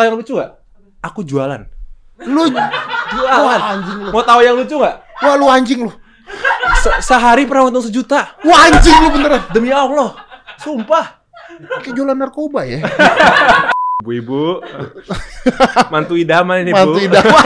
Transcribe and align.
tahu 0.00 0.08
yang 0.08 0.16
lucu 0.16 0.32
gak? 0.40 0.50
Aku 1.04 1.20
jualan. 1.20 1.60
Lu 2.24 2.48
Jualan. 2.48 3.40
Wah, 3.44 3.60
anjing 3.76 3.98
lu. 4.00 4.08
Mau 4.16 4.24
tahu 4.24 4.40
yang 4.40 4.56
lucu 4.56 4.76
gak? 4.80 4.96
Wah, 5.20 5.34
lu 5.36 5.46
anjing 5.52 5.80
lu. 5.84 5.92
Se- 6.80 7.00
sehari 7.04 7.44
pernah 7.44 7.68
untung 7.68 7.84
sejuta. 7.84 8.32
Wah, 8.40 8.72
anjing 8.72 8.96
lu 9.04 9.08
beneran. 9.12 9.44
Demi 9.52 9.68
Allah. 9.68 10.16
Sumpah. 10.56 11.20
Kayak 11.84 11.92
jualan 11.92 12.16
narkoba 12.16 12.64
ya. 12.64 12.80
Bu-ibu. 14.00 14.64
Mantu 15.92 16.16
idaman 16.16 16.64
ini, 16.64 16.72
Mantu 16.72 16.96
Bu. 16.96 17.04
idaman. 17.04 17.36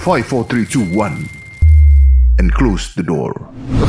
Five, 0.00 0.24
four, 0.28 0.44
three, 0.44 0.64
two, 0.68 0.84
one, 0.92 1.28
and 2.44 2.52
close 2.52 2.92
the 2.92 3.00
door. 3.00 3.32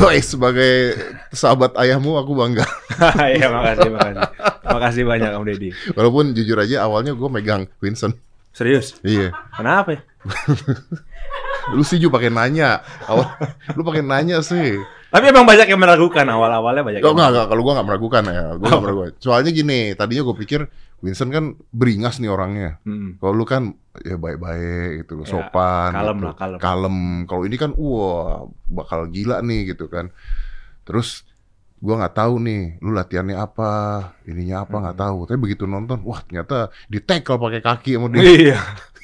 Woi, 0.00 0.24
sebagai 0.24 0.96
sahabat 1.28 1.76
ayahmu 1.76 2.16
aku 2.16 2.32
bangga. 2.32 2.64
Iya, 3.36 3.52
makasih, 3.52 3.92
makasih. 3.92 4.24
Makasih 4.64 5.02
banyak 5.04 5.30
Om 5.36 5.44
Deddy. 5.44 5.70
Walaupun 5.92 6.32
jujur 6.32 6.56
aja 6.56 6.88
awalnya 6.88 7.12
gue 7.12 7.28
megang 7.28 7.68
Vincent. 7.76 8.16
Serius? 8.56 8.96
Iya. 9.04 9.36
Kenapa 9.52 10.00
ya? 10.00 10.00
Lu 11.72 11.82
sih 11.82 11.96
juga 11.96 12.18
pakai 12.18 12.30
nanya. 12.30 12.82
Awal 13.04 13.26
lu 13.76 13.82
pakai 13.82 14.02
nanya 14.02 14.38
sih. 14.38 14.78
Tapi 15.06 15.30
emang 15.30 15.46
banyak 15.46 15.66
yang 15.66 15.80
meragukan 15.80 16.26
awal-awalnya 16.26 16.82
banyak. 16.82 17.00
Oh, 17.00 17.10
enggak, 17.10 17.28
enggak. 17.30 17.46
Kalau 17.48 17.60
gua 17.62 17.72
enggak 17.74 17.88
meragukan 17.88 18.22
ya. 18.24 18.42
Gua 18.52 18.66
enggak 18.66 18.74
Oh. 18.74 18.82
meragukan. 18.84 19.10
Soalnya 19.16 19.50
gini, 19.50 19.78
tadinya 19.92 20.22
gue 20.22 20.36
pikir 20.36 20.60
Vincent 20.96 21.28
kan 21.28 21.44
beringas 21.70 22.18
nih 22.18 22.28
orangnya. 22.28 22.80
Hmm. 22.82 23.16
Kalau 23.16 23.32
lu 23.32 23.44
kan 23.44 23.74
ya 24.00 24.16
baik-baik 24.16 25.04
gitu, 25.04 25.22
Ya, 25.22 25.28
sopan, 25.28 25.90
kalem 25.92 26.16
gitu. 26.16 26.26
lah, 26.26 26.34
kalem. 26.34 26.58
Kalem. 26.58 26.96
Kalau 27.24 27.42
ini 27.44 27.56
kan 27.56 27.70
wah 27.74 28.44
bakal 28.66 29.06
gila 29.06 29.40
nih 29.40 29.72
gitu 29.72 29.86
kan. 29.86 30.08
Terus 30.82 31.22
gua 31.78 32.00
nggak 32.00 32.16
tahu 32.16 32.34
nih, 32.40 32.62
lu 32.80 32.90
latihannya 32.90 33.36
apa, 33.36 33.72
ininya 34.24 34.64
apa 34.64 34.76
nggak 34.80 34.98
tahu. 34.98 35.18
Tapi 35.24 35.38
begitu 35.38 35.64
nonton, 35.64 36.00
wah 36.02 36.18
ternyata 36.20 36.72
di 36.86 36.98
tackle 36.98 37.36
pakai 37.36 37.60
kaki 37.60 37.90
sama 37.94 38.06
dia. 38.10 38.20
Iya. 38.22 38.58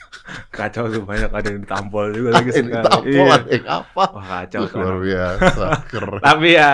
Kacau 0.48 0.86
tuh 0.86 1.02
banyak 1.02 1.28
ada 1.28 1.46
yang 1.46 1.60
ditampol 1.60 2.04
juga 2.10 2.30
lagi 2.34 2.50
Ini 2.50 2.58
sekali. 2.62 2.84
tampol 2.84 3.08
Iya. 3.08 3.36
yang 3.48 3.66
apa? 3.68 4.04
Wah 4.10 4.24
kacau 4.40 4.60
luar 4.68 4.96
biasa, 4.98 5.64
keren. 5.86 6.20
Tapi 6.26 6.48
ya 6.52 6.72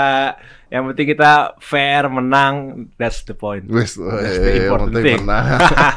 yang 0.69 0.83
penting 0.87 1.07
kita 1.09 1.33
fair 1.59 2.03
menang 2.07 2.55
that's 2.95 3.23
the 3.23 3.33
point. 3.33 3.65
Wes, 3.67 3.95
That's 3.95 4.37
the 4.37 4.45
eh, 4.45 4.55
yang 4.55 4.65
important 4.69 4.89
penting 4.93 5.05
thing. 5.05 5.21
menang. 5.25 5.45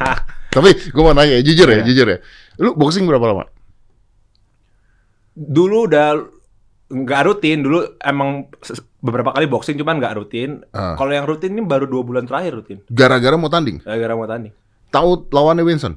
Tapi 0.56 0.70
gue 0.86 1.02
mau 1.02 1.12
nanya, 1.12 1.40
jujur 1.40 1.66
ya, 1.66 1.80
Iya. 1.80 1.86
jujur 1.86 2.08
ya. 2.08 2.18
Lu 2.58 2.74
boxing 2.74 3.04
berapa 3.04 3.24
lama? 3.24 3.48
Dulu 5.32 5.88
udah 5.88 6.08
nggak 6.92 7.22
rutin 7.24 7.64
dulu 7.64 7.80
emang 7.98 8.52
beberapa 9.00 9.32
kali 9.32 9.48
boxing 9.48 9.76
cuman 9.76 9.96
nggak 9.98 10.14
rutin. 10.14 10.60
Ah. 10.70 10.94
Kalau 10.94 11.10
yang 11.10 11.24
rutin 11.24 11.56
ini 11.56 11.64
baru 11.64 11.88
dua 11.88 12.04
bulan 12.04 12.28
terakhir 12.28 12.52
rutin. 12.54 12.78
Gara-gara 12.88 13.36
mau 13.36 13.48
tanding? 13.48 13.80
Gara-gara 13.80 14.14
mau 14.14 14.28
tanding. 14.28 14.52
Tahu 14.92 15.32
lawannya 15.32 15.64
Winston? 15.64 15.96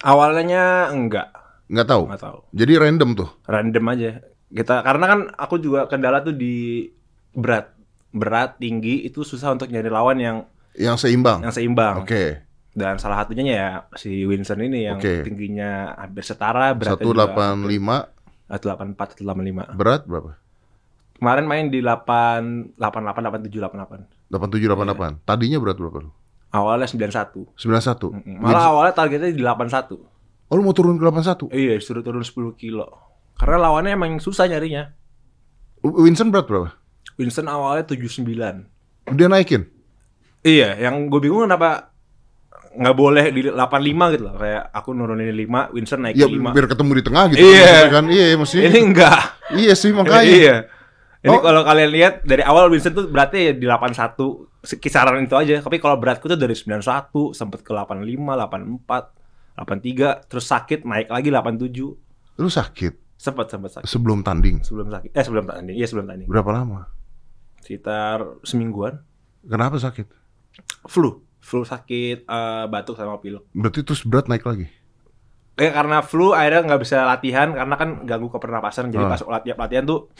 Awalnya 0.00 0.92
enggak, 0.92 1.32
Nggak 1.66 1.86
tahu. 1.86 2.02
nggak 2.08 2.22
tahu. 2.22 2.38
Jadi 2.52 2.72
random 2.76 3.10
tuh. 3.14 3.28
Random 3.44 3.84
aja. 3.88 4.10
Kita 4.46 4.80
karena 4.80 5.04
kan 5.06 5.20
aku 5.34 5.56
juga 5.56 5.86
kendala 5.86 6.20
tuh 6.20 6.32
di 6.32 6.86
berat, 7.32 7.72
berat 8.10 8.56
tinggi 8.56 9.02
itu 9.02 9.20
susah 9.20 9.52
untuk 9.52 9.66
nyari 9.66 9.90
lawan 9.90 10.18
yang 10.18 10.36
Yang 10.76 11.08
seimbang. 11.08 11.40
yang 11.42 11.50
seimbang. 11.50 12.04
Oke. 12.04 12.44
Dan 12.76 13.00
salah 13.00 13.24
satunya 13.24 13.42
ya 13.48 13.68
si 13.96 14.22
Winston 14.22 14.60
ini 14.60 14.84
yang 14.84 15.00
Oke. 15.00 15.24
tingginya 15.24 15.96
hampir 15.96 16.20
setara, 16.22 16.76
beratnya 16.76 17.00
Satu 17.00 17.08
delapan 17.10 17.54
lima, 17.64 17.96
satu 18.46 18.64
delapan 18.68 18.86
empat, 18.92 19.06
satu 19.16 19.22
delapan 19.24 19.44
lima. 19.44 19.64
berat 19.72 20.04
berapa? 20.04 20.36
Kemarin 21.16 21.46
main 21.48 21.66
di 21.66 21.80
delapan 21.80 22.68
delapan 22.76 23.00
delapan 23.02 23.20
delapan 23.24 23.40
tujuh 23.42 23.58
delapan 23.58 23.76
delapan. 23.80 24.00
Delapan 24.28 24.48
tujuh, 24.52 24.66
delapan 24.68 24.86
delapan. 24.86 25.12
Tadinya 25.24 25.58
berat 25.58 25.76
berapa 25.80 25.98
lu? 26.04 26.10
Awalnya 26.52 26.86
sembilan 26.86 27.12
satu. 27.12 27.40
Sembilan 27.58 27.82
satu. 27.82 28.06
Malah 28.38 28.64
awalnya 28.70 28.94
targetnya 28.94 29.30
di 29.30 29.38
delapan 29.38 29.66
satu. 29.66 29.96
Oh 30.46 30.54
lu 30.54 30.62
mau 30.62 30.70
turun 30.70 30.94
ke 30.94 31.02
delapan 31.02 31.26
satu? 31.26 31.50
Iya, 31.50 31.74
suruh 31.82 32.06
turun 32.06 32.22
10 32.22 32.54
kilo. 32.54 32.86
Karena 33.34 33.66
lawannya 33.68 33.98
emang 33.98 34.22
susah 34.22 34.46
nyarinya. 34.46 34.88
Winston 35.82 36.30
berat 36.30 36.46
berapa? 36.46 36.70
Winston 37.18 37.50
awalnya 37.50 37.84
79. 37.84 38.22
Dia 39.12 39.26
naikin. 39.26 39.66
Iya, 40.46 40.78
yang 40.78 41.10
gue 41.10 41.18
bingung 41.18 41.50
kenapa 41.50 41.90
nggak 42.76 42.96
boleh 42.96 43.24
di 43.34 43.40
85 43.50 44.14
gitu 44.14 44.22
loh. 44.22 44.34
Kayak 44.38 44.62
aku 44.70 44.88
nurunin 44.94 45.34
5, 45.34 45.74
Winston 45.74 46.00
naikin 46.06 46.22
Ya 46.22 46.28
5. 46.30 46.54
biar 46.54 46.66
ketemu 46.70 46.90
di 46.94 47.02
tengah 47.02 47.24
gitu. 47.34 47.38
Iya. 47.42 47.50
maksudnya 47.50 47.90
kan. 47.90 48.04
Iya, 48.06 48.26
mesti. 48.38 48.56
Ini 48.62 48.78
enggak. 48.80 49.20
Iya 49.50 49.72
sih 49.74 49.90
makanya. 49.90 50.22
iya. 50.30 50.56
Ini 51.26 51.32
Oh. 51.32 51.42
kalau 51.42 51.60
kalian 51.60 51.90
lihat 51.90 52.14
dari 52.22 52.40
awal 52.40 52.70
Winston 52.70 52.94
tuh 52.94 53.06
beratnya 53.06 53.50
ya 53.50 53.52
di 53.52 53.66
81 53.66 54.14
se- 54.62 54.78
kisaran 54.78 55.18
itu 55.18 55.34
aja. 55.34 55.58
Tapi 55.58 55.76
kalau 55.76 55.98
beratku 55.98 56.24
tuh 56.24 56.38
dari 56.38 56.54
91 56.54 56.78
sempat 57.32 57.60
ke 57.60 57.72
85, 57.72 58.38
84, 58.38 59.10
83, 59.56 60.22
terus 60.24 60.46
sakit 60.46 60.84
naik 60.84 61.08
lagi 61.08 61.28
87. 61.28 61.98
Lu 62.36 62.46
sakit 62.46 62.94
Sempat 63.16 63.48
sempat 63.48 63.70
sakit. 63.72 63.88
sebelum 63.88 64.22
tanding. 64.22 64.62
Sebelum 64.62 64.86
sakit. 64.88 65.10
Eh 65.10 65.20
sebelum 65.20 65.44
tanding. 65.44 65.74
Iya 65.74 65.86
sebelum 65.86 66.06
tanding. 66.06 66.28
Berapa 66.28 66.50
lama? 66.52 66.86
Sekitar 67.58 68.22
semingguan. 68.42 69.02
Kenapa 69.42 69.76
sakit? 69.76 70.06
Flu. 70.84 71.18
Flu 71.38 71.62
sakit, 71.62 72.22
eh, 72.22 72.64
batuk 72.66 72.94
sama 72.94 73.16
pilek. 73.16 73.42
Berarti 73.50 73.82
terus 73.82 74.02
berat 74.02 74.26
naik 74.26 74.42
lagi. 74.42 74.66
Eh, 75.56 75.72
karena 75.72 75.98
flu 76.00 76.30
akhirnya 76.30 76.68
nggak 76.68 76.82
bisa 76.82 77.02
latihan 77.02 77.48
karena 77.50 77.74
kan 77.74 78.04
ganggu 78.04 78.28
kepernapasan. 78.28 78.90
Jadi 78.90 79.02
Ah. 79.02 79.10
pas 79.10 79.20
latihan 79.24 79.56
latihan 79.56 79.82
tuh 79.82 80.12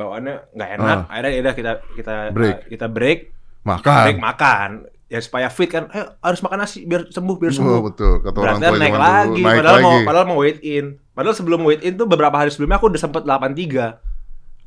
bawaannya 0.00 0.34
nggak 0.50 0.70
enak. 0.74 0.96
Ah. 0.98 1.12
Akhirnya 1.12 1.30
ya 1.30 1.40
udah 1.40 1.54
kita 1.54 1.72
kita 1.92 2.14
Break. 2.30 2.56
eh, 2.56 2.68
kita 2.68 2.86
break, 2.88 3.18
Makan. 3.62 4.04
break 4.06 4.18
makan. 4.18 4.70
Ya 5.06 5.18
supaya 5.18 5.46
fit 5.46 5.66
kan, 5.66 5.90
eh 5.90 6.06
harus 6.16 6.38
makan 6.38 6.58
nasi 6.60 6.86
biar 6.86 7.06
sembuh 7.06 7.36
biar 7.36 7.50
sembuh. 7.50 7.74
Oh, 7.74 7.82
betul. 7.84 8.12
Kata 8.20 8.30
orang 8.32 8.56
Beratnya 8.56 8.68
tua 8.68 8.78
naik 8.78 8.94
lagi, 8.96 9.42
naik 9.42 9.56
padahal 9.58 9.76
mau 9.76 9.90
lagi. 9.90 10.06
padahal 10.06 10.24
mau 10.24 10.38
weight 10.38 10.60
in. 10.62 10.84
Padahal 11.10 11.34
sebelum 11.34 11.60
weight 11.62 11.82
in 11.82 11.92
tuh 11.94 12.06
beberapa 12.06 12.32
hari 12.32 12.48
sebelumnya 12.48 12.78
aku 12.78 12.88
udah 12.88 13.00
sempet 13.00 13.22
83. 13.22 14.06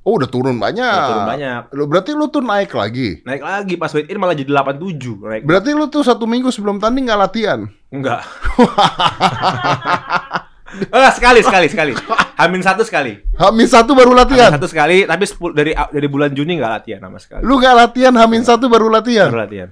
Oh, 0.04 0.20
udah 0.20 0.28
turun 0.28 0.60
banyak. 0.60 0.84
Udah 0.84 1.08
turun 1.08 1.30
banyak. 1.30 1.62
Lu 1.72 1.88
berarti 1.88 2.12
lu 2.12 2.28
tuh 2.28 2.44
naik 2.44 2.76
lagi. 2.76 3.24
Naik 3.24 3.40
lagi 3.40 3.80
pas 3.80 3.88
weight 3.90 4.12
in 4.12 4.20
malah 4.20 4.36
jadi 4.36 4.52
87. 4.52 4.84
Naik 5.24 5.44
Berarti 5.44 5.70
lu 5.72 5.88
tuh 5.88 6.04
satu 6.04 6.28
minggu 6.28 6.52
sebelum 6.52 6.76
tanding 6.76 7.08
nggak 7.08 7.22
latihan. 7.24 7.64
Enggak. 7.88 8.20
Enggak, 10.94 11.14
sekali, 11.18 11.40
sekali, 11.46 11.68
sekali. 11.70 11.94
Hamin 12.38 12.62
satu 12.66 12.82
sekali. 12.82 13.14
Hamin 13.38 13.68
satu 13.70 13.94
baru 13.94 14.14
Hamin 14.14 14.22
latihan. 14.26 14.50
satu 14.54 14.68
sekali, 14.70 15.06
tapi 15.06 15.26
dari 15.54 15.72
dari 15.74 16.08
bulan 16.10 16.34
Juni 16.34 16.58
nggak 16.58 16.74
latihan 16.82 17.00
sama 17.02 17.18
sekali. 17.22 17.42
Lu 17.46 17.62
nggak 17.62 17.76
latihan 17.78 18.14
Hamin 18.18 18.42
satu 18.42 18.66
baru 18.68 18.90
latihan. 18.90 19.30
Baru 19.30 19.42
latihan. 19.46 19.70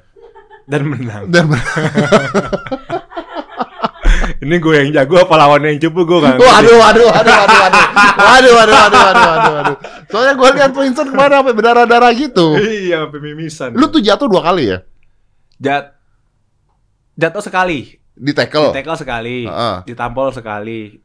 Dan 0.70 0.82
menang. 0.88 1.24
Dan 1.28 1.46
Ini 4.42 4.58
gue 4.58 4.74
yang 4.74 4.90
jago 4.90 5.22
apa 5.22 5.38
lawannya 5.38 5.78
yang 5.78 5.82
cupu 5.86 6.02
gue 6.02 6.18
waduh, 6.18 6.42
waduh, 6.42 6.78
waduh, 6.82 7.10
waduh, 7.14 7.36
waduh, 7.38 7.62
waduh, 7.62 7.82
waduh, 8.18 8.52
waduh, 8.58 8.80
waduh, 8.82 9.02
waduh, 9.06 9.54
waduh. 9.54 9.78
Soalnya 10.10 10.34
gue 10.34 10.50
lihat 10.58 10.72
Vincent 10.74 11.10
kemarin 11.14 11.36
sampai 11.46 11.54
berdarah-darah 11.54 12.12
gitu. 12.18 12.58
Iya, 12.58 13.06
sampai 13.06 13.20
mimisan. 13.22 13.70
Lu 13.78 13.86
tuh 13.94 14.02
jatuh 14.02 14.26
dua 14.26 14.42
kali 14.42 14.74
ya 14.74 14.82
Jat 15.62 15.94
jatuh 17.14 17.44
sekali, 17.46 18.01
di 18.22 18.32
tackle. 18.32 18.70
tackle 18.70 18.94
sekali, 18.96 19.38
Heeh. 19.44 19.76
ditampol 19.84 20.30
sekali. 20.30 21.02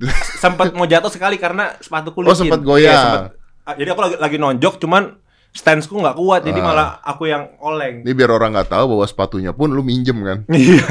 sempat 0.38 0.70
mau 0.70 0.86
jatuh 0.86 1.10
sekali 1.10 1.36
karena 1.36 1.74
sepatuku 1.76 2.22
Oh, 2.22 2.30
licin. 2.30 2.46
sempat 2.46 2.62
goyang. 2.62 2.86
Iya, 2.86 3.02
sempet. 3.02 3.22
Ah, 3.60 3.74
Jadi 3.74 3.88
aku 3.90 4.00
lagi, 4.00 4.16
lagi 4.16 4.36
nonjok, 4.38 4.74
cuman 4.78 5.02
stanceku 5.50 5.98
nggak 5.98 6.16
kuat, 6.16 6.40
jadi 6.42 6.56
Ah. 6.56 6.64
malah 6.64 6.88
aku 7.02 7.26
yang 7.26 7.58
oleng. 7.58 8.00
Ini 8.00 8.12
biar 8.14 8.30
orang 8.30 8.54
nggak 8.54 8.70
tahu 8.70 8.84
bahwa 8.88 9.04
sepatunya 9.04 9.50
pun 9.50 9.68
lu 9.68 9.82
minjem 9.82 10.16
kan. 10.20 10.38
Iya. 10.54 10.88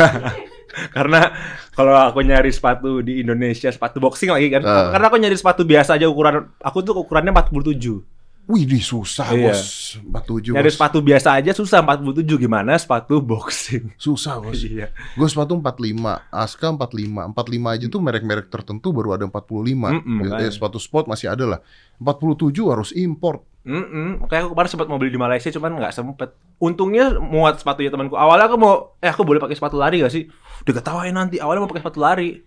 Karena 0.92 1.34
kalau 1.74 1.98
aku 1.98 2.22
nyari 2.22 2.54
sepatu 2.54 3.02
di 3.02 3.20
Indonesia, 3.20 3.68
sepatu 3.68 3.98
boxing 3.98 4.30
lagi 4.30 4.48
kan. 4.50 4.62
Ah. 4.62 4.94
Karena 4.94 5.06
aku 5.08 5.18
nyari 5.18 5.34
sepatu 5.34 5.66
biasa 5.66 5.98
aja 5.98 6.06
ukuran 6.06 6.46
aku 6.60 6.86
tuh 6.86 6.94
ukurannya 6.94 7.34
47. 7.34 8.06
Wih, 8.50 8.66
di 8.66 8.82
susah 8.82 9.30
Iya. 9.30 9.54
bos. 9.54 9.62
47 10.02 10.52
Nyari 10.52 10.66
bos. 10.66 10.74
sepatu 10.74 11.00
biasa 11.00 11.38
aja 11.38 11.52
susah 11.54 11.80
47 11.80 12.34
gimana 12.36 12.74
sepatu 12.76 13.22
boxing. 13.22 13.94
Susah 13.96 14.42
bos. 14.42 14.58
Iya. 14.66 14.90
Gue 15.14 15.30
sepatu 15.30 15.54
45, 15.54 16.26
Aska 16.28 16.74
45. 16.74 17.30
45 17.30 17.38
aja 17.70 17.86
tuh 17.86 18.02
merek-merek 18.02 18.50
tertentu 18.50 18.90
baru 18.90 19.14
ada 19.14 19.24
45. 19.24 19.94
Mm-mm, 19.94 20.18
Eh, 20.20 20.26
makanya. 20.26 20.50
sepatu 20.50 20.78
sport 20.78 21.06
masih 21.06 21.30
ada 21.30 21.46
lah. 21.46 21.60
47 21.96 22.66
harus 22.68 22.90
import. 22.92 23.46
Mm 23.62 24.26
Kayak 24.26 24.42
aku 24.42 24.50
kemarin 24.52 24.70
sempat 24.72 24.88
mau 24.88 24.98
beli 24.98 25.12
di 25.12 25.20
Malaysia 25.20 25.48
cuman 25.48 25.78
nggak 25.78 25.94
sempet. 25.94 26.30
Untungnya 26.58 27.14
muat 27.16 27.62
sepatunya 27.62 27.88
temanku. 27.88 28.16
Awalnya 28.16 28.50
aku 28.50 28.58
mau, 28.58 28.74
eh 28.98 29.08
aku 29.08 29.22
boleh 29.22 29.38
pakai 29.38 29.54
sepatu 29.54 29.78
lari 29.78 30.02
gak 30.02 30.10
sih? 30.10 30.26
Diketawain 30.64 31.14
nanti. 31.14 31.38
Awalnya 31.38 31.62
mau 31.62 31.70
pakai 31.70 31.84
sepatu 31.84 32.00
lari, 32.00 32.42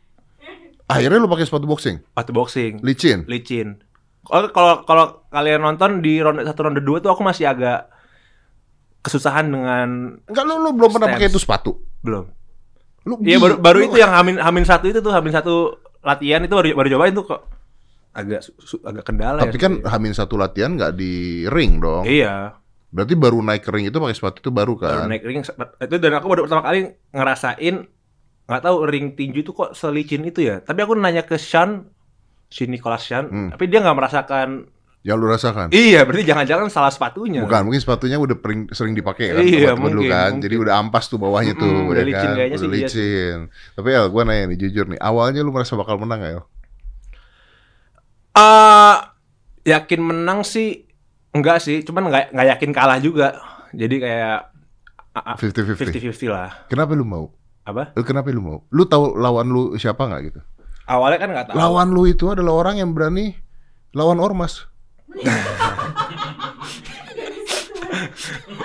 Akhirnya 0.84 1.16
lu 1.16 1.30
pakai 1.30 1.46
sepatu 1.46 1.64
boxing. 1.64 2.02
sepatu 2.02 2.32
boxing, 2.32 2.72
Licin. 2.82 3.22
licin. 3.24 3.78
Kalau 4.22 4.48
kalau 4.50 4.74
kalau 4.82 5.04
kalian 5.28 5.60
nonton 5.60 5.98
di 5.98 6.18
ronde 6.18 6.42
satu 6.42 6.60
ronde 6.62 6.78
dua 6.78 6.98
tuh 6.98 7.10
aku 7.10 7.22
masih 7.22 7.46
agak 7.46 7.90
kesusahan 9.02 9.46
dengan 9.46 9.88
Enggak 10.24 10.44
lu, 10.46 10.54
lu 10.58 10.70
belum 10.72 10.90
pernah 10.90 11.08
Stance. 11.10 11.18
pakai 11.18 11.28
itu 11.28 11.40
sepatu. 11.40 11.72
belum. 12.00 12.24
Lu 13.02 13.14
Iya 13.18 13.38
baru 13.38 13.54
baru 13.58 13.78
lu- 13.80 13.86
itu 13.90 13.96
yang 13.98 14.14
hamin 14.14 14.38
hamin 14.38 14.62
satu 14.62 14.86
itu 14.86 14.98
tuh 14.98 15.10
hamin 15.10 15.34
satu 15.34 15.74
latihan 16.02 16.38
itu 16.38 16.54
baru 16.54 16.70
baru 16.72 16.88
cobain 16.92 17.10
tuh 17.12 17.26
kok 17.26 17.40
agak 18.12 18.40
su- 18.44 18.82
agak 18.82 19.02
kendala 19.02 19.42
Tapi 19.42 19.56
ya. 19.56 19.62
kan 19.62 19.72
Hamin 19.82 20.12
satu 20.12 20.36
latihan 20.36 20.70
nggak 20.72 20.92
di 20.92 21.12
ring 21.48 21.78
dong. 21.78 22.04
iya 22.04 22.54
Berarti 22.92 23.16
baru 23.16 23.40
naik 23.40 23.64
ring 23.66 23.88
itu 23.88 23.96
pakai 23.96 24.12
sepatu 24.12 24.38
itu 24.38 24.50
baru 24.52 24.76
Baru 24.76 24.84
kan? 25.02 25.08
naik 25.08 25.24
ring 25.24 25.40
itu 25.40 25.96
dan 25.96 26.12
aku 26.12 26.26
baru 26.28 26.44
pertama 26.44 26.62
kali 26.62 26.78
ngerasain 27.10 27.88
nggak 28.42 28.62
tahu 28.62 28.76
ring 28.84 29.16
tinju 29.16 29.40
itu 29.40 29.50
kok 29.50 29.72
selicin 29.72 30.22
itu 30.22 30.44
ya. 30.44 30.60
Tapi 30.60 30.78
aku 30.78 30.92
nanya 30.92 31.24
ke 31.24 31.34
Sean, 31.34 31.88
si 32.52 32.68
Nicholas 32.68 33.00
Sean, 33.00 33.24
Hmm. 33.26 33.48
tapi 33.48 33.64
dia 33.66 33.80
nggak 33.80 33.96
merasakan. 33.96 34.68
Yang 35.02 35.16
lu 35.18 35.26
rasakan? 35.26 35.66
Iya, 35.74 36.06
berarti 36.06 36.22
jangan-jangan 36.22 36.70
salah 36.70 36.92
sepatunya. 36.92 37.42
Bukan, 37.42 37.66
mungkin 37.66 37.82
sepatunya 37.82 38.22
udah 38.22 38.38
pering- 38.38 38.70
sering 38.70 38.94
dipakai 38.94 39.34
kan 39.34 39.42
Iya, 39.42 39.74
mungkin, 39.74 40.06
kan. 40.06 40.30
mungkin. 40.30 40.44
Jadi 40.46 40.54
udah 40.54 40.74
ampas 40.78 41.10
tuh 41.10 41.18
bawahnya 41.18 41.58
tuh, 41.58 41.66
Mm-mm, 41.66 41.90
udah 41.90 42.02
ya 42.02 42.06
licin 42.06 42.22
kan? 42.22 42.36
kayaknya 42.38 42.54
udah 42.54 42.62
sih, 42.62 42.70
iya 42.70 42.86
licin. 42.86 43.38
Tapi 43.74 43.88
El, 43.90 44.06
gua 44.14 44.22
nanya 44.22 44.44
nih 44.46 44.58
jujur 44.62 44.86
nih, 44.86 45.00
awalnya 45.02 45.42
lu 45.42 45.50
merasa 45.50 45.74
bakal 45.74 45.98
menang 45.98 46.22
gak 46.22 46.32
El? 46.32 46.42
Eh, 48.32 48.96
yakin 49.64 50.00
menang 50.00 50.40
sih 50.42 50.86
enggak 51.32 51.58
sih, 51.58 51.82
cuman 51.82 52.06
nggak 52.06 52.24
nggak 52.30 52.48
yakin 52.54 52.70
kalah 52.70 52.98
juga. 52.98 53.42
Jadi 53.72 53.96
kayak 53.98 54.38
50-50. 55.36 55.82
50-50 55.82 56.30
lah. 56.30 56.50
Kenapa 56.68 56.94
lu 56.94 57.02
mau? 57.02 57.26
Apa? 57.62 57.90
Lu 57.92 58.02
kenapa 58.02 58.30
lu 58.30 58.38
mau? 58.38 58.58
Lu 58.70 58.84
tahu 58.84 59.14
lawan 59.14 59.46
lu 59.46 59.74
siapa 59.76 60.06
nggak 60.06 60.22
gitu? 60.24 60.40
Awalnya 60.92 61.18
kan 61.24 61.28
nggak 61.32 61.46
tahu. 61.48 61.56
Lawan 61.56 61.88
lu 61.96 62.04
itu 62.04 62.28
adalah 62.28 62.52
orang 62.60 62.76
yang 62.84 62.92
berani 62.92 63.32
lawan 63.96 64.20
ormas. 64.20 64.68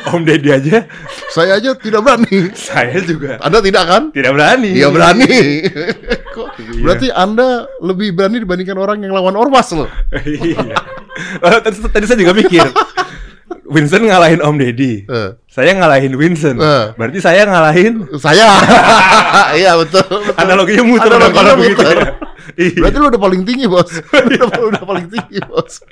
Om 0.07 0.23
Deddy 0.23 0.49
aja, 0.55 0.87
Saya 1.35 1.59
aja 1.59 1.75
tidak 1.75 1.99
berani. 1.99 2.47
saya 2.55 2.95
juga 3.03 3.35
Anda 3.43 3.59
tidak 3.59 3.83
kan? 3.83 4.03
tidak 4.15 4.31
berani. 4.39 4.71
Iya 4.71 4.87
berani. 4.87 5.27
Kok 6.35 6.47
berarti 6.79 7.11
Anda 7.11 7.67
lebih 7.83 8.15
berani 8.15 8.39
dibandingkan 8.39 8.79
orang 8.79 9.03
yang 9.03 9.11
lawan 9.11 9.35
ormas 9.35 9.67
loh. 9.75 9.91
iya. 10.23 10.63
Oh, 11.43 11.59
tadi, 11.59 11.75
tadi 11.91 12.05
saya 12.07 12.19
juga 12.23 12.31
mikir. 12.31 12.63
Winston 13.67 14.07
ngalahin 14.07 14.39
Om 14.39 14.55
Deddy. 14.59 15.03
Eh, 15.07 15.29
Saya 15.51 15.75
ngalahin 15.75 16.15
Winston. 16.15 16.55
Eh. 16.59 16.85
Berarti 16.95 17.19
saya 17.19 17.43
ngalahin 17.43 18.07
saya. 18.15 18.47
iya 19.59 19.75
betul. 19.75 20.03
betul. 20.07 20.39
analoginya 20.39 20.83
muter 20.87 21.11
Analoginya 21.11 21.35
kalau 21.35 21.53
begitu 21.59 21.79
muter. 21.83 21.97
ya. 21.97 22.11
Iya. 22.55 22.79
Berarti 22.79 22.97
lu 22.97 23.07
udah 23.11 23.21
paling 23.21 23.41
tinggi 23.43 23.65
bos. 23.67 23.89
udah, 24.27 24.59
udah 24.71 24.83
paling 24.87 25.07
tinggi 25.11 25.39
bos. 25.43 25.83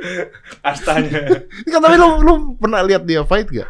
Astanya. 0.63 1.43
Kan 1.67 1.79
tapi 1.83 1.95
lu 1.99 2.23
lu 2.23 2.33
pernah 2.55 2.79
lihat 2.79 3.03
dia 3.03 3.27
fight 3.27 3.47
gak? 3.51 3.67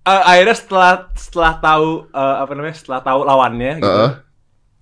Eh, 0.00 0.22
akhirnya 0.24 0.56
setelah 0.56 0.92
setelah 1.12 1.52
tahu 1.58 1.88
eh, 2.08 2.36
apa 2.46 2.52
namanya 2.54 2.76
setelah 2.78 3.00
tahu 3.04 3.20
lawannya 3.26 3.72
gitu, 3.82 4.04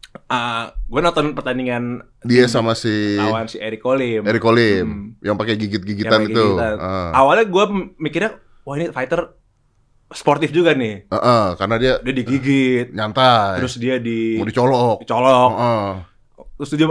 Heeh. 0.09 0.63
gue 0.85 1.01
nonton 1.01 1.33
pertandingan 1.33 2.01
Dia 2.23 2.45
sama 2.45 2.73
si 2.73 3.15
lawan 3.15 3.45
si 3.45 3.57
Eric 3.57 3.79
Colim. 3.79 4.25
Eric 4.25 4.41
Colim 4.41 4.85
Hmm. 4.85 5.05
yang 5.21 5.35
pakai 5.35 5.55
gigit-gigitan 5.55 6.25
itu. 6.25 6.33
gitu. 6.33 6.47
Heeh. 6.57 7.09
Awalnya 7.13 7.45
gue 7.45 7.65
mikirnya 7.97 8.31
wah 8.63 8.75
ini 8.75 8.89
fighter 8.89 9.37
sportif 10.11 10.49
juga 10.49 10.73
nih. 10.73 11.05
Heeh, 11.07 11.45
karena 11.55 11.77
dia 11.77 11.93
Dia 11.99 12.15
digigit, 12.15 12.87
nyantai. 12.91 13.59
terus 13.59 13.77
dia 13.77 13.97
di 13.97 14.37
mau 14.37 14.45
dicolok. 14.45 14.97
dicolok, 15.01 15.51
Heeh. 15.55 15.89
terus 16.57 16.71
dia 16.73 16.89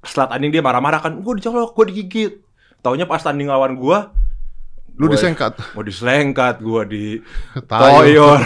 setelah 0.00 0.28
tanding 0.30 0.48
dia 0.50 0.60
marah-marah 0.60 1.00
kan, 1.00 1.12
gue 1.14 1.34
dicolok, 1.34 1.72
gue 1.74 1.84
digigit. 1.88 2.32
Taunya 2.80 3.04
pas 3.04 3.18
tanding 3.18 3.46
lawan 3.46 3.74
gue, 3.74 3.98
Lu 4.94 5.08
Gua- 5.08 5.12
disengkat. 5.12 5.58
mau 5.74 5.82
diselengkat, 5.82 6.60
gue 6.60 6.82
di 6.86 7.04
toyor. 7.68 8.38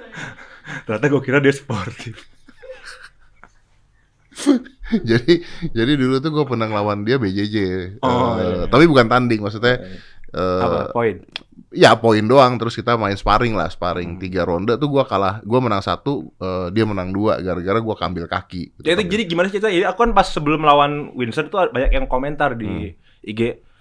Ternyata 0.84 1.06
gue 1.06 1.20
kira 1.20 1.38
dia 1.38 1.52
sportif. 1.52 2.29
jadi 5.10 5.32
jadi 5.70 5.92
dulu 5.94 6.18
tuh 6.18 6.30
gue 6.30 6.44
pernah 6.46 6.66
lawan 6.66 7.02
dia 7.02 7.16
BJJ. 7.16 7.56
Oh, 8.00 8.34
Eh, 8.34 8.42
iya. 8.42 8.60
Tapi 8.66 8.84
bukan 8.84 9.06
tanding 9.06 9.40
maksudnya. 9.40 9.76
eh, 10.30 10.62
Apa 10.62 10.94
poin? 10.94 11.16
ya 11.70 11.94
poin 11.94 12.22
doang 12.22 12.54
terus 12.54 12.74
kita 12.74 12.94
main 12.94 13.14
sparring 13.14 13.54
lah 13.54 13.66
sparring 13.66 14.18
tiga 14.18 14.42
ronde 14.42 14.74
tuh 14.74 14.86
gua 14.86 15.02
kalah 15.02 15.38
gua 15.42 15.58
menang 15.58 15.78
satu 15.80 16.34
eh, 16.34 16.66
dia 16.70 16.82
menang 16.82 17.10
dua 17.10 17.38
gara-gara 17.38 17.78
gua 17.78 17.94
kambil 17.94 18.26
kaki 18.26 18.74
Gitu, 18.74 18.82
Jadi, 18.84 18.94
kambil- 18.96 19.10
jadi 19.12 19.22
gimana 19.24 19.46
sih 19.46 19.54
cerita? 19.54 19.70
Jadi 19.70 19.86
aku 19.86 19.98
kan 20.00 20.10
pas 20.10 20.26
sebelum 20.26 20.58
melawan 20.60 20.92
Winston 21.14 21.46
tuh 21.46 21.66
banyak 21.66 21.90
yang 21.92 22.06
komentar 22.06 22.54
di 22.54 22.90
Hmm. 22.90 23.22
IG. 23.22 23.40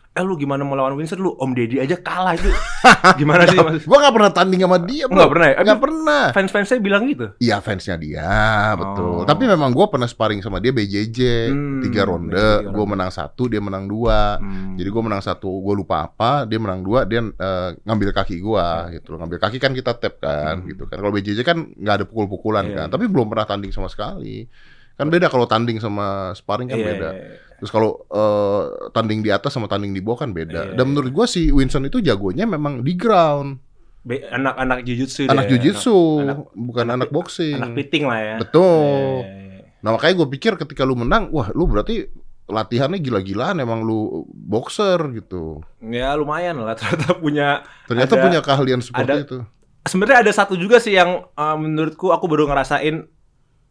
Eh 0.09 0.21
lu 0.21 0.35
gimana 0.35 0.61
mau 0.61 0.73
lawan 0.73 0.93
Winston 0.93 1.17
lu? 1.17 1.31
Om 1.31 1.53
Deddy 1.53 1.77
aja 1.77 1.93
kalah 1.95 2.33
itu. 2.33 2.49
gimana 3.21 3.45
sih 3.45 3.55
maksud? 3.55 3.85
gua 3.85 3.97
nggak 3.99 4.15
pernah 4.17 4.31
tanding 4.31 4.59
sama 4.59 4.77
dia 4.79 5.05
bro. 5.05 5.15
Nggak 5.15 5.31
pernah 5.31 5.47
ya? 5.47 5.57
nggak 5.61 5.79
pernah 5.79 6.23
Fans-fans 6.31 6.67
saya 6.67 6.79
bilang 6.79 7.03
gitu. 7.05 7.25
Iya 7.37 7.59
fansnya 7.59 7.95
dia 7.95 8.33
betul 8.75 9.21
Oh. 9.21 9.23
tapi 9.23 9.45
memang 9.45 9.69
gua 9.69 9.85
pernah 9.87 10.05
sparring 10.05 10.39
sama 10.39 10.57
dia 10.57 10.71
BJJ 10.71 11.19
Hmm, 11.47 11.79
tiga 11.81 12.03
ronde 12.03 12.33
tiga 12.35 12.67
gua 12.67 12.85
menang 12.85 13.09
satu 13.09 13.45
dia 13.45 13.59
menang 13.59 13.85
dua 13.85 14.37
Hmm. 14.37 14.75
Jadi 14.75 14.89
gue 14.89 15.03
menang 15.03 15.19
satu, 15.19 15.51
gue 15.59 15.75
lupa 15.75 16.03
apa, 16.03 16.43
dia 16.43 16.55
menang 16.55 16.79
dua, 16.79 17.03
dia 17.03 17.19
eh, 17.19 17.69
ngambil 17.79 18.09
kaki 18.11 18.39
gua 18.39 18.87
gitu. 18.89 19.11
loh. 19.11 19.19
Ngambil 19.19 19.37
kaki 19.37 19.57
kan 19.57 19.71
kita 19.71 19.91
tap 19.93 20.17
kan, 20.17 20.63
gitu 20.63 20.87
kan. 20.87 20.97
Kalau 20.97 21.11
BJJ 21.11 21.39
kan 21.43 21.57
nggak 21.69 21.95
ada 21.95 22.05
pukul-pukulan 22.07 22.63
Hmm. 22.63 22.71
Iya. 22.71 22.79
kan, 22.79 22.87
tapi 22.89 23.05
belum 23.05 23.27
pernah 23.27 23.43
tanding 23.43 23.69
sama 23.69 23.87
sekali. 23.87 24.47
Kan 24.95 25.07
beda 25.07 25.27
kalau 25.27 25.45
tanding 25.45 25.77
sama 25.77 26.31
sparring 26.33 26.67
kan 26.67 26.75
Iya, 26.75 26.87
beda. 26.87 27.09
iya, 27.09 27.19
iya. 27.19 27.37
Terus 27.59 27.69
kalau 27.69 28.03
eh, 28.07 28.63
tanding 28.89 29.19
di 29.19 29.29
atas 29.29 29.51
sama 29.51 29.67
tanding 29.67 29.91
di 29.91 29.99
bawah 29.99 30.23
kan 30.23 30.31
beda. 30.31 30.71
Iya, 30.71 30.75
Dan 30.75 30.91
menurut 30.91 31.11
gua 31.11 31.25
si 31.25 31.47
Winston 31.49 31.85
itu 31.85 31.99
jagonya 31.99 32.43
memang 32.43 32.81
di 32.81 32.95
ground, 32.95 33.59
anak-anak 34.07 34.81
jujutsu 34.81 35.27
anak 35.27 35.45
dia, 35.45 35.59
jujitsu, 35.59 36.23
anak- 36.23 36.49
bukan 36.55 36.87
anak, 36.89 37.09
boxing. 37.09 37.59
anak 37.59 37.75
piting 37.75 38.07
lah 38.07 38.19
ya. 38.19 38.35
Betul. 38.39 39.21
Iya, 39.21 39.27
iya, 39.27 39.43
iya. 39.61 39.67
Nah 39.79 39.89
makanya 39.93 40.13
gue 40.17 40.27
pikir 40.31 40.51
ketika 40.55 40.81
lu 40.83 40.95
menang, 40.95 41.29
wah 41.29 41.51
lu 41.51 41.67
berarti 41.67 42.07
latihannya 42.49 42.97
gila-gilaan 42.97 43.61
emang 43.61 43.83
lu 43.83 44.23
boxer 44.25 44.97
gitu. 45.13 45.61
Ya 45.79 46.17
lumayan 46.17 46.57
lah 46.57 46.73
ternyata 46.79 47.13
punya 47.13 47.61
Ternyata 47.85 48.13
Ada- 48.15 48.23
punya 48.23 48.39
keahlian 48.41 48.81
seperti 48.81 49.05
ada- 49.05 49.21
itu. 49.21 49.37
sebenarnya 49.85 50.25
ada 50.25 50.31
satu 50.31 50.53
juga 50.53 50.77
sih 50.77 50.93
yang 50.93 51.29
uh, 51.33 51.55
menurutku 51.55 52.09
aku 52.09 52.25
baru 52.25 52.49
ngerasain 52.49 53.05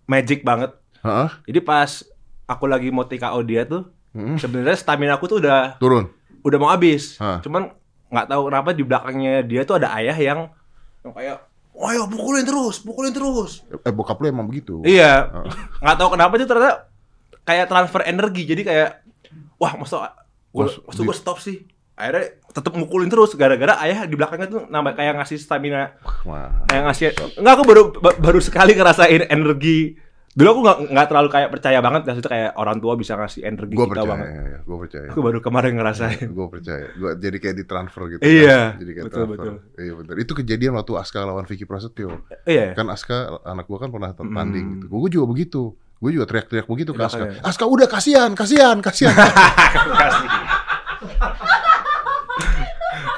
magic 0.07 0.43
banget. 0.43 0.73
Heeh. 1.03 1.29
Jadi 1.47 1.61
pas 1.61 1.91
aku 2.49 2.65
lagi 2.65 2.89
mau 2.89 3.05
TKO 3.05 3.39
dia 3.43 3.63
tuh, 3.63 3.85
Mm. 4.09 4.35
sebenarnya 4.35 4.73
stamina 4.75 5.15
aku 5.15 5.29
tuh 5.29 5.39
udah 5.39 5.77
Turun. 5.77 6.09
udah 6.41 6.59
mau 6.59 6.69
habis. 6.69 7.15
Hah. 7.19 7.39
Cuman 7.39 7.69
nggak 8.09 8.27
tahu 8.27 8.43
kenapa 8.49 8.73
di 8.73 8.83
belakangnya 8.83 9.35
dia 9.43 9.63
tuh 9.63 9.77
ada 9.77 9.93
ayah 9.95 10.17
yang, 10.17 10.41
yang 10.99 11.13
kayak, 11.13 11.45
ayo 11.79 12.03
pukulin 12.07 12.43
terus, 12.43 12.81
pukulin 12.81 13.13
terus. 13.13 13.63
Eh 13.79 13.93
bokap 13.93 14.17
lu 14.17 14.27
emang 14.27 14.45
begitu. 14.45 14.81
Iya, 14.81 15.29
Oh. 15.31 15.45
nggak 15.85 15.97
tahu 15.97 16.09
kenapa 16.11 16.33
tuh 16.35 16.49
ternyata 16.49 16.73
kayak 17.45 17.67
transfer 17.67 18.01
energi. 18.03 18.43
Jadi 18.45 18.63
kayak, 18.63 19.05
wah 19.55 19.77
masa 19.77 20.17
masa 20.51 20.81
gue 20.99 21.15
stop 21.15 21.39
sih. 21.39 21.69
Akhirnya 21.93 22.33
tetap 22.49 22.73
mukulin 22.73 23.07
terus 23.07 23.35
gara-gara 23.35 23.75
ayah 23.81 24.03
di 24.03 24.15
belakangnya 24.15 24.49
tuh 24.49 24.63
nambah 24.65 24.95
kayak 24.95 25.19
ngasih 25.19 25.37
stamina 25.37 25.99
Wah. 26.23 26.63
kayak 26.65 26.83
ngasih 26.87 27.05
enggak 27.37 27.53
aku 27.53 27.65
baru 27.65 27.83
ba- 27.93 28.15
baru 28.17 28.39
sekali 28.39 28.73
ngerasain 28.73 29.27
energi 29.27 29.99
dulu 30.29 30.49
aku 30.51 30.61
nggak 30.61 30.79
nggak 30.91 31.07
terlalu 31.09 31.29
kayak 31.29 31.49
percaya 31.49 31.79
banget 31.79 32.01
maksudnya 32.05 32.29
kayak 32.29 32.51
orang 32.55 32.79
tua 32.79 32.93
bisa 32.95 33.13
ngasih 33.15 33.43
energi 33.43 33.73
Gue 33.73 33.85
kita 33.85 33.93
percaya, 33.97 34.09
banget 34.09 34.27
ya, 34.29 34.59
gue 34.61 34.77
percaya. 34.79 35.07
aku 35.09 35.21
baru 35.21 35.39
kemarin 35.41 35.73
ngerasain 35.75 36.29
Gue 36.29 36.47
percaya. 36.49 36.85
Gua 36.95 37.11
jadi 37.15 37.37
kayak 37.37 37.57
ditransfer 37.57 38.03
gitu. 38.09 38.21
Iya, 38.21 38.61
Jadi 38.75 38.91
kayak 38.93 39.07
betul, 39.07 39.19
transfer. 39.25 39.35
betul. 39.35 39.55
Iya 39.79 39.93
betul. 39.95 40.15
Itu 40.19 40.33
kejadian 40.35 40.73
waktu 40.75 40.93
Aska 40.95 41.19
lawan 41.21 41.45
Vicky 41.45 41.65
Prasetyo. 41.65 42.23
iya 42.45 42.71
Kan 42.73 42.87
Aska 42.87 43.17
anak 43.43 43.65
gua 43.65 43.79
kan 43.79 43.89
pernah 43.89 44.11
Hmm. 44.13 44.31
tanding 44.31 44.67
gitu. 44.79 44.87
Gue 44.89 45.11
juga 45.11 45.27
begitu. 45.29 45.63
Gue 45.99 46.11
juga 46.13 46.27
teriak-teriak 46.27 46.67
begitu 46.67 46.93
ke 46.93 47.01
Iya, 47.01 47.09
Aska. 47.09 47.19
kayak- 47.25 47.43
Aska 47.43 47.65
udah 47.65 47.87
kasihan, 47.87 48.31
kasihan, 48.33 48.77
kasihan. 48.79 49.17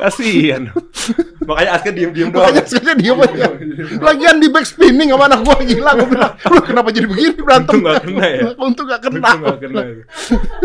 kasihan 0.00 0.62
makanya 1.50 1.71
Aska 1.75 1.90
diem 1.90 2.11
diem 2.14 2.30
doang 2.30 2.47
Makanya 2.47 2.62
Aska 2.62 2.92
diem 2.95 3.19
aja. 3.19 3.47
Lagian 3.99 4.37
di 4.38 4.49
back 4.49 4.66
spinning 4.66 5.11
sama 5.11 5.26
anak 5.26 5.40
gua 5.42 5.59
gila. 5.59 5.90
Gue 5.99 6.09
bilang, 6.14 6.33
lu 6.47 6.61
kenapa 6.62 6.88
jadi 6.95 7.07
begini 7.11 7.35
berantem? 7.35 7.75
Untung 7.75 7.83
nggak 7.90 8.02
kena 8.07 8.26
ya? 8.30 8.42
Untung 8.54 8.87
gak 8.87 9.00
kena. 9.02 9.19
Untung 9.19 9.42
nggak 9.42 9.59
kena. 9.59 9.83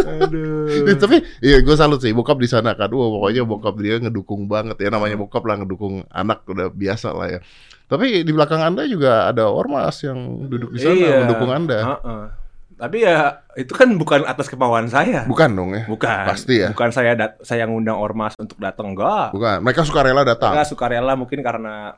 aduh 0.06 0.86
Ya, 0.86 0.94
tapi 0.98 1.18
iya 1.42 1.58
gue 1.66 1.76
salut 1.76 2.00
sih 2.00 2.14
bokap 2.14 2.38
di 2.38 2.46
sana 2.46 2.78
kan. 2.78 2.94
Wah, 2.94 3.10
pokoknya 3.10 3.42
bokap 3.44 3.76
dia 3.82 3.98
ngedukung 3.98 4.46
banget 4.46 4.78
ya 4.78 4.94
namanya 4.94 5.18
bokap 5.18 5.42
lah 5.50 5.58
ngedukung 5.66 6.06
anak 6.14 6.46
udah 6.46 6.70
biasa 6.70 7.10
lah 7.16 7.28
ya. 7.28 7.40
Tapi 7.86 8.26
di 8.26 8.32
belakang 8.34 8.62
Anda 8.66 8.90
juga 8.90 9.30
ada 9.30 9.46
ormas 9.46 10.02
yang 10.02 10.50
duduk 10.50 10.74
di 10.74 10.80
sana 10.82 10.98
Iya. 10.98 11.16
mendukung 11.26 11.52
Anda. 11.54 11.80
Heeh. 11.82 12.45
Tapi 12.76 13.08
ya 13.08 13.40
itu 13.56 13.72
kan 13.72 13.88
bukan 13.96 14.28
atas 14.28 14.46
kemauan 14.46 14.86
saya 14.86 15.24
Bukan 15.24 15.56
dong 15.56 15.72
ya? 15.72 15.88
bukan 15.88 16.26
Pasti 16.28 16.60
ya. 16.60 16.70
bukan 16.76 16.92
saya 16.92 17.16
dat 17.16 17.40
saya 17.40 17.64
ngundang 17.66 17.96
ormas 17.96 18.36
untuk 18.36 18.60
datang 18.60 18.92
enggak 18.92 19.32
Bukan. 19.32 19.64
Mereka 19.64 19.82
suka 19.84 20.04
rela 20.04 20.22
datang. 20.22 20.52
Enggak 20.52 20.68
sukarela 20.68 21.16
mungkin 21.16 21.40
karena 21.40 21.96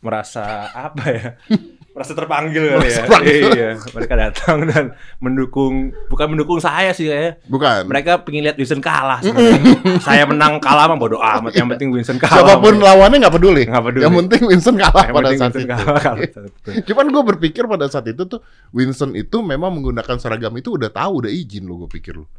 merasa 0.00 0.70
apa 0.70 1.02
ya? 1.10 1.28
merasa 1.90 2.14
terpanggil 2.14 2.78
kali 2.78 2.86
ya. 2.86 2.96
terpanggil. 3.02 3.42
Iya, 3.50 3.70
mereka 3.90 4.14
datang 4.14 4.58
dan 4.70 4.84
mendukung 5.18 5.90
bukan 6.06 6.26
mendukung 6.30 6.62
saya 6.62 6.94
sih 6.94 7.10
kayak 7.10 7.42
Bukan. 7.50 7.90
mereka 7.90 8.22
pengen 8.22 8.46
lihat 8.46 8.54
Winston 8.54 8.78
kalah 8.78 9.18
saya 10.06 10.22
menang 10.22 10.62
kalah 10.62 10.86
mah 10.86 10.94
bodo 10.94 11.18
amat, 11.18 11.50
yang 11.50 11.66
penting 11.74 11.90
Winston 11.90 12.22
kalah. 12.22 12.46
Siapa 12.46 12.62
pun 12.62 12.78
lawannya 12.78 13.18
nggak 13.26 13.34
peduli. 13.34 13.62
Nggak 13.66 13.84
peduli. 13.90 14.02
Yang 14.06 14.14
penting 14.22 14.42
Winston 14.46 14.76
kalah 14.78 15.04
yang 15.10 15.16
pada 15.18 15.28
saat 15.34 15.50
Winston 15.50 15.62
itu. 15.66 15.70
kalah, 15.74 16.00
kalah. 16.00 16.18
Betul. 16.22 16.72
Cuman 16.86 17.06
gue 17.10 17.22
berpikir 17.34 17.62
pada 17.66 17.86
saat 17.90 18.06
itu 18.06 18.22
tuh 18.22 18.40
Winston 18.70 19.10
itu 19.18 19.36
memang 19.42 19.74
menggunakan 19.74 20.16
seragam 20.22 20.54
itu 20.54 20.78
udah 20.78 20.94
tahu 20.94 21.26
udah 21.26 21.30
izin 21.30 21.66
lo 21.66 21.84
gue 21.84 21.90
pikir 21.90 22.14
lo. 22.14 22.30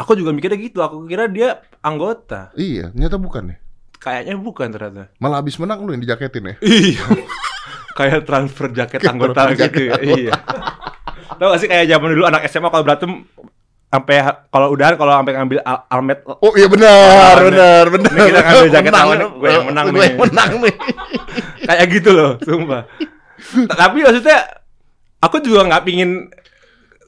Aku 0.00 0.16
juga 0.16 0.32
mikirnya 0.32 0.56
gitu, 0.56 0.80
aku 0.80 1.04
kira 1.04 1.28
dia 1.28 1.60
anggota. 1.84 2.48
Iya, 2.56 2.88
ternyata 2.88 3.20
bukan 3.20 3.52
ya. 3.52 3.56
kayaknya 4.00 4.40
bukan 4.40 4.72
ternyata. 4.72 5.12
Malah 5.20 5.44
habis 5.44 5.60
menang 5.60 5.84
lu 5.84 5.92
yang 5.92 6.00
dijaketin 6.00 6.40
ya. 6.48 6.54
Iya. 6.64 7.04
kayak 8.00 8.24
transfer 8.24 8.66
jaket 8.72 9.00
anggota 9.04 9.52
gitu 9.52 9.92
ya. 9.92 9.94
Iya. 10.00 10.32
Tahu 11.36 11.48
gak 11.52 11.60
sih 11.60 11.68
kayak 11.68 11.84
zaman 11.88 12.08
dulu 12.16 12.24
anak 12.24 12.48
SMA 12.48 12.68
kalau 12.72 12.84
berantem 12.84 13.12
sampai 13.90 14.16
kalau 14.48 14.66
udahan 14.72 14.94
kalau 14.94 15.12
sampai 15.18 15.34
ngambil 15.34 15.58
al 15.66 15.78
almet 15.90 16.18
Oh 16.24 16.52
iya 16.54 16.68
benar, 16.70 17.36
benar, 17.42 17.84
benar. 17.90 18.10
Ini 18.14 18.20
kita 18.30 18.40
ngambil 18.40 18.70
jaket 18.72 18.92
lawan, 18.94 19.18
gue 19.36 19.48
yang 19.50 19.66
menang 19.66 19.86
gue 19.90 19.98
nih. 19.98 20.06
yang 20.08 20.18
menang 20.20 20.50
nih. 20.62 20.74
kayak 21.68 21.86
gitu 21.90 22.10
loh, 22.14 22.30
sumpah. 22.40 22.82
Tapi 23.68 23.98
maksudnya 24.04 24.38
aku 25.20 25.36
juga 25.44 25.60
nggak 25.68 25.82
pingin 25.84 26.10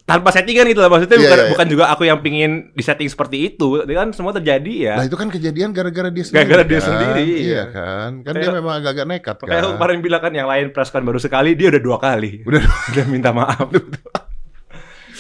tanpa 0.03 0.29
settingan 0.29 0.67
gitu 0.67 0.83
maksudnya 0.83 1.15
Iya, 1.15 1.23
bukan 1.23 1.37
iya, 1.37 1.43
iya. 1.43 1.53
bukan 1.55 1.67
juga 1.69 1.85
aku 1.89 2.03
yang 2.05 2.19
pingin 2.19 2.53
di 2.71 2.81
setting 2.81 3.07
seperti 3.07 3.47
itu 3.47 3.81
Ini 3.81 3.95
kan 3.95 4.09
semua 4.11 4.33
terjadi 4.33 4.75
ya 4.85 4.95
Nah 4.97 5.07
itu 5.07 5.15
kan 5.15 5.29
kejadian 5.29 5.71
gara-gara 5.71 6.09
dia 6.09 6.23
sendiri. 6.23 6.39
Gara-gara 6.43 6.65
dia 6.65 6.77
kan? 6.77 6.87
sendiri, 6.87 7.27
Iya 7.41 7.63
kan. 7.69 8.11
Kan 8.21 8.33
dia 8.33 8.43
Kayak- 8.43 8.57
memang 8.57 8.75
agak-agak 8.77 9.07
nekat 9.07 9.37
kan. 9.39 9.63
kemarin 9.73 9.99
bilang 10.01 10.21
kan 10.21 10.33
yang 10.33 10.47
lain 10.47 10.67
press 10.69 10.89
kan 10.89 11.01
baru 11.01 11.17
sekali 11.17 11.55
dia 11.55 11.71
udah 11.71 11.81
dua 11.81 11.97
kali 11.97 12.43
Udah 12.43 12.61
udah 12.63 13.05
minta 13.15 13.31
maaf 13.31 13.63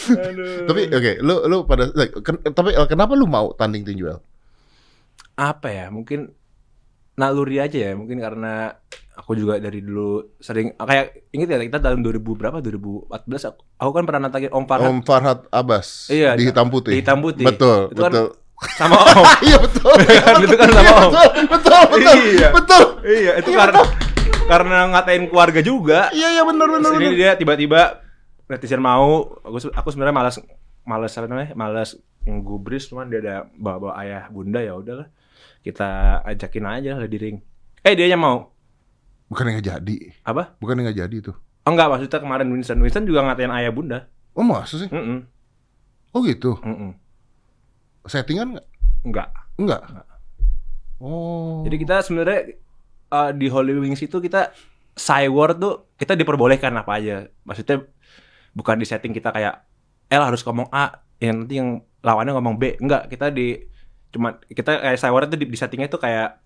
Aduh. 0.02 0.66
Tapi 0.66 0.90
oke, 0.90 1.12
lu 1.20 1.46
lu 1.46 1.58
pada 1.62 1.86
ken- 2.18 2.42
tapi 2.44 2.70
eh, 2.70 2.86
kenapa 2.86 3.14
lu 3.14 3.22
mau 3.24 3.54
tanding 3.54 3.82
tinju 3.82 4.06
El? 4.08 4.18
apa 5.32 5.64
ya 5.66 5.86
mungkin 5.88 6.28
naluri 7.14 7.58
aja 7.58 7.78
ya 7.78 7.92
mungkin 7.92 8.16
karena 8.16 8.72
aku 9.12 9.36
juga 9.36 9.60
dari 9.60 9.78
dulu 9.78 10.36
sering 10.38 10.72
kayak 10.74 11.28
inget 11.30 11.48
ya 11.50 11.60
kita 11.60 11.78
tahun 11.78 12.00
2000 12.00 12.24
berapa 12.32 12.58
2014 12.58 13.12
aku, 13.46 13.60
aku 13.76 13.90
kan 13.92 14.04
pernah 14.04 14.20
nantangin 14.24 14.48
Om 14.48 14.64
Farhan 14.64 14.88
Om 14.88 14.98
Farhad 15.02 15.40
Abbas 15.48 16.08
Iya, 16.08 16.32
di 16.32 16.48
hitam 16.48 16.66
putih. 16.66 16.92
di 16.92 16.98
hitam 16.98 17.20
putih. 17.20 17.44
Betul, 17.44 17.92
Itu 17.92 18.00
kan 18.00 18.12
betul. 18.12 18.26
sama 18.72 18.96
Om 19.12 19.26
Iya 19.42 19.56
betul. 19.60 19.92
Kan 20.24 20.34
itu 20.40 20.56
kan 20.56 20.68
sama 20.68 20.80
Iya, 20.80 20.92
Om. 20.92 21.02
betul, 21.04 21.28
betul, 21.44 21.82
betul, 21.86 22.14
Iya. 22.16 22.48
betul. 22.50 22.82
iya 23.04 23.32
itu 23.36 23.50
Iya, 23.52 23.58
karena 23.60 23.80
karena 24.42 24.78
ngatain 24.90 25.24
keluarga 25.28 25.60
juga 25.60 26.00
Iya 26.10 26.28
iya 26.32 26.42
benar 26.42 26.66
benar 26.70 26.90
benar. 26.90 27.12
dia 27.12 27.30
tiba-tiba 27.36 27.80
netizen 28.48 28.80
mau 28.80 29.36
aku 29.38 29.68
aku 29.70 29.88
sebenarnya 29.88 30.12
malas 30.14 30.36
malas 30.82 31.12
apa 31.12 31.26
namanya 31.26 31.52
malas 31.52 31.94
ngegubris 32.22 32.86
cuman 32.86 33.06
dia 33.06 33.20
ada 33.20 33.36
bawa-bawa 33.54 33.96
ayah 33.98 34.26
bunda 34.28 34.58
ya 34.58 34.72
udahlah 34.72 35.08
kita 35.62 36.20
ajakin 36.26 36.64
aja 36.68 36.90
lah 36.98 37.06
di 37.06 37.18
ring 37.18 37.36
eh 37.82 37.94
dia 37.94 38.14
mau 38.14 38.50
Bukan 39.26 39.48
yang 39.48 39.56
nggak 39.56 39.68
jadi. 39.80 39.96
apa 40.28 40.60
Bukan 40.60 40.76
yang 40.76 40.92
nggak 40.92 40.98
jadi 41.08 41.16
itu. 41.16 41.32
oh, 41.32 41.70
enggak 41.72 41.88
maksudnya 41.88 42.20
kemarin 42.20 42.52
Winston 42.52 42.78
Winston 42.84 43.08
juga 43.08 43.24
ngatain 43.24 43.48
ayah 43.48 43.72
bunda 43.72 43.98
Oh 44.32 44.44
masa 44.44 44.76
sih? 44.76 44.88
Mm-mm. 44.88 45.24
Oh 46.12 46.20
gitu. 46.24 46.56
Mm-mm. 46.60 46.92
Settingan 48.04 48.56
nggak? 48.56 48.66
enggak 49.02 49.28
Enggak. 49.56 49.82
Oh. 51.02 51.66
jadi 51.66 51.76
kita 51.80 51.96
sebenarnya 52.00 52.54
uh, 53.10 53.30
di 53.32 53.50
Holy 53.50 53.74
Wings 53.74 53.98
itu 54.00 54.22
kita 54.22 54.54
Cywar 54.92 55.56
tuh 55.56 55.88
kita 55.96 56.12
diperbolehkan 56.12 56.70
apa 56.76 57.00
aja 57.00 57.26
maksudnya 57.42 57.82
bukan 58.52 58.76
di 58.76 58.84
setting 58.84 59.10
kita 59.10 59.32
kayak 59.32 59.64
L 60.08 60.22
harus 60.22 60.44
ngomong 60.44 60.68
A 60.68 61.00
yang 61.18 61.42
nanti 61.42 61.56
yang 61.56 61.80
lawannya 62.04 62.36
ngomong 62.36 62.54
B 62.54 62.76
enggak 62.76 63.08
kita 63.08 63.32
di 63.32 63.56
cuma 64.12 64.28
kita 64.44 64.78
kayak 64.78 64.98
Cywar 64.98 65.22
itu 65.24 65.36
di, 65.36 65.46
di 65.46 65.56
settingnya 65.56 65.88
tuh 65.88 65.98
kayak 65.98 66.38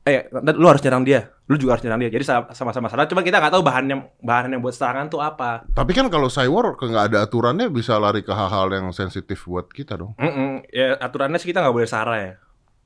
eh 0.00 0.26
lu 0.32 0.64
harus 0.64 0.80
nyerang 0.80 1.04
dia 1.04 1.28
lu 1.44 1.54
juga 1.54 1.76
harus 1.76 1.84
nyerang 1.84 2.00
dia 2.00 2.08
jadi 2.08 2.24
sa- 2.24 2.48
sama-sama 2.50 2.88
salah 2.88 3.04
cuma 3.04 3.20
kita 3.20 3.36
nggak 3.36 3.52
tahu 3.52 3.60
bahannya 3.60 4.00
bahannya 4.18 4.56
buat 4.56 4.72
serangan 4.72 5.06
tuh 5.06 5.20
apa 5.20 5.68
Tapi 5.70 5.92
kan 5.92 6.08
kalau 6.08 6.26
Cywar 6.26 6.72
ke 6.74 6.88
nggak 6.88 7.04
ada 7.08 7.18
aturannya 7.22 7.68
bisa 7.68 7.94
lari 7.94 8.20
ke 8.20 8.32
hal-hal 8.32 8.68
yang 8.70 8.88
sensitif 8.90 9.44
buat 9.44 9.68
kita 9.68 9.94
dong. 9.94 10.16
Mm-mm. 10.16 10.64
ya 10.66 10.96
aturannya 10.96 11.36
sih 11.36 11.46
kita 11.46 11.60
nggak 11.60 11.74
boleh 11.74 11.86
sarah 11.86 12.18
ya 12.18 12.34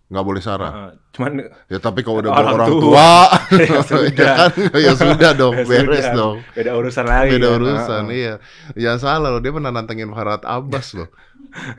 Nggak 0.05 0.21
boleh 0.21 0.43
sarah. 0.43 0.69
Heeh. 0.71 0.91
cuman 1.17 1.33
Ya 1.65 1.79
tapi 1.81 2.05
kalau 2.05 2.21
udah 2.21 2.29
Orang 2.29 2.61
orang 2.61 2.69
tua. 2.69 2.83
tua, 2.83 3.09
Ya 3.57 3.65
ya, 3.65 3.81
sudah. 3.81 4.35
kan, 4.37 4.51
ya 4.77 4.93
sudah 4.93 5.31
dong, 5.33 5.55
Ya 5.57 5.65
beres 5.65 6.05
sudah. 6.05 6.13
dong. 6.13 6.37
beda 6.53 6.71
urusan 6.77 7.07
lagi 7.09 7.31
Beda 7.33 7.49
urusan, 7.57 8.05
Heeh. 8.05 8.19
iya. 8.21 8.35
Jangan 8.77 8.99
salah 9.01 9.29
loh, 9.33 9.41
dia 9.41 9.49
pernah 9.49 9.73
nantengin 9.73 10.13
Farhad 10.13 10.45
Abbas 10.45 10.93
loh. 10.93 11.09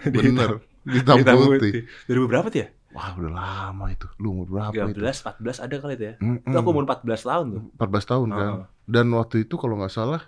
Di 0.01 0.09
Bener, 0.25 0.57
hitam 0.85 1.17
Hitam 1.21 1.35
putih. 1.41 1.89
2000 2.07 2.29
berapa 2.31 2.47
tuh 2.49 2.59
ya? 2.61 2.67
Wah 2.95 3.11
udah 3.19 3.31
lama 3.35 3.85
itu, 3.91 4.07
lu 4.23 4.31
umur 4.31 4.47
berapa 4.47 4.87
itu? 4.87 5.03
13, 5.03 5.43
14 5.43 5.65
ada 5.67 5.75
kali 5.83 5.93
itu 5.99 6.05
ya. 6.07 6.15
Mm-mm. 6.23 6.47
Itu 6.47 6.55
aku 6.55 6.69
umur 6.71 6.87
14 6.87 7.27
tahun 7.27 7.45
tuh. 7.51 7.61
14 7.75 8.11
tahun 8.11 8.27
kan. 8.31 8.39
Heeh. 8.39 8.65
Dan 8.87 9.05
waktu 9.11 9.35
itu 9.43 9.55
kalau 9.59 9.75
nggak 9.75 9.91
salah, 9.91 10.23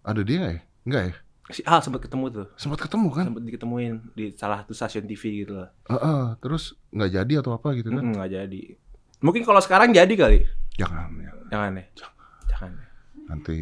ada 0.00 0.20
dia 0.24 0.36
nggak 0.40 0.54
ya? 0.56 0.62
Enggak 0.88 1.02
ya? 1.04 1.14
Si 1.50 1.60
Al 1.66 1.82
sempat 1.82 2.00
ketemu 2.06 2.24
tuh. 2.32 2.46
Sempat 2.56 2.78
ketemu 2.80 3.08
kan? 3.12 3.24
Sempat 3.28 3.42
diketemuin 3.44 3.94
di 4.16 4.24
salah 4.38 4.62
satu 4.64 4.72
stasiun 4.72 5.04
TV 5.04 5.44
gitu 5.44 5.52
loh. 5.60 5.68
Heeh, 5.90 6.22
terus 6.40 6.78
nggak 6.94 7.10
jadi 7.20 7.32
atau 7.44 7.52
apa 7.52 7.68
gitu 7.76 7.92
kan? 7.92 8.02
Mm, 8.08 8.16
nggak 8.16 8.30
jadi. 8.30 8.62
Mungkin 9.20 9.42
kalau 9.44 9.60
sekarang 9.60 9.92
jadi 9.92 10.14
kali. 10.16 10.48
Jangan 10.80 11.12
ya, 11.20 11.32
Jangan 11.52 11.70
ya. 11.76 11.84
Jangan. 12.48 12.70
ya. 12.72 12.86
nanti 13.28 13.54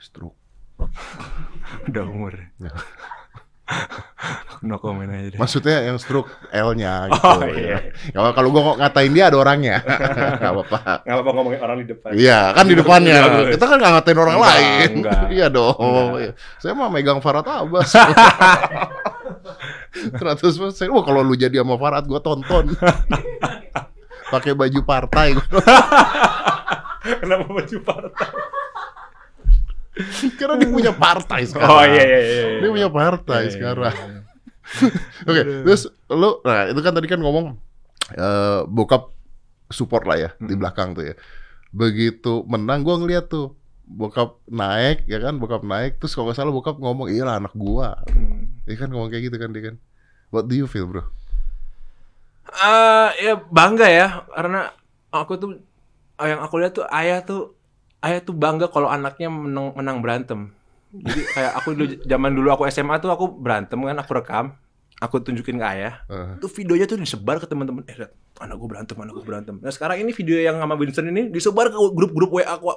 stroke. 0.00 0.34
Udah 1.88 2.04
umur. 2.08 2.34
Ya. 2.58 2.72
no 4.64 4.80
comment 4.80 5.06
aja 5.12 5.28
deh. 5.30 5.38
Maksudnya 5.38 5.76
yang 5.92 5.96
stroke 6.00 6.32
L-nya 6.48 7.12
gitu. 7.12 7.20
Oh, 7.28 7.40
ya. 7.44 7.52
iya. 7.54 7.78
Kalau 8.10 8.30
kalau 8.32 8.48
gua 8.48 8.62
kok 8.72 8.76
ngatain 8.80 9.12
dia 9.12 9.24
ada 9.28 9.36
orangnya. 9.36 9.76
Gak 10.42 10.50
apa-apa. 10.50 10.78
Nggak 11.04 11.14
apa-apa 11.14 11.30
ngomongin 11.36 11.60
orang 11.60 11.76
di 11.84 11.86
depan. 11.92 12.10
Iya, 12.16 12.40
kan 12.56 12.64
di 12.64 12.74
depannya. 12.74 13.18
Bagus. 13.20 13.48
Kita 13.54 13.64
kan 13.68 13.76
nggak 13.78 13.92
ngatain 13.92 14.18
orang 14.18 14.36
Enggak, 14.36 14.50
lain. 14.56 14.90
enggak. 14.98 15.22
Iya 15.36 15.46
dong. 15.52 15.76
Enggak. 15.78 16.20
Iya. 16.20 16.32
Saya 16.58 16.72
mah 16.72 16.88
megang 16.88 17.20
Farad 17.20 17.46
Abbas. 17.46 17.90
100%. 19.94 20.90
Wah, 20.90 21.04
kalau 21.06 21.20
lu 21.22 21.36
jadi 21.36 21.60
sama 21.62 21.76
Farad 21.78 22.04
gua 22.08 22.20
tonton. 22.24 22.74
Pakai 24.32 24.56
baju 24.56 24.80
partai. 24.82 25.36
Kenapa 27.20 27.44
baju 27.46 27.76
partai? 27.84 28.28
Karena 30.34 30.58
dia 30.58 30.68
punya 30.74 30.90
partai 30.90 31.46
sekarang. 31.46 31.70
Oh 31.70 31.84
iya 31.86 32.02
iya 32.02 32.18
iya. 32.18 32.18
iya. 32.18 32.58
Dia 32.66 32.70
punya 32.74 32.90
partai 32.90 33.40
Iya, 33.40 33.46
iya, 33.46 33.54
sekarang. 33.54 33.96
Iya. 34.64 35.28
Oke, 35.30 35.42
terus 35.64 35.82
lu 36.10 36.40
nah 36.44 36.68
itu 36.68 36.80
kan 36.80 36.92
tadi 36.96 37.06
kan 37.08 37.20
ngomong 37.20 37.56
eh 38.14 38.60
bokap 38.68 39.12
support 39.72 40.04
lah 40.04 40.18
ya 40.18 40.30
di 40.40 40.54
belakang 40.56 40.92
tuh 40.96 41.12
ya. 41.12 41.14
Begitu 41.74 42.44
menang 42.46 42.84
gua 42.84 43.00
ngeliat 43.00 43.28
tuh 43.28 43.56
bokap 43.84 44.40
naik 44.48 45.04
ya 45.04 45.20
kan, 45.20 45.36
bokap 45.36 45.62
naik 45.64 46.00
terus 46.00 46.16
kalau 46.16 46.30
nggak 46.30 46.38
salah 46.40 46.54
bokap 46.54 46.76
ngomong 46.80 47.12
iyalah 47.12 47.40
anak 47.40 47.54
gua. 47.56 47.98
Hmm. 48.08 48.60
Kan 48.64 48.90
ngomong 48.92 49.12
kayak 49.12 49.32
gitu 49.32 49.36
kan 49.36 49.52
dia 49.52 49.72
kan. 49.72 49.76
What 50.32 50.50
do 50.50 50.56
you 50.56 50.66
feel, 50.66 50.88
bro? 50.90 51.04
Eh, 52.54 53.08
ya 53.24 53.34
bangga 53.40 53.88
ya 53.88 54.08
karena 54.30 54.70
aku 55.10 55.32
tuh 55.40 55.50
yang 56.22 56.38
aku 56.44 56.54
lihat 56.62 56.72
tuh 56.76 56.86
ayah 56.92 57.18
tuh 57.24 57.56
ayah 58.04 58.20
tuh 58.22 58.36
bangga 58.36 58.68
kalau 58.70 58.86
anaknya 58.86 59.32
menang 59.32 59.74
menang 59.74 59.98
berantem. 60.04 60.52
Jadi 60.96 61.22
kayak 61.28 61.52
aku 61.56 61.68
dulu 61.72 61.86
zaman 62.00 62.30
dulu 62.30 62.48
aku 62.50 62.62
SMA 62.68 62.94
tuh 62.96 63.08
aku 63.08 63.26
berantem 63.28 63.74
kan 63.76 63.96
aku 63.96 64.10
rekam, 64.12 64.44
aku 64.96 65.18
tunjukin 65.20 65.56
ke 65.56 65.66
ayah. 65.68 66.06
Eh, 66.06 66.38
Tuh 66.38 66.50
videonya 66.52 66.84
tuh 66.84 66.96
disebar 66.96 67.36
ke 67.36 67.46
teman-teman. 67.46 67.82
Eh, 67.84 67.98
anak 68.36 68.54
gue 68.54 68.68
berantem, 68.68 68.94
anak 68.96 69.12
gue 69.12 69.24
berantem. 69.24 69.58
Nah 69.58 69.68
sekarang 69.68 69.98
ini 69.98 70.10
video 70.10 70.38
yang 70.38 70.56
sama 70.56 70.74
Vincent 70.74 71.06
ini 71.06 71.28
disebar 71.28 71.66
ke 71.66 71.78
grup-grup 71.90 72.30
WA 72.32 72.46
aku. 72.48 72.70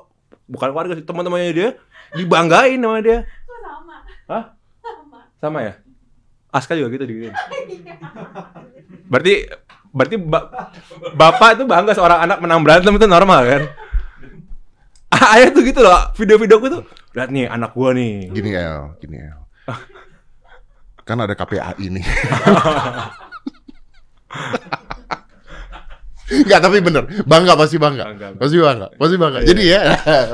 Bukan 0.45 0.67
keluarga 0.69 0.93
sih, 0.93 1.03
teman-temannya 1.03 1.51
dia 1.51 1.69
dibanggain 2.11 2.79
sama 2.79 2.99
dia. 2.99 3.27
Sama? 3.45 3.93
Hah? 4.25 4.43
Sama. 4.79 5.17
Sama 5.37 5.59
ya? 5.61 5.73
Aska 6.49 6.73
juga 6.73 6.89
gitu 6.89 7.03
digituin. 7.05 7.35
Berarti 9.07 9.33
berarti 9.87 10.15
ba- 10.19 10.47
bapak 11.13 11.49
itu 11.55 11.63
bangga 11.63 11.91
seorang 11.91 12.19
anak 12.21 12.37
menang 12.37 12.59
berantem 12.61 12.91
itu 12.91 13.07
normal 13.07 13.41
kan? 13.41 13.61
Ah, 15.21 15.33
Ayah 15.41 15.49
tuh 15.49 15.65
gitu 15.65 15.81
loh, 15.81 16.13
video-videoku 16.13 16.67
tuh. 16.69 16.83
Lihat 17.17 17.33
nih 17.33 17.49
anak 17.49 17.73
gua 17.73 17.89
nih. 17.97 18.29
gini 18.29 18.53
El, 18.53 18.93
gini 19.01 19.17
El. 19.17 19.39
Kan 21.01 21.17
ada 21.23 21.33
KPAI 21.33 21.89
nih. 21.89 22.05
Enggak, 26.27 26.59
tapi 26.59 26.77
bener. 26.83 27.03
Bangga 27.23 27.55
pasti 27.55 27.79
bangga. 27.79 28.13
Bangga, 28.13 28.27
bangga. 28.35 28.41
Pasti 28.43 28.57
bangga. 28.59 28.87
Pasti 28.99 29.15
bangga. 29.15 29.39
Iya. 29.41 29.47
Jadi 29.47 29.63
ya, 29.65 29.81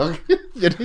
jadi 0.68 0.84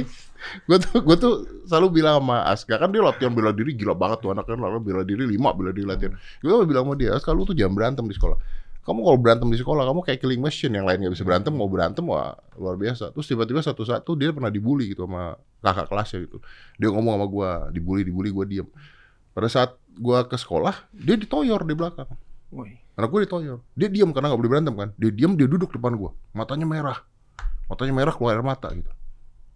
gue 0.48 0.78
tuh 0.80 1.04
gue 1.04 1.16
tuh 1.20 1.34
selalu 1.68 2.00
bilang 2.00 2.24
sama 2.24 2.40
Aska 2.48 2.80
kan 2.80 2.88
dia 2.88 3.04
latihan 3.04 3.32
bela 3.32 3.52
diri 3.52 3.76
gila 3.76 3.92
banget 3.92 4.24
tuh 4.24 4.32
anak 4.32 4.48
kan 4.48 4.56
lalu 4.56 4.80
bela 4.80 5.04
diri 5.04 5.24
lima 5.26 5.52
bela 5.56 5.72
diri 5.72 5.88
latihan. 5.88 6.14
Gue 6.44 6.64
bilang 6.68 6.86
sama 6.88 6.94
dia, 6.94 7.16
Aska 7.16 7.32
lu 7.32 7.48
tuh 7.48 7.56
jangan 7.56 7.74
berantem 7.74 8.04
di 8.04 8.14
sekolah. 8.14 8.36
Kamu 8.88 9.04
kalau 9.04 9.18
berantem 9.20 9.52
di 9.52 9.60
sekolah 9.60 9.84
kamu 9.84 10.00
kayak 10.00 10.18
killing 10.24 10.40
machine 10.40 10.72
yang 10.72 10.88
lain 10.88 11.04
nggak 11.04 11.12
bisa 11.12 11.28
berantem 11.28 11.52
mau 11.52 11.68
berantem 11.68 12.00
wah 12.08 12.32
luar 12.56 12.80
biasa. 12.80 13.12
Terus 13.12 13.28
tiba-tiba 13.28 13.60
satu 13.60 13.84
saat 13.84 14.00
tuh 14.08 14.16
dia 14.16 14.32
pernah 14.32 14.48
dibully 14.48 14.88
gitu 14.96 15.04
sama 15.04 15.36
kakak 15.60 15.92
kelasnya 15.92 16.24
gitu. 16.24 16.40
Dia 16.80 16.88
ngomong 16.88 17.20
sama 17.20 17.26
gue 17.28 17.50
dibully 17.76 18.02
dibully 18.08 18.32
gue 18.32 18.44
diem. 18.48 18.68
Pada 19.36 19.52
saat 19.52 19.76
gue 19.92 20.18
ke 20.24 20.36
sekolah 20.40 20.88
dia 20.96 21.20
ditoyor 21.20 21.68
di 21.68 21.76
belakang. 21.76 22.08
Woi. 22.48 22.80
Anak 22.96 23.12
gue 23.12 23.20
ditoyor. 23.28 23.60
Dia 23.76 23.92
diam 23.92 24.10
karena 24.10 24.32
nggak 24.32 24.40
boleh 24.40 24.52
berantem 24.56 24.74
kan. 24.74 24.88
Dia 24.96 25.10
diam, 25.12 25.36
dia 25.38 25.46
duduk 25.46 25.70
depan 25.70 25.94
gue. 25.94 26.10
Matanya 26.34 26.66
merah. 26.66 26.98
Matanya 27.68 27.94
merah 27.94 28.12
keluar 28.16 28.34
air 28.34 28.42
mata 28.42 28.72
gitu. 28.72 28.90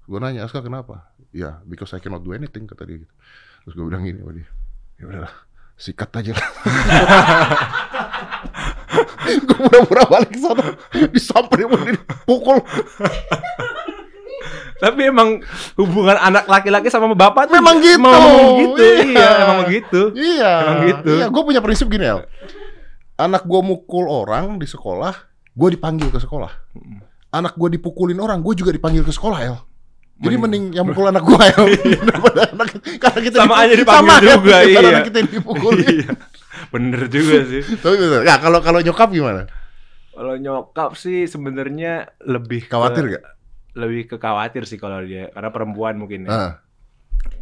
Gue 0.07 0.19
nanya, 0.21 0.45
Aska 0.45 0.61
kenapa? 0.61 1.11
Ya, 1.33 1.59
because 1.65 1.91
I 1.97 1.99
cannot 1.99 2.23
do 2.23 2.37
anything 2.37 2.69
kata 2.69 2.85
dia 2.85 3.03
gitu. 3.03 3.15
Terus 3.65 3.75
gue 3.75 3.85
bilang 3.89 4.05
gini 4.05 4.21
sama 4.21 4.33
dia. 4.37 4.49
Ya 5.01 5.05
udahlah, 5.09 5.35
sikat 5.81 6.11
aja 6.13 6.33
lah. 6.37 6.49
gue 9.49 9.59
pura-pura 9.59 10.03
balik 10.09 10.31
ke 10.35 10.41
sana 10.41 10.65
disamperin 11.11 11.69
dipukul 11.71 12.59
Tapi 14.83 15.15
emang 15.15 15.39
hubungan 15.79 16.19
anak 16.19 16.51
laki-laki 16.51 16.91
sama 16.91 17.15
bapak 17.15 17.47
tuh 17.47 17.55
Memang 17.55 17.79
gitu. 17.79 18.03
Memang 18.03 18.59
gitu. 18.59 18.83
Iya. 18.83 19.07
Iya, 19.15 19.29
emang 19.47 19.61
gitu. 19.71 20.03
iya 20.19 20.53
Emang 20.59 20.79
gitu. 20.91 21.11
iya 21.23 21.27
gue 21.31 21.43
punya 21.47 21.61
prinsip 21.63 21.87
gini 21.87 22.03
El 22.03 22.27
anak 23.15 23.47
gue 23.47 23.61
mukul 23.63 24.11
orang 24.11 24.59
di 24.59 24.67
sekolah 24.67 25.15
gue 25.55 25.69
dipanggil 25.79 26.11
ke 26.11 26.19
sekolah 26.19 26.51
anak 27.31 27.55
gue 27.55 27.79
dipukulin 27.79 28.19
orang 28.19 28.43
gue 28.43 28.59
juga 28.59 28.75
dipanggil 28.75 29.07
ke 29.07 29.15
sekolah 29.15 29.39
El 29.47 29.57
jadi 30.23 30.37
mending 30.39 30.65
yang 30.71 30.87
mukul 30.87 31.05
anak 31.05 31.27
El 31.27 31.67
daripada 32.09 32.41
anak 32.49 32.69
karena 32.97 33.21
kita 33.21 33.37
Sama 33.37 33.45
dipukul- 33.45 33.65
aja 33.67 33.75
dipanggil 33.75 34.07
sama, 34.09 34.23
juga, 34.23 34.55
daripada 34.55 34.87
iya. 34.87 34.93
anak 34.95 35.05
kita 35.05 35.17
yang 35.19 35.31
dipukulin. 35.31 35.83
Iya. 35.93 36.13
Bener 36.71 37.03
juga 37.09 37.37
sih. 37.45 37.63
tapi 37.83 37.97
bener. 37.99 38.21
Ya 38.23 38.35
kalau 38.39 38.61
kalau 38.61 38.79
nyokap 38.79 39.09
gimana? 39.11 39.43
Kalau 40.13 40.35
nyokap 40.37 40.95
sih 40.95 41.27
sebenarnya 41.27 41.93
lebih 42.23 42.65
ke- 42.65 42.71
khawatir 42.71 43.03
gak 43.11 43.25
Lebih 43.73 44.03
ke 44.07 44.17
khawatir 44.17 44.63
sih 44.63 44.77
kalau 44.77 45.01
dia 45.01 45.27
karena 45.29 45.49
perempuan 45.49 45.97
mungkin 45.97 46.25
ya. 46.25 46.31
ah. 46.31 46.53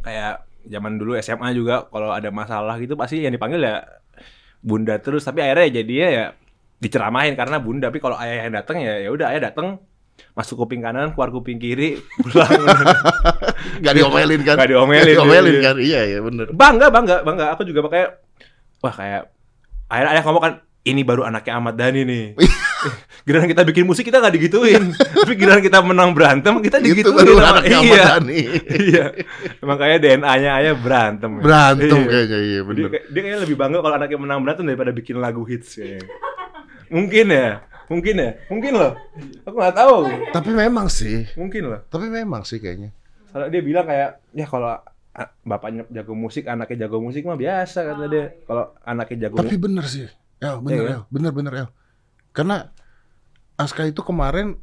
Kayak 0.00 0.34
zaman 0.64 0.96
dulu 0.96 1.18
SMA 1.18 1.52
juga 1.52 1.84
kalau 1.86 2.10
ada 2.10 2.30
masalah 2.30 2.78
gitu 2.78 2.94
pasti 2.94 3.20
yang 3.20 3.30
dipanggil 3.30 3.60
ya 3.60 3.84
bunda 4.60 4.96
terus. 4.96 5.20
Tapi 5.22 5.40
akhirnya 5.40 5.82
jadinya 5.82 6.08
ya 6.08 6.24
diceramahin 6.78 7.34
karena 7.34 7.58
bunda. 7.58 7.90
Tapi 7.90 7.98
kalau 7.98 8.16
ayah 8.16 8.46
yang 8.46 8.54
datang 8.54 8.80
ya 8.80 8.98
ya 8.98 9.10
udah 9.10 9.26
ayah 9.30 9.50
datang 9.50 9.82
masuk 10.32 10.56
kuping 10.58 10.78
kanan 10.78 11.10
keluar 11.10 11.28
kuping 11.28 11.56
kiri 11.56 11.98
pulang 12.16 12.48
Gak 13.84 13.92
diomelin 13.92 14.40
kan? 14.40 14.56
Nggak 14.56 14.70
diomelin, 14.70 15.06
diomelin 15.10 15.52
iya. 15.52 15.62
kan? 15.62 15.76
Iya, 15.76 16.00
iya 16.06 16.18
bener. 16.20 16.46
bangga 16.50 16.86
bangga 16.88 17.16
bangga 17.20 17.46
aku 17.52 17.62
juga 17.62 17.80
pakai 17.82 18.02
wah 18.78 18.90
kayak 18.90 19.22
akhirnya 19.86 20.10
ayah 20.12 20.22
ngomong 20.22 20.42
kan 20.42 20.52
ini 20.82 21.02
baru 21.02 21.22
anaknya 21.22 21.52
Ahmad 21.54 21.74
Dhani 21.74 22.02
nih 22.02 22.24
giliran 23.26 23.44
kita 23.44 23.62
bikin 23.62 23.84
musik 23.84 24.00
kita 24.02 24.16
nggak 24.16 24.32
digituin 24.32 24.96
tapi 25.18 25.34
giliran 25.34 25.60
kita 25.60 25.82
menang 25.82 26.16
berantem 26.16 26.56
kita 26.58 26.78
Itu 26.78 26.86
digituin 26.88 27.20
baru 27.20 27.32
sama- 27.36 27.52
anaknya 27.52 27.76
Ahmad 27.76 27.84
iya 27.90 28.04
Dhani. 28.06 28.40
iya 28.80 29.04
emang 29.60 29.76
kayak 29.76 29.96
DNA-nya 29.98 30.50
ayah 30.56 30.74
berantem. 30.74 31.30
Berantem 31.36 31.98
Iya. 31.98 32.08
kayaknya, 32.08 32.38
iya 32.38 32.48
dia, 32.54 32.60
bener. 32.64 32.88
kayak- 32.88 33.06
dia 33.06 33.20
kayaknya 33.20 33.40
lebih 33.42 33.56
bangga 33.58 33.78
kalau 33.78 33.94
anaknya 33.94 34.18
menang 34.18 34.38
berantem 34.40 34.64
daripada 34.64 34.90
bikin 34.90 35.16
lagu 35.18 35.42
hits 35.44 35.76
kayaknya 35.76 36.08
mungkin 36.88 37.26
ya 37.28 37.48
mungkin 37.90 38.14
ya 38.16 38.30
mungkin 38.46 38.72
loh 38.72 38.92
aku 39.42 39.56
nggak 39.58 39.76
tahu 39.76 39.96
Tapi 40.30 40.50
memang 40.54 40.86
sih, 40.86 41.26
mungkin 41.34 41.62
loh 41.66 41.80
tapi 41.90 42.06
memang 42.06 42.46
sih 42.46 42.56
kayaknya. 42.56 42.94
Soalnya 43.26 43.50
dia 43.50 43.62
bilang 43.62 43.82
kayak 43.84 44.22
ya 44.30 44.46
kalau 44.46 44.78
a- 45.10 45.32
bapaknya 45.42 45.82
jago 45.90 46.14
musik, 46.14 46.46
anaknya 46.46 46.86
jago 46.86 47.02
musik 47.02 47.26
mah 47.26 47.34
biasa 47.34 47.82
kata 47.82 48.06
dia. 48.06 48.30
Kalau 48.42 48.74
anaknya 48.80 49.26
jago 49.26 49.36
Tapi 49.38 49.54
bener 49.54 49.84
sih, 49.84 50.06
El, 50.38 50.56
bener 50.62 50.78
Iya, 50.80 50.90
El, 50.92 51.02
bener 51.10 51.32
bener 51.34 51.52
El. 51.56 51.68
Karena 52.30 52.70
Aska 53.54 53.84
itu 53.84 54.00
kemarin 54.00 54.54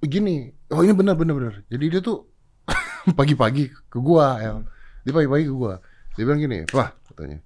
begini, 0.00 0.52
oh 0.68 0.80
ini 0.80 0.92
bener 0.92 1.14
bener 1.14 1.34
bener. 1.34 1.54
Jadi 1.68 1.84
dia 1.88 2.00
tuh 2.00 2.28
pagi-pagi 3.18 3.72
ke 3.88 3.98
gua, 4.00 4.36
El. 4.36 4.64
Dia 5.04 5.12
pagi-pagi 5.12 5.44
ke 5.48 5.54
gua. 5.54 5.80
Dia 6.12 6.24
bilang 6.24 6.40
gini, 6.40 6.66
wah 6.72 6.92
katanya, 7.08 7.38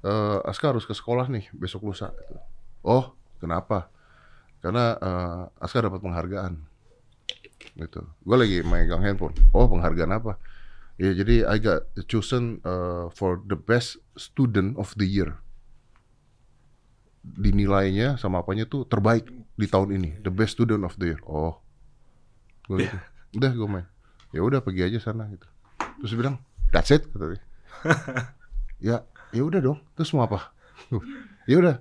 "Eh, 0.00 0.38
Aska 0.46 0.72
harus 0.72 0.86
ke 0.86 0.94
sekolah 0.94 1.28
nih 1.28 1.52
besok 1.52 1.84
lusa. 1.84 2.12
Gitu. 2.14 2.36
Oh, 2.80 3.12
kenapa? 3.36 3.91
Karena 4.62 4.94
eh, 4.96 5.42
Aska 5.58 5.82
dapat 5.82 5.98
penghargaan. 5.98 6.54
Gitu. 7.74 8.00
Gue 8.22 8.36
lagi 8.38 8.58
megang 8.62 9.02
handphone. 9.02 9.34
Oh, 9.50 9.66
penghargaan 9.66 10.14
apa? 10.14 10.38
Ya, 11.00 11.10
jadi 11.16 11.48
I 11.50 11.56
got 11.58 11.88
chosen 12.06 12.62
uh, 12.62 13.10
for 13.10 13.42
the 13.48 13.58
best 13.58 13.98
student 14.14 14.78
of 14.78 14.94
the 14.94 15.08
year. 15.08 15.34
Dinilainya 17.22 18.20
sama 18.22 18.44
apanya 18.44 18.68
tuh 18.68 18.86
terbaik 18.86 19.26
di 19.56 19.66
tahun 19.66 19.98
ini, 19.98 20.10
the 20.20 20.30
best 20.30 20.58
student 20.58 20.84
of 20.86 20.94
the 21.00 21.16
year. 21.16 21.20
Oh, 21.26 21.58
gue 22.68 22.86
gitu. 22.86 22.96
udah 23.40 23.50
gue 23.50 23.68
main. 23.68 23.86
Ya 24.30 24.44
udah 24.44 24.60
pergi 24.60 24.86
aja 24.86 24.98
sana 25.00 25.26
gitu. 25.32 25.48
Terus 26.02 26.10
dia 26.12 26.18
bilang, 26.18 26.36
that's 26.70 26.92
it 26.92 27.08
kata 27.08 27.34
dia. 27.34 27.42
ya, 28.92 28.96
ya 29.32 29.42
udah 29.42 29.60
dong. 29.64 29.78
Terus 29.96 30.12
mau 30.12 30.28
apa? 30.28 30.52
ya 31.50 31.56
udah, 31.56 31.76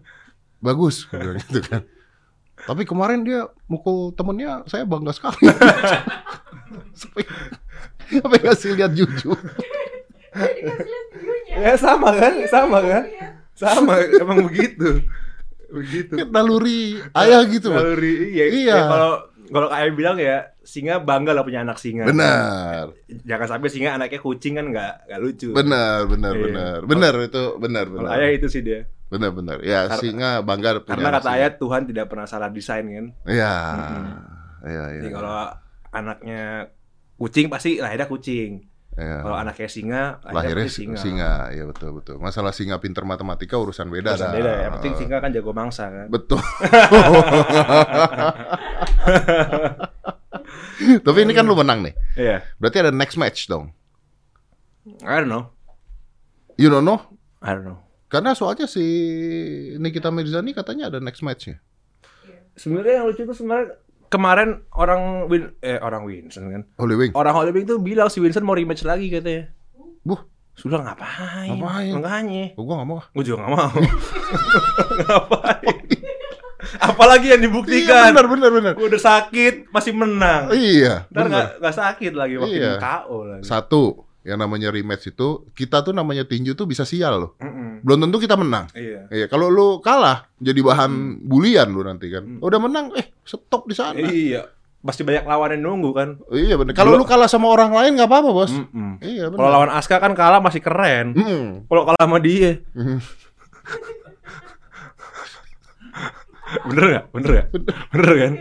bagus. 0.64 1.06
Gitu 1.12 1.62
kan. 1.68 1.84
Tapi 2.62 2.86
kemarin 2.86 3.26
dia 3.26 3.46
mukul 3.66 4.14
temennya, 4.14 4.62
saya 4.66 4.86
bangga 4.86 5.12
sekali. 5.12 5.50
sampai, 7.00 7.24
sampai 8.08 8.40
ngasih 8.40 8.72
lihat 8.78 8.92
jujur. 8.94 9.38
Ya 11.52 11.76
sama 11.76 12.16
kan, 12.16 12.34
sama 12.48 12.80
kan, 12.80 13.04
sama 13.52 14.00
emang 14.16 14.48
begitu, 14.48 15.04
begitu. 15.68 16.16
naluri 16.30 17.04
ayah 17.12 17.44
gitu. 17.44 17.68
Naluri, 17.70 18.32
iya. 18.32 18.46
Iya. 18.48 18.78
Ya, 18.78 18.82
kalau 18.88 19.12
kalau 19.52 19.68
kayak 19.68 19.92
bilang 20.00 20.16
ya 20.16 20.48
singa 20.64 21.04
bangga 21.04 21.36
lah 21.36 21.44
punya 21.44 21.68
anak 21.68 21.76
singa. 21.76 22.08
Benar, 22.08 22.96
Jangan 23.28 23.48
sampai 23.58 23.68
singa 23.68 24.00
anaknya 24.00 24.24
kucing 24.24 24.56
kan 24.56 24.72
nggak 24.72 24.92
nggak 25.12 25.20
lucu. 25.20 25.50
benar, 25.52 26.08
benar, 26.08 26.32
Iya. 26.32 26.44
benar, 26.48 26.78
benar 26.88 27.14
itu 27.28 27.44
benar, 27.60 27.86
Kalau 27.92 28.08
benar, 28.08 28.16
ayah 28.16 28.30
itu 28.32 28.48
sih 28.48 28.62
dia. 28.64 28.88
Benar, 29.12 29.30
benar. 29.30 29.58
Ya 29.62 29.86
Karena- 29.86 30.00
singa 30.00 30.30
bangga 30.40 30.70
punya 30.80 30.96
Karena 30.96 31.10
kata 31.12 31.22
singa. 31.28 31.36
ayah 31.38 31.52
Tuhan 31.54 31.82
tidak 31.86 32.06
pernah 32.08 32.26
salah 32.26 32.48
desain 32.48 32.86
kan. 32.88 33.06
Iya, 33.28 33.54
Mm-mm. 33.76 34.04
iya, 34.64 34.84
iya. 34.90 35.02
Jadi 35.04 35.10
kalau 35.12 35.36
anaknya 35.92 36.42
kucing 37.20 37.52
pasti 37.52 37.78
lahirnya 37.78 38.08
kucing. 38.08 38.52
Iya. 38.92 39.24
Kalau 39.24 39.38
anaknya 39.38 39.68
singa 39.68 40.04
lahirnya 40.26 40.68
singa. 40.68 41.00
singa, 41.00 41.32
ya 41.52 41.64
betul 41.64 41.96
betul. 41.96 42.20
Masalah 42.20 42.52
singa 42.52 42.76
pinter 42.78 43.04
matematika 43.04 43.56
urusan 43.56 43.88
beda 43.88 44.16
Urusan 44.16 44.28
dah. 44.28 44.36
beda 44.36 44.52
ya. 44.52 44.62
Yang 44.64 44.74
penting 44.80 44.94
singa 44.96 45.18
kan 45.20 45.30
jago 45.32 45.52
mangsa 45.52 45.84
kan. 45.88 46.08
Betul. 46.08 46.40
Tapi 51.06 51.20
ini 51.22 51.32
kan 51.32 51.46
lu 51.46 51.54
menang 51.54 51.86
nih. 51.86 51.94
Iya. 52.18 52.38
Berarti 52.58 52.78
ada 52.80 52.92
next 52.92 53.16
match 53.16 53.46
dong. 53.46 53.72
I 55.06 55.22
don't 55.22 55.30
know. 55.30 55.54
You 56.58 56.68
don't 56.68 56.84
know? 56.84 57.00
I 57.40 57.54
don't 57.54 57.66
know. 57.66 57.80
Karena 58.12 58.36
soalnya 58.36 58.68
si 58.68 58.84
Nikita 59.80 60.12
Mirzani 60.12 60.52
katanya 60.52 60.92
ada 60.92 61.00
next 61.00 61.24
match-nya. 61.24 61.64
Sebenarnya 62.54 63.00
yang 63.00 63.06
lucu 63.08 63.24
itu 63.24 63.32
sebenarnya 63.32 63.80
kemarin 64.12 64.68
orang 64.76 65.32
Win 65.32 65.56
eh 65.64 65.80
orang 65.80 66.04
Winston 66.04 66.52
kan. 66.52 66.64
Holy 66.76 67.00
Wing. 67.00 67.12
Orang 67.16 67.32
Hollywood 67.32 67.64
tuh 67.64 67.80
bilang 67.80 68.12
si 68.12 68.20
Winston 68.20 68.44
mau 68.44 68.52
rematch 68.52 68.84
lagi 68.84 69.08
katanya. 69.08 69.48
Buh, 70.04 70.20
Sudah 70.52 70.84
ngapain? 70.84 71.56
Ngapain? 71.56 71.92
Makanya. 71.96 72.46
oh, 72.60 72.64
gua 72.68 72.84
gak 72.84 72.90
mau. 72.92 73.00
Gue 73.16 73.24
juga 73.24 73.48
gak 73.48 73.52
mau. 73.56 73.72
ngapain? 75.00 75.78
Apalagi 76.78 77.28
yang 77.32 77.42
Iya, 77.42 77.48
dibuktikan. 77.48 78.12
benar 78.12 78.28
benar 78.28 78.50
benar. 78.52 78.74
Gue 78.76 78.88
udah 78.92 79.02
sakit 79.02 79.72
masih 79.72 79.94
menang. 79.96 80.52
Iya. 80.52 81.08
Ntar 81.10 81.26
benar. 81.26 81.32
gak, 81.32 81.48
gak 81.64 81.76
sakit 81.80 82.12
lagi 82.14 82.36
makin 82.38 82.60
Iya. 82.60 82.72
KO 82.78 83.18
lagi. 83.26 83.44
Satu, 83.48 83.84
yang 84.22 84.38
namanya 84.38 84.70
rematch 84.70 85.10
itu 85.10 85.50
kita 85.58 85.82
tuh 85.82 85.98
namanya 85.98 86.22
tinju 86.30 86.54
tuh 86.54 86.70
bisa 86.70 86.86
sial 86.86 87.18
loh. 87.18 87.32
Mm-mm. 87.42 87.82
Belum 87.82 88.06
tentu 88.06 88.22
kita 88.22 88.38
menang. 88.38 88.70
Iya. 88.78 89.10
Iya, 89.10 89.26
kalau 89.26 89.50
lu 89.50 89.82
kalah 89.82 90.30
jadi 90.38 90.62
bahan 90.62 91.26
bulian 91.26 91.74
lu 91.74 91.82
nanti 91.82 92.14
kan. 92.14 92.38
Udah 92.38 92.60
menang, 92.62 92.94
eh 92.94 93.10
stop 93.26 93.66
di 93.66 93.74
sana. 93.74 93.98
Iya. 93.98 94.46
Pasti 94.82 95.06
banyak 95.06 95.26
lawan 95.26 95.54
yang 95.58 95.62
nunggu 95.66 95.90
kan. 95.94 96.10
Iya 96.30 96.58
benar. 96.58 96.74
Kalau 96.78 96.98
lu 96.98 97.06
kalah 97.06 97.30
sama 97.30 97.50
orang 97.50 97.74
lain 97.74 97.98
nggak 97.98 98.10
apa-apa 98.10 98.30
bos. 98.30 98.54
Mm-mm. 98.54 99.02
Iya 99.02 99.34
benar. 99.34 99.38
Kalau 99.42 99.50
lawan 99.50 99.72
Aska 99.74 99.98
kan 99.98 100.14
kalah 100.14 100.42
masih 100.42 100.62
keren. 100.62 101.18
Hmm. 101.18 101.66
Kalau 101.66 101.86
kalah 101.90 102.02
sama 102.06 102.18
dia, 102.22 102.62
bener 106.68 106.86
gak? 106.92 107.06
Bener 107.16 107.32
gak? 107.32 107.48
Bener 107.96 108.12
kan? 108.18 108.34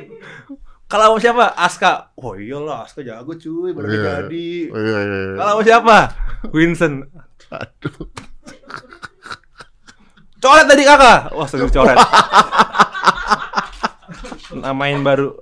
Kalah 0.90 1.06
sama 1.06 1.22
siapa? 1.22 1.44
Aska. 1.54 1.92
Oh 2.18 2.34
iyalah, 2.34 2.82
Aska 2.82 3.00
jago 3.00 3.30
cuy, 3.32 3.70
baru 3.70 3.86
Iya. 3.86 4.02
jadi. 4.26 4.50
Iya, 4.68 4.98
iya, 4.98 5.18
iya. 5.22 5.34
Kalah 5.38 5.52
sama 5.54 5.62
siapa? 5.62 5.96
Winston. 6.50 7.06
Aduh. 7.48 8.10
Coret 10.40 10.66
tadi 10.66 10.82
kakak. 10.82 11.30
Wah, 11.30 11.46
serius 11.46 11.70
coret. 11.70 11.94
Namain 14.56 14.98
baru. 15.00 15.38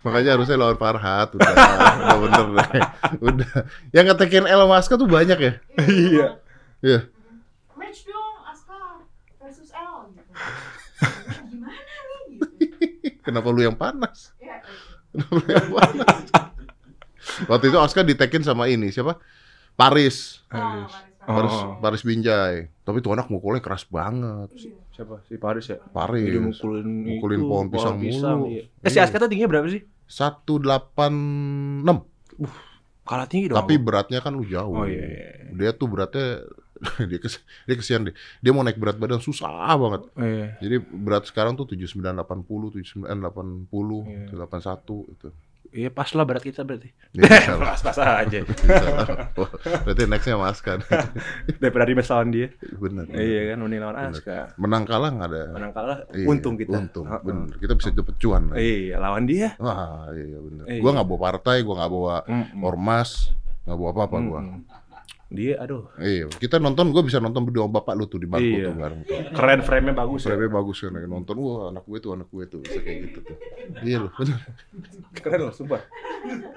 Makanya 0.00 0.32
harusnya 0.32 0.56
lawan 0.56 0.80
Farhat 0.80 1.28
udah, 1.36 1.50
udah 1.52 2.18
bener 2.24 2.46
deh. 2.72 2.84
Udah. 3.20 3.52
Yang 3.92 4.04
ngetekin 4.08 4.48
El 4.48 4.64
Maska 4.64 4.96
tuh 4.96 5.04
banyak 5.04 5.36
ya? 5.36 5.52
iya. 5.84 6.26
Iya. 6.80 6.98
Match 7.76 8.08
dong 8.08 8.36
Aska 8.48 9.04
versus 9.36 9.68
L 9.70 10.08
gitu. 10.08 10.24
Gimana. 11.52 11.99
Kenapa 13.20 13.48
lu 13.48 13.60
yang 13.60 13.74
panas? 13.74 14.32
Ya, 14.36 14.60
Kenapa 15.10 15.32
lu 15.32 15.44
yang 15.46 15.68
panas? 15.70 16.16
Waktu 17.46 17.64
itu 17.68 17.78
Aska 17.78 18.00
ditekin 18.00 18.40
sama 18.40 18.66
ini 18.66 18.88
siapa? 18.88 19.20
Paris. 19.74 20.40
oh, 20.50 20.88
Paris, 21.20 21.52
Oh. 21.52 21.78
Paris 21.78 22.02
Binjai. 22.02 22.72
Tapi 22.80 22.98
tuh 22.98 23.12
anak 23.12 23.28
mukulnya 23.28 23.60
keras 23.60 23.84
banget. 23.86 24.50
Siapa? 24.90 25.20
Si 25.24 25.36
Paris 25.36 25.68
ya? 25.68 25.78
Paris. 25.78 26.26
Dia 26.26 26.40
mukulin, 26.40 26.88
Mukulin 27.06 27.38
itu, 27.38 27.48
pohon 27.48 27.66
pisang 27.68 27.96
mulu. 27.96 28.48
iya. 28.50 28.64
Eh, 28.80 28.90
si 28.90 28.98
Aska 28.98 29.16
tuh 29.16 29.28
tingginya 29.28 29.52
berapa 29.52 29.68
sih? 29.68 29.84
186. 30.06 31.86
Kalah 33.04 33.26
tinggi 33.26 33.46
dong. 33.50 33.58
Tapi 33.58 33.74
beratnya 33.76 34.20
kan 34.20 34.32
lu 34.32 34.44
jauh. 34.44 34.74
Oh 34.74 34.86
iya, 34.86 35.02
iya. 35.02 35.28
Dia 35.50 35.70
tuh 35.72 35.86
beratnya 35.86 36.44
dia 37.10 37.18
kes, 37.18 37.38
dia 37.64 37.76
kesian 37.76 38.08
deh. 38.08 38.14
Dia 38.38 38.50
mau 38.50 38.60
naik 38.60 38.76
berat 38.76 38.96
badan 38.96 39.20
susah 39.20 39.76
banget. 39.76 40.02
Iya. 40.16 40.46
Jadi 40.58 40.76
berat 40.80 41.24
sekarang 41.24 41.54
tuh 41.54 41.68
7980, 41.68 42.80
7980, 42.80 43.68
Iya. 44.06 44.32
81 44.34 45.12
itu. 45.12 45.28
Iya 45.70 45.86
pas 45.86 46.10
lah 46.10 46.26
berat 46.26 46.42
kita 46.42 46.66
berarti. 46.66 46.90
Ya. 47.14 47.30
Pas-pas 47.54 47.94
aja. 47.94 48.38
Oh, 49.38 49.46
Berarti 49.86 50.02
nextnya 50.02 50.34
Mas 50.34 50.58
kan. 50.58 50.82
Daripada 51.62 51.86
Dimas 51.86 52.10
lawan 52.10 52.34
dia. 52.34 52.50
Bener. 52.74 53.06
Iya 53.06 53.54
kan, 53.54 53.56
mending 53.62 53.78
lawan 53.78 53.96
Aska. 54.10 54.54
Menang 54.58 54.82
kalah 54.82 55.10
nggak 55.14 55.28
ada. 55.30 55.42
Menang 55.54 55.70
kalah, 55.70 55.98
Iya, 56.10 56.26
untung 56.26 56.58
kita. 56.58 56.74
Untung, 56.74 57.06
Heeh. 57.06 57.22
bener. 57.22 57.54
Kita 57.54 57.78
bisa 57.78 57.94
dapet 57.94 58.14
cuan. 58.18 58.50
Iya, 58.54 58.98
lawan 58.98 59.30
dia. 59.30 59.54
Wah, 59.62 60.10
iya, 60.10 60.24
iya 60.26 60.38
bener. 60.42 60.64
Iya. 60.66 60.80
Gua 60.82 60.90
nggak 60.90 61.06
bawa 61.06 61.20
partai, 61.22 61.56
gua 61.62 61.74
nggak 61.78 61.92
bawa 61.94 62.14
Mm-mm. 62.26 62.66
ormas, 62.66 63.10
nggak 63.62 63.78
bawa 63.78 63.90
apa-apa 63.94 64.16
gua. 64.26 64.40
Dia, 65.30 65.62
aduh, 65.62 65.86
Iya, 65.94 66.26
kita 66.26 66.58
nonton, 66.58 66.90
gua 66.90 67.06
bisa 67.06 67.22
nonton 67.22 67.46
berdua 67.46 67.70
bapak 67.70 67.94
lu 67.94 68.10
tuh 68.10 68.18
di 68.18 68.26
bangku 68.26 68.50
Iya. 68.50 68.66
tuh 68.66 68.74
bareng. 68.82 69.00
keren 69.30 69.60
frame-nya 69.62 69.94
bagus 69.94 70.26
ya. 70.26 70.34
Frame 70.34 70.50
bagus 70.50 70.76
kan, 70.82 70.90
nonton, 71.06 71.34
wah 71.38 71.70
anak 71.70 71.86
gue 71.86 71.98
tuh, 72.02 72.10
anak 72.18 72.28
gue 72.34 72.44
tuh, 72.50 72.58
bisa 72.58 72.82
kayak 72.82 72.98
gitu 73.06 73.18
tuh. 73.22 73.36
Iya 73.86 73.96
loh. 74.02 74.12
Keren 75.14 75.38
loh, 75.46 75.52
sumpah. 75.54 75.86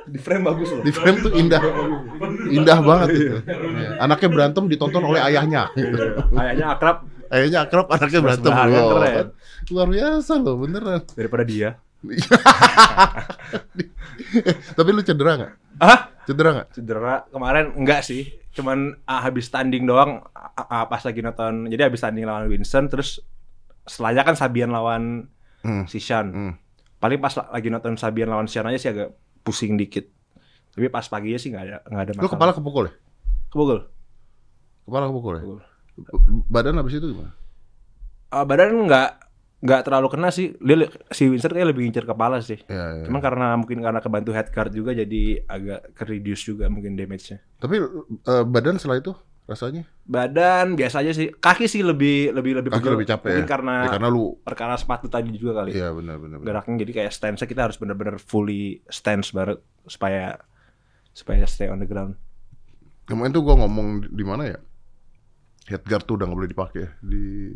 Di 0.09 0.17
frame 0.17 0.43
bagus 0.49 0.73
loh. 0.73 0.81
Di 0.81 0.89
frame 0.89 1.17
tuh 1.21 1.31
indah, 1.37 1.61
indah 2.49 2.77
banget 2.81 3.07
gitu. 3.13 3.37
Iya. 3.45 3.89
Anaknya 4.01 4.29
berantem 4.33 4.63
ditonton 4.65 5.05
oleh 5.05 5.21
ayahnya. 5.21 5.69
Gitu. 5.77 5.97
Kayaknya 6.33 6.65
akrab 6.73 6.97
Ayahnya 7.33 7.59
akrab, 7.65 7.89
anaknya 7.89 8.19
berantem. 8.21 8.51
Keren. 8.53 9.25
Luar 9.73 9.87
biasa 9.89 10.33
loh, 10.37 10.55
beneran. 10.61 11.01
daripada 11.17 11.41
dia. 11.45 11.69
Tapi 14.73 14.89
lu 14.89 15.01
cedera 15.01 15.31
nggak? 15.37 15.53
Ah, 15.79 15.99
Cedera 16.23 16.49
nggak? 16.53 16.67
cedera 16.73 17.13
kemarin 17.27 17.65
enggak 17.75 18.01
sih. 18.01 18.27
Cuman 18.51 18.99
ah, 19.03 19.21
habis 19.21 19.47
tanding 19.47 19.83
doang 19.83 20.21
ah, 20.33 20.51
ah, 20.73 20.85
pas 20.85 21.01
lagi 21.01 21.19
nonton. 21.19 21.67
Jadi 21.67 21.81
habis 21.81 21.99
tanding 21.99 22.23
lawan 22.23 22.47
Winston 22.47 22.87
terus 22.87 23.23
setelahnya 23.83 24.23
kan 24.23 24.35
Sabian 24.35 24.69
lawan 24.69 25.27
Hmm. 25.63 25.87
si 25.87 25.95
Shan. 25.95 26.27
Hmm. 26.27 26.53
Paling 26.99 27.19
pas 27.19 27.31
la- 27.33 27.47
lagi 27.49 27.71
nonton 27.71 27.95
Sabian 27.95 28.27
lawan 28.27 28.45
Shan 28.45 28.67
aja 28.67 28.75
sih 28.75 28.91
agak 28.91 29.15
pusing 29.41 29.79
dikit. 29.79 30.11
Tapi 30.69 30.91
pas 30.91 31.07
paginya 31.07 31.39
sih 31.39 31.49
nggak 31.49 31.63
ada 31.63 31.77
nggak 31.87 32.03
ada 32.03 32.11
Lu 32.11 32.19
masalah. 32.19 32.31
kepala 32.35 32.51
kepukul 32.51 32.83
ya? 32.83 32.93
kepukul. 33.47 33.79
Kepala 34.83 35.03
kepukul 35.07 35.33
ya? 35.33 35.41
Kepukul. 35.41 35.61
Badan 36.51 36.75
habis 36.75 36.99
itu 36.99 37.07
gimana? 37.07 37.31
Ah, 38.27 38.43
badan 38.43 38.75
nggak 38.83 39.09
nggak 39.63 39.81
terlalu 39.87 40.07
kena 40.11 40.29
sih. 40.29 40.51
Dia 40.59 40.91
si 41.07 41.31
Winston 41.31 41.55
kayak 41.55 41.71
lebih 41.71 41.87
ngincer 41.87 42.03
kepala 42.03 42.43
sih. 42.43 42.59
Ya, 42.67 42.99
ya. 42.99 43.03
Cuman 43.07 43.23
karena 43.23 43.55
mungkin 43.55 43.79
karena 43.79 44.03
kebantu 44.03 44.35
head 44.35 44.51
guard 44.51 44.75
juga 44.75 44.91
jadi 44.91 45.47
agak 45.47 45.95
ke 45.95 46.03
reduce 46.03 46.43
juga 46.51 46.67
mungkin 46.67 46.99
damage-nya. 46.99 47.39
Tapi 47.63 47.79
eh, 48.27 48.43
badan 48.43 48.75
setelah 48.75 48.99
itu 48.99 49.15
rasanya? 49.47 49.87
Badan 50.03 50.75
biasa 50.75 50.99
aja 50.99 51.15
sih. 51.15 51.31
Kaki 51.31 51.71
sih 51.71 51.79
lebih 51.79 52.35
lebih 52.35 52.59
lebih 52.59 52.71
Kaki 52.75 52.83
pegel. 52.83 52.93
lebih 52.99 53.07
capek 53.07 53.29
Mungkin 53.31 53.47
ya? 53.47 53.51
karena 53.51 53.75
Ya, 53.87 53.91
karena 53.95 54.07
lu 54.11 54.35
perkara 54.43 54.75
sepatu 54.75 55.07
tadi 55.07 55.31
juga 55.31 55.63
kali. 55.63 55.71
Iya 55.71 55.95
benar 55.95 56.19
benar. 56.19 56.43
Geraknya 56.43 56.83
jadi 56.83 56.91
kayak 56.99 57.11
stance 57.15 57.47
kita 57.47 57.71
harus 57.71 57.79
bener-bener 57.79 58.19
fully 58.19 58.83
stance 58.91 59.31
banget 59.31 59.63
supaya 59.87 60.35
supaya 61.15 61.47
stay 61.47 61.71
on 61.71 61.79
the 61.79 61.87
ground. 61.87 62.19
Kemarin 63.03 63.35
tuh 63.35 63.43
gua 63.43 63.59
ngomong 63.63 64.07
di, 64.11 64.23
mana 64.23 64.47
ya? 64.47 64.59
Headguard 65.67 66.03
tuh 66.07 66.15
udah 66.19 66.27
nggak 66.27 66.39
boleh 66.39 66.51
dipakai 66.51 66.83
di 67.03 67.51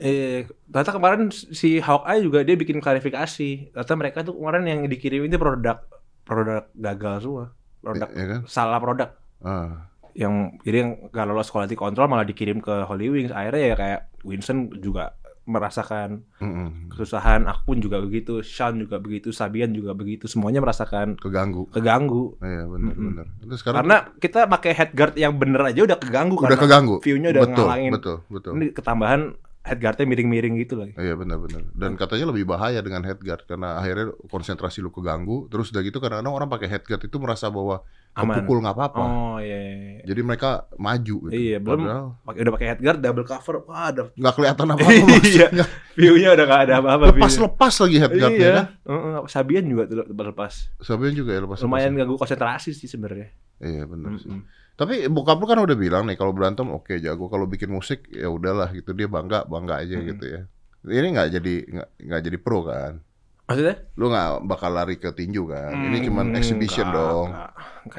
Eh, 0.00 0.48
ternyata 0.66 0.92
kemarin 0.92 1.28
si 1.30 1.76
Hawkeye 1.76 2.20
juga 2.20 2.40
dia 2.40 2.56
bikin 2.56 2.80
klarifikasi. 2.80 3.70
Ternyata 3.70 3.94
mereka 3.94 4.18
tuh 4.22 4.32
kemarin 4.32 4.64
yang 4.64 4.80
dikirim 4.84 5.22
itu 5.22 5.36
produk 5.36 5.84
produk 6.22 6.64
gagal 6.72 7.16
semua. 7.20 7.46
Produk 7.78 8.08
ya 8.10 8.24
kan? 8.26 8.40
salah 8.44 8.76
produk. 8.76 9.12
Ah. 9.40 9.88
yang 10.12 10.58
jadi 10.60 10.76
yang 10.82 10.90
gak 11.08 11.22
lolos 11.24 11.48
quality 11.48 11.72
control 11.72 12.04
malah 12.04 12.24
dikirim 12.24 12.58
ke 12.58 12.82
Holy 12.82 13.08
Wings 13.08 13.30
akhirnya 13.30 13.62
ya 13.62 13.76
kayak 13.78 14.00
Winston 14.20 14.68
juga 14.76 15.14
merasakan 15.46 16.26
Mm-mm. 16.36 16.90
kesusahan 16.90 17.46
aku 17.46 17.60
pun 17.64 17.78
juga 17.78 17.98
begitu 17.98 18.42
Sean 18.42 18.76
juga 18.76 18.98
begitu 18.98 19.30
Sabian 19.30 19.70
juga 19.70 19.94
begitu 19.94 20.26
semuanya 20.26 20.58
merasakan 20.58 21.14
Keganggu. 21.14 21.70
keganggu 21.70 22.36
Iya 22.38 22.66
benar 22.66 22.94
benar. 22.96 23.26
Terus 23.38 23.58
sekarang 23.58 23.76
karena 23.80 23.96
kita 24.18 24.40
pakai 24.46 24.72
headguard 24.74 25.14
yang 25.14 25.34
bener 25.34 25.62
aja 25.64 25.80
udah 25.82 25.98
keganggu 25.98 26.34
udah 26.36 26.58
keganggu. 26.58 26.96
view-nya 27.00 27.28
udah 27.30 27.42
betul, 27.42 27.64
ngalangin 27.64 27.92
Betul, 27.94 28.16
betul. 28.28 28.52
ini 28.58 28.66
ketambahan 28.70 29.20
headguardnya 29.60 30.08
miring-miring 30.08 30.56
gitu 30.56 30.80
lagi 30.80 30.96
Iya 30.96 31.20
benar-benar. 31.20 31.68
Dan 31.76 31.92
katanya 32.00 32.32
lebih 32.32 32.48
bahaya 32.48 32.80
dengan 32.80 33.04
headguard 33.04 33.44
karena 33.44 33.76
akhirnya 33.76 34.16
konsentrasi 34.32 34.80
lu 34.80 34.88
keganggu. 34.88 35.52
Terus 35.52 35.68
udah 35.68 35.82
gitu 35.84 36.00
kadang-kadang 36.00 36.32
orang 36.32 36.48
pakai 36.48 36.68
headguard 36.68 37.04
itu 37.04 37.16
merasa 37.20 37.52
bahwa 37.52 37.84
Aman. 38.16 38.40
kepukul 38.40 38.64
nggak 38.64 38.74
apa-apa. 38.74 39.00
oh 39.04 39.36
iya, 39.38 39.58
iya, 39.60 39.74
iya. 39.76 40.02
Jadi 40.08 40.20
mereka 40.24 40.64
maju 40.80 41.16
gitu. 41.28 41.36
Iya, 41.36 41.56
belum 41.60 41.80
Padahal 41.84 42.40
udah 42.40 42.52
pakai 42.56 42.66
headguard 42.72 43.00
double 43.04 43.26
cover 43.28 43.54
wah 43.68 43.84
ada 43.92 44.02
nggak 44.16 44.34
kelihatan 44.34 44.66
apa-apa 44.72 44.90
iya 45.30 45.46
view-nya 45.94 46.28
udah 46.34 46.44
gak 46.48 46.60
ada 46.64 46.74
apa-apa 46.80 47.04
view-nya. 47.12 47.22
Lepas-lepas 47.28 47.74
lagi 47.84 47.96
headguardnya 48.00 48.48
iya 48.48 48.52
kan. 48.56 48.66
Heeh, 48.88 49.16
Sabian 49.28 49.64
juga 49.68 49.82
tuh 49.86 49.96
lepas 50.08 50.52
Sabian 50.80 51.12
juga 51.12 51.30
ya 51.36 51.40
lepas. 51.44 51.60
lumayan 51.60 51.92
ganggu 51.94 52.16
konsentrasi 52.16 52.72
sih 52.72 52.88
sebenarnya. 52.88 53.28
Iya 53.60 53.84
benar 53.84 54.16
sih. 54.16 54.32
Tapi 54.80 55.12
bokap 55.12 55.36
lu 55.36 55.44
kan 55.44 55.60
udah 55.60 55.76
bilang 55.76 56.08
nih 56.08 56.16
kalau 56.16 56.32
berantem 56.32 56.64
oke 56.72 56.96
jago 56.96 57.28
kalau 57.28 57.44
bikin 57.44 57.68
musik 57.68 58.08
ya 58.08 58.32
udahlah 58.32 58.72
gitu 58.72 58.96
dia 58.96 59.04
bangga 59.04 59.44
bangga 59.44 59.84
aja 59.84 60.00
Mm. 60.00 60.04
gitu 60.08 60.24
ya. 60.24 60.40
Ini 60.80 61.06
nggak 61.12 61.28
jadi 61.36 61.54
nggak 62.00 62.20
jadi 62.24 62.38
pro 62.40 62.64
kan? 62.64 63.04
Maksudnya? 63.44 63.76
Lu 64.00 64.08
nggak 64.08 64.28
bakal 64.48 64.72
lari 64.72 64.96
ke 64.96 65.12
tinju 65.12 65.44
kan? 65.44 65.76
Ini 65.84 66.00
cuman 66.00 66.32
Hmm, 66.32 66.38
exhibition 66.40 66.88
enggak, 66.88 66.96
dong. 66.96 67.28
enggak. 67.28 67.50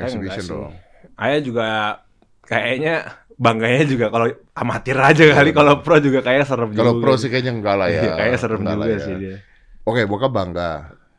Exhibition 0.01 0.41
enggak 0.41 0.41
sih. 0.41 0.53
dong. 0.57 0.73
Ayah 1.21 1.39
juga 1.45 1.67
kayaknya 2.41 2.93
bangganya 3.37 3.83
juga 3.85 4.05
kalau 4.09 4.27
amatir 4.53 4.97
aja 4.97 5.23
kali 5.33 5.49
kalau 5.51 5.73
pro 5.81 5.97
juga 5.97 6.19
kayak 6.21 6.45
serem 6.45 6.73
Kalau 6.73 6.97
juga. 6.97 7.03
pro 7.03 7.13
sih 7.15 7.29
kayaknya 7.29 7.53
enggak 7.53 7.75
lah 7.77 7.87
ya. 7.89 8.01
Iya, 8.01 8.11
kayaknya 8.17 8.39
serem 8.41 8.59
Enggak 8.61 8.77
juga 8.81 8.89
ya. 8.89 8.99
sih 9.05 9.13
dia. 9.21 9.35
Oke, 9.81 10.01
bokap 10.05 10.31
bangga. 10.31 10.71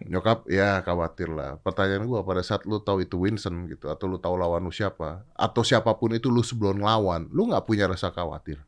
Nyokap 0.09 0.49
ya 0.51 0.83
khawatir 0.83 1.31
lah. 1.31 1.59
Pertanyaan 1.61 2.07
gua 2.07 2.27
pada 2.27 2.43
saat 2.43 2.67
lu 2.67 2.83
tahu 2.83 3.03
itu 3.05 3.19
Winston 3.19 3.71
gitu 3.71 3.91
atau 3.91 4.11
lu 4.11 4.19
tahu 4.19 4.35
lawan 4.39 4.63
lu 4.63 4.73
siapa 4.75 5.23
atau 5.35 5.63
siapa 5.63 5.95
pun 5.99 6.15
itu 6.15 6.31
lu 6.31 6.43
sebelum 6.43 6.83
lawan, 6.83 7.29
lu 7.31 7.51
nggak 7.51 7.65
punya 7.67 7.87
rasa 7.87 8.11
khawatir. 8.11 8.59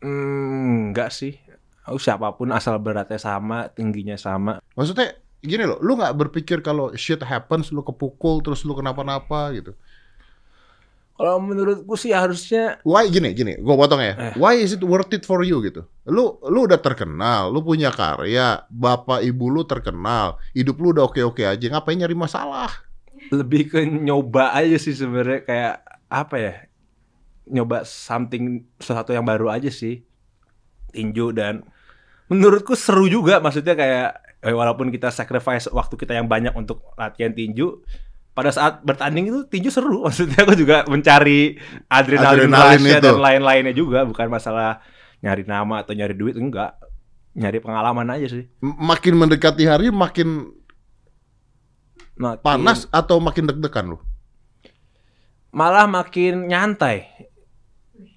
Hmm, 0.00 0.90
enggak 0.90 1.12
sih. 1.12 1.36
Aku 1.84 2.00
siapa 2.00 2.32
pun 2.36 2.52
asal 2.52 2.76
beratnya 2.80 3.18
sama, 3.20 3.68
tingginya 3.72 4.16
sama. 4.16 4.60
Maksudnya 4.76 5.16
gini 5.40 5.64
loh, 5.64 5.80
lu 5.80 5.96
nggak 5.96 6.16
berpikir 6.16 6.60
kalau 6.60 6.92
shit 6.96 7.20
happens, 7.24 7.72
lu 7.72 7.80
kepukul 7.80 8.44
terus 8.44 8.64
lu 8.64 8.76
kenapa-napa 8.76 9.52
gitu. 9.56 9.72
Kalau 11.20 11.36
menurutku 11.36 12.00
sih 12.00 12.16
harusnya 12.16 12.80
Why 12.80 13.12
gini 13.12 13.36
gini, 13.36 13.60
gua 13.60 13.76
potong 13.76 14.00
ya. 14.00 14.16
Eh. 14.16 14.34
Why 14.40 14.56
is 14.56 14.72
it 14.72 14.80
worth 14.80 15.12
it 15.12 15.28
for 15.28 15.44
you 15.44 15.60
gitu? 15.60 15.84
Lu 16.08 16.40
lu 16.48 16.64
udah 16.64 16.80
terkenal, 16.80 17.52
lu 17.52 17.60
punya 17.60 17.92
karya, 17.92 18.64
bapak 18.72 19.20
ibu 19.20 19.52
lu 19.52 19.68
terkenal, 19.68 20.40
hidup 20.56 20.80
lu 20.80 20.96
udah 20.96 21.04
oke-oke 21.04 21.44
aja, 21.44 21.66
ngapain 21.68 22.00
nyari 22.00 22.16
masalah? 22.16 22.72
lebih 23.28 23.68
ke 23.68 23.84
nyoba 23.84 24.56
aja 24.56 24.80
sih 24.80 24.96
sebenarnya 24.96 25.44
kayak 25.44 25.74
apa 26.08 26.36
ya? 26.40 26.54
Nyoba 27.50 27.84
something 27.84 28.64
sesuatu 28.80 29.12
yang 29.12 29.28
baru 29.28 29.52
aja 29.52 29.68
sih. 29.68 30.00
Tinju 30.90 31.36
dan 31.36 31.62
menurutku 32.26 32.74
seru 32.74 33.06
juga 33.06 33.38
maksudnya 33.38 33.78
kayak 33.78 34.10
eh, 34.42 34.54
walaupun 34.54 34.90
kita 34.90 35.12
sacrifice 35.14 35.70
waktu 35.70 35.94
kita 35.94 36.18
yang 36.18 36.26
banyak 36.26 36.50
untuk 36.56 36.82
latihan 36.98 37.30
tinju 37.30 37.84
pada 38.30 38.50
saat 38.50 38.80
bertanding 38.80 39.26
itu 39.26 39.40
tinju 39.44 39.68
seru 39.68 40.00
maksudnya 40.06 40.40
aku 40.40 40.54
juga 40.54 40.82
mencari 40.84 41.58
adrenalin, 41.86 42.48
Adrenalin 42.48 43.00
dan 43.00 43.16
lain-lainnya 43.16 43.72
juga 43.72 44.02
bukan 44.02 44.26
masalah 44.26 44.80
nyari 45.18 45.44
nama 45.44 45.80
atau 45.80 45.92
nyari 45.92 46.14
duit 46.14 46.34
enggak 46.34 46.78
nyari 47.30 47.58
pengalaman 47.58 48.10
aja 48.10 48.26
sih 48.28 48.44
Makin 48.60 49.14
mendekati 49.14 49.64
hari 49.64 49.90
makin 49.90 50.50
Makin- 52.16 52.42
panas 52.42 52.84
atau 52.90 53.16
makin 53.16 53.46
deg-degan 53.46 53.90
lu? 53.90 53.98
malah 55.50 55.84
makin 55.84 56.46
nyantai 56.46 57.10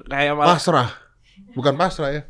kayak 0.06 0.38
malah 0.38 0.54
Pasrah. 0.54 0.89
Bukan 1.54 1.73
pasrah 1.73 2.10
ya. 2.12 2.21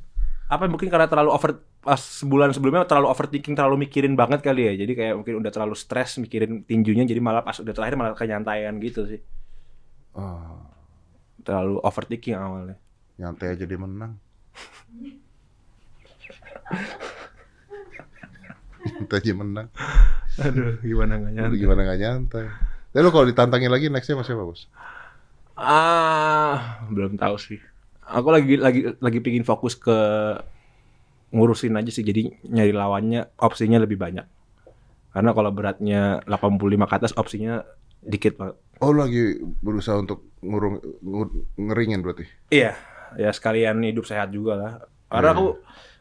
apa 0.48 0.64
mungkin 0.68 0.88
karena 0.88 1.08
terlalu 1.08 1.32
over 1.32 1.60
pas 1.84 2.00
sebulan 2.22 2.50
sebelumnya 2.56 2.88
terlalu 2.90 3.08
overthinking 3.14 3.56
terlalu 3.60 3.76
mikirin 3.88 4.14
banget 4.22 4.40
kali 4.48 4.62
ya 4.70 4.74
jadi 4.82 4.94
kayak 5.00 5.14
mungkin 5.20 5.36
udah 5.44 5.52
terlalu 5.56 5.76
stres 5.84 6.12
mikirin 6.24 6.52
tinjunya 6.70 7.04
jadi 7.12 7.20
malah 7.28 7.44
pas 7.48 7.58
udah 7.64 7.74
terakhir 7.76 7.96
malah 8.00 8.16
kenyantaian 8.16 8.74
gitu 8.80 9.02
sih 9.12 9.20
Oh, 10.14 10.58
terlalu 11.46 11.76
overthinking 11.88 12.36
awalnya 12.38 12.78
nyantai 13.20 13.48
aja 13.54 13.66
dia 13.70 13.80
menang. 13.86 14.14
nyantai 18.84 19.18
aja 19.20 19.34
menang. 19.36 19.68
aduh 20.46 20.74
gimana 20.88 21.14
nggak 21.22 21.34
Lu 21.42 21.54
nyantai 21.54 21.58
gimana 21.62 21.82
gak 21.90 22.00
nyantai? 22.04 22.46
Tapi 22.92 23.02
lu 23.06 23.10
kalau 23.14 23.26
ditantangin 23.30 23.72
lagi 23.74 23.86
nextnya 23.90 24.20
masih 24.22 24.36
bagus. 24.42 24.62
ah 25.58 26.82
belum 26.90 27.14
tahu 27.22 27.36
sih 27.46 27.60
aku 28.16 28.28
lagi 28.36 28.54
lagi 28.66 28.80
lagi 29.06 29.20
pingin 29.26 29.46
fokus 29.46 29.74
ke 29.78 29.92
ngurusin 31.34 31.74
aja 31.74 31.90
sih 31.90 32.02
jadi 32.02 32.30
nyari 32.46 32.72
lawannya 32.72 33.34
opsinya 33.36 33.82
lebih 33.82 33.98
banyak 33.98 34.24
karena 35.10 35.30
kalau 35.34 35.50
beratnya 35.50 36.22
85 36.26 36.62
ke 36.86 36.96
atas 36.96 37.14
opsinya 37.14 37.66
dikit 38.00 38.38
banget 38.38 38.58
Oh, 38.78 38.92
lagi 38.92 39.40
berusaha 39.64 39.96
untuk 39.96 40.28
ngurung 40.44 40.76
ngur- 41.00 41.56
ngeringin 41.56 42.04
berarti. 42.04 42.28
Iya, 42.52 42.76
ya 43.16 43.32
sekalian 43.32 43.80
hidup 43.80 44.04
sehat 44.04 44.28
juga 44.28 44.60
lah. 44.60 44.72
Karena 45.08 45.30
Iya. 45.30 45.38
aku 45.40 45.46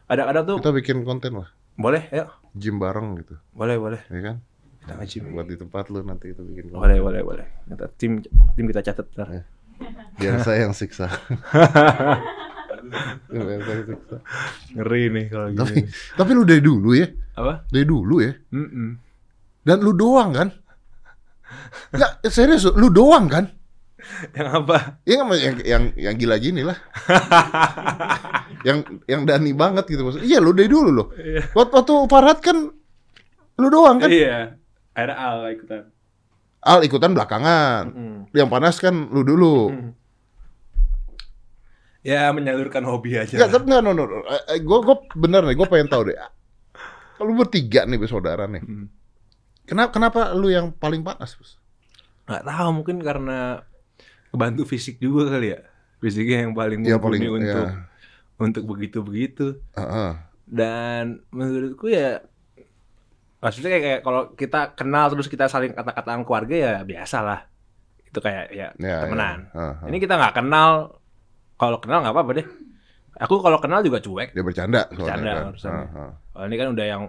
ada-ada 0.03 0.39
tuh 0.43 0.57
Kita 0.59 0.75
bikin 0.75 0.97
konten 1.07 1.31
lah, 1.39 1.47
boleh, 1.79 2.11
ya, 2.11 2.27
gym 2.51 2.83
bareng 2.83 3.23
gitu, 3.23 3.39
boleh, 3.55 3.79
boleh. 3.79 4.01
ya 4.11 4.19
kan? 4.19 4.35
Kita 4.83 4.93
nge-gym. 4.99 5.23
Buat 5.31 5.47
di 5.47 5.55
tempat 5.55 5.87
lu 5.87 6.03
nanti 6.03 6.35
kita 6.35 6.43
bikin 6.43 6.63
konten. 6.67 6.81
Boleh, 6.83 6.97
boleh, 6.99 7.21
boleh. 7.23 7.47
Kita 7.63 7.85
tim 7.95 8.19
tim 8.51 8.65
kita 8.67 8.81
catat 8.83 9.07
ntar. 9.15 9.27
Iya. 9.31 9.43
Biar 10.19 10.35
saya 10.43 10.67
yang 10.67 10.75
siksa. 10.75 11.07
Yang. 13.31 13.97
Ngeri 14.75 15.03
nih 15.13 15.25
kalau 15.31 15.47
Tapi, 15.53 15.75
gini. 15.75 15.89
tapi 16.19 16.31
lu 16.35 16.43
dari 16.43 16.61
dulu 16.63 16.89
ya, 16.97 17.07
Apa? 17.39 17.53
dari 17.69 17.85
dulu 17.87 18.15
ya. 18.19 18.31
Mm-mm. 18.51 18.89
Dan 19.63 19.77
lu 19.79 19.95
doang 19.95 20.31
kan? 20.35 20.49
Enggak, 21.95 22.11
serius 22.27 22.67
lu 22.67 22.91
doang 22.91 23.31
kan? 23.31 23.47
Yang 24.35 24.49
apa? 24.63 24.99
Ya 25.07 25.23
nggak, 25.23 25.39
yang 25.39 25.55
yang 25.63 25.83
yang 25.95 26.15
gila 26.19 26.35
gini 26.35 26.61
lah. 26.67 26.75
yang 28.67 28.83
yang 29.07 29.21
Dani 29.23 29.51
banget 29.55 29.87
gitu 29.87 30.03
maksudnya. 30.03 30.27
Iya 30.27 30.37
lu 30.43 30.51
dari 30.51 30.67
dulu 30.67 30.89
loh. 30.91 31.07
Iya. 31.15 31.47
Waktu, 31.55 31.73
waktu 31.79 31.93
Farhat 32.11 32.39
kan 32.43 32.57
lu 33.59 33.67
doang 33.71 34.03
kan? 34.03 34.11
Iya. 34.11 34.59
Ada 34.93 35.13
Al 35.15 35.55
ikutan. 35.55 35.87
Al 36.63 36.79
ikutan 36.83 37.11
belakangan. 37.15 37.83
Mm. 37.95 38.19
Yang 38.35 38.49
panas 38.51 38.75
kan 38.83 38.95
lu 39.07 39.23
dulu. 39.23 39.71
Ya 42.03 42.27
menyalurkan 42.35 42.83
hobi 42.83 43.15
aja. 43.15 43.31
Enggak, 43.33 43.49
tapi 43.55 43.65
no, 43.71 43.79
no, 43.79 43.95
no. 43.95 44.03
Gue 44.59 44.79
gue 44.83 44.95
bener 45.15 45.41
nih, 45.47 45.55
gue 45.55 45.67
pengen 45.71 45.87
tahu 45.87 46.11
deh. 46.11 46.19
Kalau 47.15 47.31
lu 47.31 47.39
bertiga 47.39 47.87
nih 47.87 47.95
bersaudara 47.95 48.43
nih. 48.45 48.59
Hmm. 48.59 48.91
Kenapa 49.63 49.95
kenapa 49.95 50.19
lu 50.35 50.51
yang 50.51 50.75
paling 50.75 50.99
panas, 50.99 51.39
Bos? 51.39 51.55
Nggak 52.27 52.43
tahu 52.43 52.69
mungkin 52.75 52.97
karena 52.99 53.63
kebantu 54.29 54.67
fisik 54.67 54.99
juga 54.99 55.31
kali 55.31 55.55
ya. 55.55 55.63
Fisiknya 56.03 56.43
yang 56.43 56.51
paling 56.51 56.83
mumpuni 56.83 56.99
paling- 56.99 57.23
untuk 57.39 57.63
iya. 57.63 57.87
untuk 58.35 58.63
begitu-begitu. 58.67 59.45
Heeh. 59.71 60.11
Dan 60.43 61.23
menurutku 61.31 61.87
ya 61.87 62.19
maksudnya 63.39 63.71
kayak, 63.71 63.83
kayak 63.83 64.01
kalau 64.03 64.21
kita 64.35 64.59
kenal 64.75 65.07
terus 65.07 65.31
kita 65.31 65.47
saling 65.47 65.71
kata-kataan 65.71 66.27
keluarga 66.27 66.55
ya 66.55 66.73
biasa 66.83 67.17
lah. 67.23 67.39
Itu 68.03 68.19
kayak 68.19 68.51
ya 68.51 68.75
Ya, 68.75 69.07
temenan. 69.07 69.47
ya. 69.47 69.55
Heeh. 69.55 69.75
Ini 69.87 69.97
kita 70.03 70.19
nggak 70.19 70.35
kenal. 70.35 70.99
Kalau 71.63 71.79
kenal 71.79 72.03
nggak 72.03 72.15
apa-apa 72.15 72.31
deh. 72.35 72.47
Aku 73.23 73.39
kalau 73.45 73.61
kenal 73.61 73.79
juga 73.85 74.01
cuek. 74.01 74.33
Dia 74.33 74.43
bercanda 74.43 74.89
Bercanda 74.89 75.31
kan. 75.31 75.45
urusannya. 75.53 75.85
Heeh. 75.85 76.11
Kalau 76.33 76.45
ini 76.49 76.55
kan 76.57 76.67
udah 76.73 76.85
yang 76.85 77.03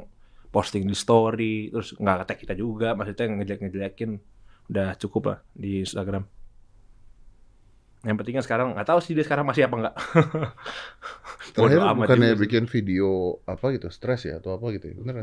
posting 0.55 0.85
di 0.87 0.95
story, 0.95 1.73
terus 1.75 1.97
nggak 1.99 2.17
ngetek 2.23 2.39
kita 2.47 2.55
juga, 2.55 2.95
maksudnya 2.95 3.27
ngejelek-ngejelekin, 3.41 4.11
udah 4.71 4.89
cukup 5.01 5.23
lah 5.27 5.39
di 5.51 5.83
Instagram. 5.83 6.23
Yang 8.05 8.17
penting 8.21 8.35
kan 8.37 8.45
sekarang 8.45 8.69
nggak 8.77 8.87
tahu 8.87 9.01
sih 9.01 9.17
dia 9.17 9.25
sekarang 9.25 9.49
masih 9.49 9.65
apa 9.67 9.75
nggak. 9.81 9.95
Terakhir 11.57 11.81
bukannya 11.97 12.31
juga 12.37 12.43
bikin 12.45 12.65
video 12.69 13.41
apa 13.49 13.73
gitu, 13.75 13.89
stres 13.89 14.29
ya 14.29 14.39
atau 14.39 14.61
apa 14.61 14.71
gitu 14.77 14.93
ya? 14.93 14.95
Bener? 15.01 15.15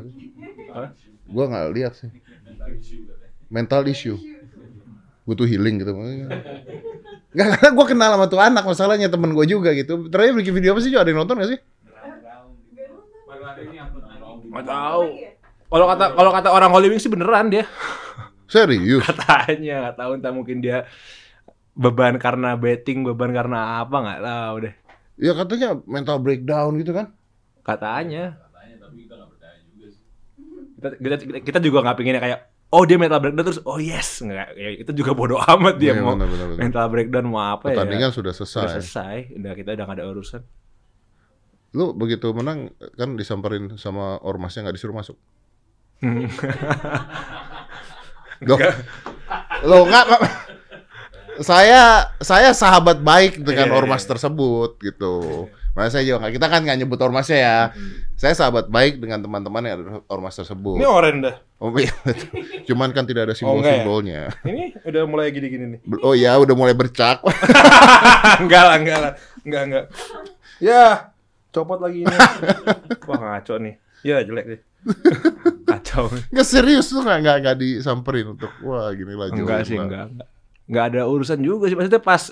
Hah? 0.74 0.90
Gua 1.30 1.46
nggak 1.48 1.68
lihat 1.78 1.94
sih. 1.96 2.10
Mental 3.54 3.86
issue. 3.86 4.18
Butuh 5.30 5.46
healing 5.46 5.78
gitu. 5.80 5.94
Gak, 7.32 7.48
karena 7.56 7.70
gue 7.72 7.86
kenal 7.88 8.10
sama 8.20 8.26
tuh 8.28 8.40
anak 8.44 8.64
masalahnya 8.68 9.08
temen 9.08 9.32
gue 9.32 9.46
juga 9.48 9.72
gitu. 9.72 10.12
Terakhir 10.12 10.36
bikin 10.36 10.52
video 10.52 10.76
apa 10.76 10.84
sih? 10.84 10.92
Jo? 10.92 11.00
Ada 11.00 11.16
yang 11.16 11.24
nonton 11.24 11.40
gak 11.40 11.52
sih? 11.56 11.60
Nggak 14.52 14.68
tahu. 14.68 15.04
Kalau 15.72 15.86
kata 15.88 16.06
kalau 16.12 16.32
kata 16.36 16.50
orang 16.52 16.72
Hollywood 16.76 17.00
sih 17.00 17.08
beneran 17.08 17.48
dia 17.48 17.64
Serius? 18.52 19.00
katanya 19.08 19.88
nggak 19.88 19.96
tahu 19.96 20.12
entah 20.20 20.34
mungkin 20.36 20.60
dia 20.60 20.84
beban 21.72 22.20
karena 22.20 22.60
betting, 22.60 23.08
beban 23.08 23.32
karena 23.32 23.80
apa 23.80 23.96
nggak 23.96 24.22
tahu 24.28 24.56
deh. 24.68 24.74
Ya 25.16 25.32
katanya 25.32 25.80
mental 25.88 26.20
breakdown 26.20 26.76
gitu 26.84 26.92
kan? 26.92 27.16
Katanya. 27.64 28.36
Kita, 30.76 30.88
kita, 31.00 31.16
kita- 31.24 31.44
kita 31.48 31.60
juga 31.64 31.80
nggak 31.88 31.96
pengennya 31.96 32.20
kayak 32.20 32.40
oh 32.72 32.84
dia 32.84 32.96
mental 32.96 33.20
breakdown 33.20 33.46
terus 33.46 33.60
oh 33.64 33.78
yes 33.78 34.24
nggak 34.24 34.48
ya, 34.56 34.70
itu 34.80 34.92
juga 34.92 35.12
bodoh 35.12 35.40
amat 35.60 35.76
dia 35.76 35.92
Iya, 35.92 36.02
mau 36.02 36.16
benar, 36.16 36.28
benar, 36.28 36.46
benar. 36.50 36.60
mental 36.60 36.86
breakdown 36.88 37.26
mau 37.28 37.44
apa 37.44 37.70
Pertandingan 37.70 38.10
ya 38.10 38.16
sudah 38.16 38.32
udah 38.32 38.36
selesai. 38.36 38.68
selesai 38.80 39.16
udah 39.38 39.52
kita 39.54 39.70
udah 39.76 39.86
gak 39.86 39.98
ada 40.00 40.06
urusan 40.08 40.42
Lu 41.72 41.96
begitu 41.96 42.28
menang 42.32 42.68
kan 43.00 43.16
disamperin 43.16 43.80
sama 43.80 44.20
ormasnya 44.20 44.68
nggak 44.68 44.76
disuruh 44.76 44.92
masuk. 44.92 45.16
Loh, 48.44 48.60
lo 49.64 49.78
nggak 49.88 50.06
saya 51.40 52.12
saya 52.20 52.52
sahabat 52.52 53.00
baik 53.00 53.40
dengan 53.40 53.70
Iya, 53.70 53.74
iya, 53.74 53.80
ormas 53.80 54.04
tersebut 54.04 54.84
gitu. 54.84 55.48
Saya 55.74 56.04
juga 56.04 56.18
nggak- 56.20 56.34
kita 56.36 56.48
kan 56.48 56.62
nggak 56.62 56.78
nyebut 56.78 57.00
ormasnya 57.00 57.38
ya. 57.38 57.58
Saya 58.14 58.34
sahabat 58.34 58.68
baik 58.68 58.98
dengan 58.98 59.20
teman-teman 59.20 59.62
yang 59.62 59.76
ada 59.78 60.04
ormas 60.06 60.36
tersebut. 60.36 60.76
ini 60.76 60.86
oren 60.86 61.22
dah 61.22 61.36
Oh 61.58 61.72
iya. 61.74 61.94
Cuman 62.68 62.90
kan 62.90 63.04
tidak 63.04 63.26
ada 63.26 63.34
Oh, 63.40 63.56
enggak 63.56 63.72
ya? 63.72 63.82
simbol-simbolnya. 63.82 64.22
ini 64.44 64.64
udah 64.82 65.04
mulai 65.06 65.30
gini-gini 65.30 65.66
nih 65.70 65.80
Oh 66.00 66.12
ya, 66.12 66.36
udah 66.36 66.54
mulai 66.54 66.74
bercak. 66.74 67.24
enggak 68.42 68.64
lah 68.64 68.76
enggak 68.78 69.00
lah 69.00 69.12
enggak 69.42 69.64
enggak 69.64 69.86
ya 70.58 71.10
copot 71.50 71.78
lagi 71.78 72.04
ini 72.04 72.16
wah 73.10 73.18
ngaco 73.20 73.58
nih 73.58 73.74
ya 74.02 74.22
jelek 74.22 74.46
deh 74.48 74.60
kacau 75.64 76.08
Nggak 76.28 76.48
serius 76.48 76.88
tuh 76.88 77.02
nggak 77.02 77.18
nggak 77.20 77.38
nggak 77.40 77.58
disamperin 77.58 78.28
untuk 78.30 78.52
wah 78.62 78.90
gini 78.92 79.12
lah 79.12 79.28
enggak 79.28 79.64
sih 79.64 79.76
enggak 79.76 80.12
enggak 80.12 80.28
enggak 80.66 80.84
ada 80.88 81.02
urusan 81.06 81.40
juga 81.40 81.66
sih 81.66 81.74
maksudnya 81.74 82.00
pas 82.00 82.30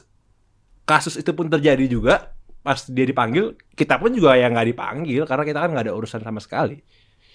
kasus 0.84 1.16
itu 1.16 1.32
pun 1.32 1.46
terjadi 1.48 1.86
juga 1.86 2.34
pas 2.70 2.86
dia 2.86 3.02
dipanggil 3.04 3.46
kita 3.72 3.98
pun 3.98 4.14
juga 4.14 4.34
yang 4.36 4.54
nggak 4.54 4.70
dipanggil 4.70 5.26
karena 5.26 5.42
kita 5.42 5.60
kan 5.60 5.70
nggak 5.72 5.86
ada 5.86 5.96
urusan 5.96 6.22
sama 6.22 6.38
sekali 6.38 6.78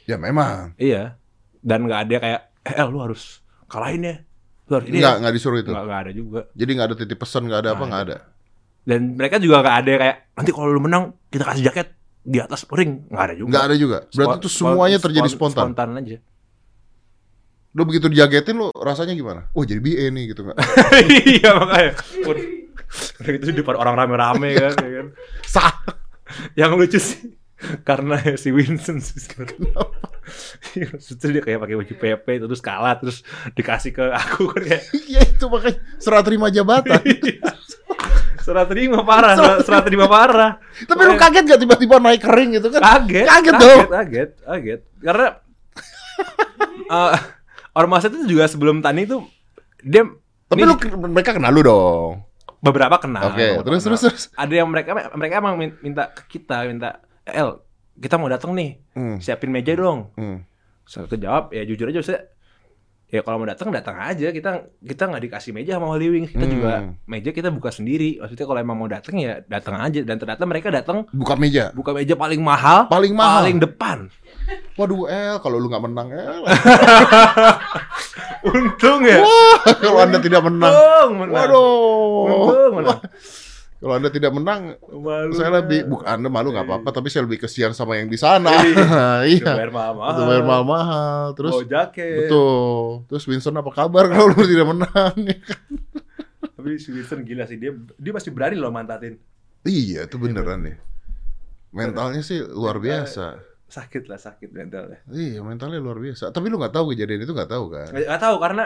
Ya 0.04 0.14
memang. 0.16 0.76
iya 0.76 1.18
dan 1.58 1.82
nggak 1.82 2.00
ada 2.02 2.14
kayak 2.16 2.40
eh 2.62 2.74
El, 2.76 2.88
lu 2.88 3.00
harus 3.00 3.42
kalahin 3.66 4.04
ya 4.04 4.16
lu 4.64 4.72
harus 4.72 4.86
ini 4.86 4.96
Nggak 4.96 5.10
ya. 5.10 5.20
nggak 5.20 5.34
disuruh 5.34 5.58
itu. 5.58 5.68
nggak 5.68 5.84
nggak 5.84 6.00
ada 6.00 6.12
juga 6.12 6.40
Jadi 6.52 6.70
nggak 6.70 6.86
ada 6.86 6.96
titip 6.96 7.18
pesan 7.18 7.42
nggak 7.44 7.60
ada 7.60 7.70
apa 7.70 7.76
Nggak 7.76 7.88
nggak 7.90 8.02
ada. 8.06 8.16
dan 8.84 9.00
mereka 9.12 9.36
juga 9.36 9.56
nggak 9.58 9.76
ada 9.76 9.92
kayak 9.98 10.16
nanti 10.32 10.50
kalau 10.50 10.68
lu 10.68 10.78
menang 10.78 11.02
kita 11.26 11.44
kasih 11.44 11.62
jaket 11.64 11.88
di 12.22 12.38
atas 12.38 12.62
ring 12.70 12.92
nggak 13.06 13.24
ada 13.24 13.34
juga 13.34 13.50
Nggak 13.50 13.64
ada 13.64 13.76
juga. 13.76 13.98
Berarti 14.08 14.36
itu 14.38 14.48
semuanya 14.48 14.96
spon- 14.96 15.04
terjadi 15.04 15.28
spon- 15.28 15.52
spontan. 15.52 15.64
spontan 15.66 15.88
aja 15.98 16.18
Lu 17.72 17.82
begitu 17.82 18.06
dijagetin 18.06 18.54
lu 18.54 18.70
rasanya 18.72 19.12
gimana? 19.12 19.50
Wah 19.50 19.64
jadi 19.64 19.82
BE 19.82 20.06
nih 20.08 20.30
gitu 20.30 20.46
nggak? 20.46 20.58
iya 21.26 21.50
makanya 21.52 21.92
udah, 23.20 23.30
gitu 23.34 23.44
di 23.50 23.58
depan 23.60 23.76
orang 23.76 23.94
rame-rame 23.96 24.48
kan, 24.54 24.74
ya 24.78 24.90
kan. 25.02 25.06
Sah. 25.44 25.72
yang 26.56 26.74
lucu 26.74 26.98
sih 26.98 27.36
karena 27.86 28.18
si 28.34 28.50
Winston 28.50 28.98
sih 28.98 29.22
kenapa 29.24 29.92
terus 30.74 31.14
dia 31.22 31.40
kayak 31.40 31.62
pakai 31.62 31.76
baju 31.78 31.94
PP 31.94 32.26
terus 32.42 32.60
kalah 32.60 32.96
terus 32.96 33.22
dikasih 33.52 33.92
ke 33.92 34.04
aku 34.10 34.50
kan 34.50 34.62
kayak 34.64 34.84
Iya 35.04 35.20
itu 35.22 35.44
makanya 35.46 35.78
serah 35.96 36.22
terima 36.24 36.48
jabatan. 36.48 37.00
serah 38.40 38.64
terima 38.66 39.00
parah 39.00 39.36
serah, 39.36 39.56
serah 39.62 39.82
terima 39.84 40.04
parah 40.04 40.60
Tapi 40.84 41.00
lu 41.00 41.14
kaget 41.16 41.44
gak 41.48 41.60
tiba-tiba 41.60 41.96
naik 41.96 42.20
kering 42.20 42.50
gitu 42.56 42.68
kan? 42.68 42.80
kaget 42.82 43.24
Kaget 43.24 43.52
dong. 43.56 43.80
kaget 43.88 44.30
kaget 44.42 44.80
karena 45.00 45.26
eh 46.84 47.16
ormas 47.72 48.04
itu 48.04 48.24
juga 48.26 48.44
sebelum 48.44 48.80
tani 48.80 49.04
itu 49.04 49.24
dia 49.80 50.04
Tapi 50.44 50.60
ini 50.60 50.68
lu 50.68 50.76
mereka 51.08 51.32
kenal 51.32 51.52
lu 51.52 51.62
dong. 51.62 52.23
Beberapa 52.64 52.96
kenal 52.96 53.28
Oke, 53.28 53.44
beberapa 53.52 53.62
terus 53.62 53.82
kenal. 53.82 53.92
terus 53.92 54.02
terus. 54.02 54.24
ada 54.34 54.54
yang 54.54 54.66
mereka 54.66 54.90
mereka 55.12 55.34
emang 55.36 55.54
min- 55.54 55.76
minta 55.80 56.08
ke 56.08 56.24
kita 56.30 56.64
minta 56.64 57.04
El 57.22 57.60
kita 57.94 58.16
mau 58.16 58.26
datang 58.26 58.52
nih 58.52 58.80
Hmm. 58.90 59.16
siapin 59.18 59.48
meja 59.48 59.72
dong 59.72 60.08
Hmm. 60.14 60.42
saya 60.82 61.04
jawab 61.10 61.48
ya 61.50 61.62
jujur 61.62 61.86
aja 61.86 62.00
saya 62.00 62.20
ya 63.14 63.22
kalau 63.22 63.38
mau 63.38 63.46
datang 63.46 63.70
datang 63.70 63.94
aja 63.96 64.28
kita 64.28 64.50
kita 64.80 65.06
nggak 65.06 65.22
dikasih 65.22 65.50
meja 65.50 65.78
sama 65.78 65.86
Holy 65.86 66.10
Wings 66.10 66.28
kita 66.28 66.42
Hmm. 66.42 66.50
juga 66.52 66.72
meja 67.06 67.30
kita 67.30 67.48
buka 67.48 67.70
sendiri 67.70 68.18
maksudnya 68.18 68.42
kalau 68.42 68.58
emang 68.58 68.74
mau 68.74 68.88
datang 68.88 69.14
ya 69.16 69.38
datang 69.40 69.78
aja 69.78 70.02
dan 70.02 70.18
ternyata 70.18 70.42
mereka 70.42 70.68
datang 70.68 71.06
Buka 71.08 71.34
meja. 71.34 71.70
buka 71.70 71.94
meja 71.94 72.14
paling 72.14 72.42
mahal 72.42 72.88
Paling 72.88 73.14
mahal. 73.14 73.40
paling 73.40 73.58
depan 73.60 73.98
Waduh 74.74 75.06
El, 75.06 75.38
kalau 75.38 75.56
lu 75.56 75.70
nggak 75.70 75.84
menang 75.84 76.08
El. 76.10 76.42
untung 78.44 79.00
ya 79.02 79.20
Wah, 79.20 79.56
kalau 79.74 80.00
anda 80.00 80.18
tidak 80.18 80.42
menang. 80.42 80.68
untung 80.68 81.12
menang. 81.16 81.48
Waduh. 81.48 82.26
untung 82.26 82.72
menang. 82.76 82.98
Kalau 83.84 84.00
anda 84.00 84.08
tidak 84.08 84.32
menang, 84.32 84.80
Malu 84.80 85.36
saya 85.36 85.52
ya. 85.52 85.60
lebih 85.60 85.84
bukan 85.92 86.08
anda 86.08 86.32
malu 86.32 86.56
nggak 86.56 86.64
apa-apa, 86.64 86.88
tapi 86.88 87.12
saya 87.12 87.28
lebih 87.28 87.44
kesian 87.44 87.76
sama 87.76 88.00
yang 88.00 88.08
di 88.08 88.16
sana. 88.16 88.48
Udah 88.48 89.28
iya. 89.28 89.52
bayar 89.60 89.68
mahal 89.76 90.40
mahal-mahal. 90.40 91.36
Terus 91.36 91.52
Bawa 91.52 91.68
jaket 91.68 92.16
betul. 92.24 93.04
Terus 93.12 93.24
Winston 93.28 93.60
apa 93.60 93.68
kabar 93.76 94.08
kalau 94.08 94.32
lu 94.32 94.48
tidak 94.48 94.72
menang? 94.72 95.16
tapi 96.56 96.80
si 96.80 96.96
Winston 96.96 97.28
gila 97.28 97.44
sih 97.44 97.60
dia 97.60 97.76
dia 97.76 98.12
masih 98.16 98.32
berani 98.32 98.56
loh 98.56 98.72
mantatin 98.72 99.20
iya, 99.68 100.08
itu 100.08 100.16
beneran 100.16 100.64
nih. 100.64 100.76
Mentalnya 101.76 102.24
sih 102.24 102.40
luar 102.40 102.80
biasa. 102.80 103.52
sakit 103.68 104.06
lah 104.06 104.16
sakit 104.16 104.54
mentalnya 104.54 105.02
Iya, 105.10 105.44
mentalnya 105.44 105.82
luar 105.82 106.00
biasa. 106.00 106.32
Tapi 106.32 106.46
lu 106.46 106.56
nggak 106.56 106.72
tahu 106.72 106.96
kejadian 106.96 107.26
itu 107.26 107.36
nggak 107.36 107.52
tahu 107.52 107.68
kan? 107.68 107.90
nggak 107.92 108.22
tahu 108.22 108.36
karena 108.40 108.64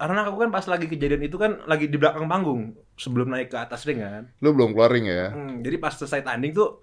karena 0.00 0.24
aku 0.24 0.36
kan 0.38 0.48
pas 0.48 0.64
lagi 0.64 0.86
kejadian 0.86 1.20
itu 1.22 1.36
kan 1.36 1.60
lagi 1.62 1.84
di 1.84 1.94
belakang 1.94 2.24
panggung 2.24 2.60
sebelum 2.94 3.28
naik 3.28 3.48
ke 3.48 3.58
atas 3.58 3.84
ring 3.84 4.00
kan. 4.00 4.32
Lu 4.38 4.50
belum 4.50 4.72
keluar 4.72 4.88
ring 4.88 5.04
ya? 5.04 5.28
Hmm, 5.28 5.60
jadi 5.60 5.76
pas 5.76 5.92
selesai 5.92 6.20
tanding 6.20 6.50
tuh 6.50 6.80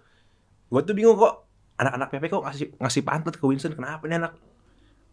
gue 0.68 0.82
tuh 0.82 0.94
bingung 0.94 1.16
kok 1.16 1.50
anak-anak 1.76 2.08
PP 2.10 2.24
kok 2.28 2.44
ngasih 2.44 2.66
ngasih 2.76 3.02
pantat 3.02 3.34
ke 3.34 3.44
Winston 3.44 3.72
kenapa 3.72 4.04
nih 4.04 4.18
anak 4.18 4.38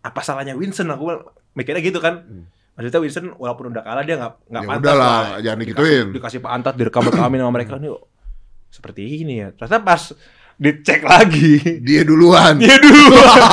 apa 0.00 0.20
salahnya 0.20 0.52
Winston 0.52 0.86
aku 0.86 1.08
mikirnya 1.52 1.80
gitu 1.80 1.96
kan 1.96 2.26
maksudnya 2.72 3.00
Winston 3.00 3.26
walaupun 3.32 3.70
udah 3.70 3.80
kalah 3.80 4.02
dia 4.02 4.16
nggak 4.16 4.32
nggak 4.44 4.62
Ya 4.62 4.68
pantas 4.68 4.82
udahlah, 4.84 5.06
lah. 5.06 5.24
jangan 5.38 5.56
Dikasih- 5.56 5.78
digituin. 5.80 6.06
dikasih 6.12 6.40
pantat 6.40 6.74
direkam 6.74 7.04
rekamin 7.04 7.38
sama 7.38 7.52
mereka 7.52 7.74
nih 7.76 7.94
seperti 8.68 9.02
ini 9.16 9.34
ya 9.38 9.48
ternyata 9.50 9.78
pas 9.80 10.02
dicek 10.54 11.00
lagi 11.04 11.52
Dia 11.80 12.02
duluan. 12.02 12.54
dia 12.56 12.76
dulu 12.76 13.04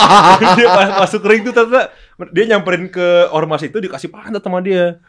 dia 0.57 0.67
pas 0.67 0.89
masuk 0.97 1.21
ring 1.23 1.41
tuh 1.41 1.51
ternyata 1.51 1.93
dia 2.29 2.45
nyamperin 2.47 2.85
ke 2.87 3.07
ormas 3.29 3.61
itu 3.61 3.77
dikasih 3.77 4.07
pantat 4.07 4.39
sama 4.39 4.59
dia 4.59 5.01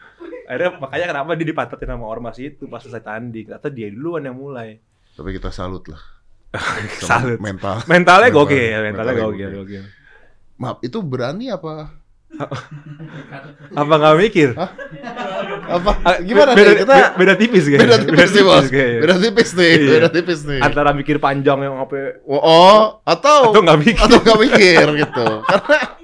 akhirnya 0.42 0.78
makanya 0.78 1.06
kenapa 1.08 1.30
dia 1.34 1.46
dipantatin 1.46 1.88
sama 1.88 2.04
ormas 2.04 2.36
itu 2.36 2.64
pas 2.64 2.78
selesai 2.78 3.00
tanding 3.00 3.44
ternyata 3.46 3.68
dia 3.68 3.88
duluan 3.88 4.22
yang 4.22 4.34
mulai 4.34 4.80
Tapi 5.12 5.28
kita 5.32 5.48
salut 5.48 5.84
lah. 5.86 6.00
Salut 7.02 7.36
Mental. 7.38 7.80
mentalnya 7.86 8.28
Mental- 8.28 8.36
gokil 8.38 8.56
mentalnya 8.58 8.82
mentalnya 8.84 9.14
gokil 9.18 9.50
gokil. 9.58 9.84
Maaf, 10.54 10.76
itu 10.80 10.98
berani 11.00 11.48
apa? 11.48 11.96
apa 13.74 13.92
nggak 13.92 14.16
mikir 14.18 14.48
Apa? 15.62 15.90
Gimana 16.20 16.52
beda, 16.52 16.70
nih? 16.70 16.78
Kita 16.80 16.94
be- 16.94 17.12
beda 17.18 17.34
tipis 17.36 17.64
kayaknya 17.64 17.86
beda 17.86 17.98
tipis 18.02 18.30
nih, 18.30 18.42
Bos. 18.42 18.66
kayaknya. 18.66 19.00
Beda 19.00 19.16
tipis 19.18 19.50
nih, 19.52 19.68
Iya. 19.70 19.90
beda 19.90 20.08
tipis 20.10 20.40
nih. 20.44 20.60
antara 20.60 20.90
mikir 20.92 21.16
panjang 21.18 21.58
yang 21.62 21.76
apa 21.78 21.94
Oh, 22.24 22.36
oh, 22.36 22.78
atau 23.02 23.52
atau 23.52 23.60
nggak 23.62 23.78
mikir 23.80 24.00
atau 24.02 24.18
nggak 24.18 24.40
mikir 24.42 24.86
gitu. 24.98 25.26
Karena 25.42 25.76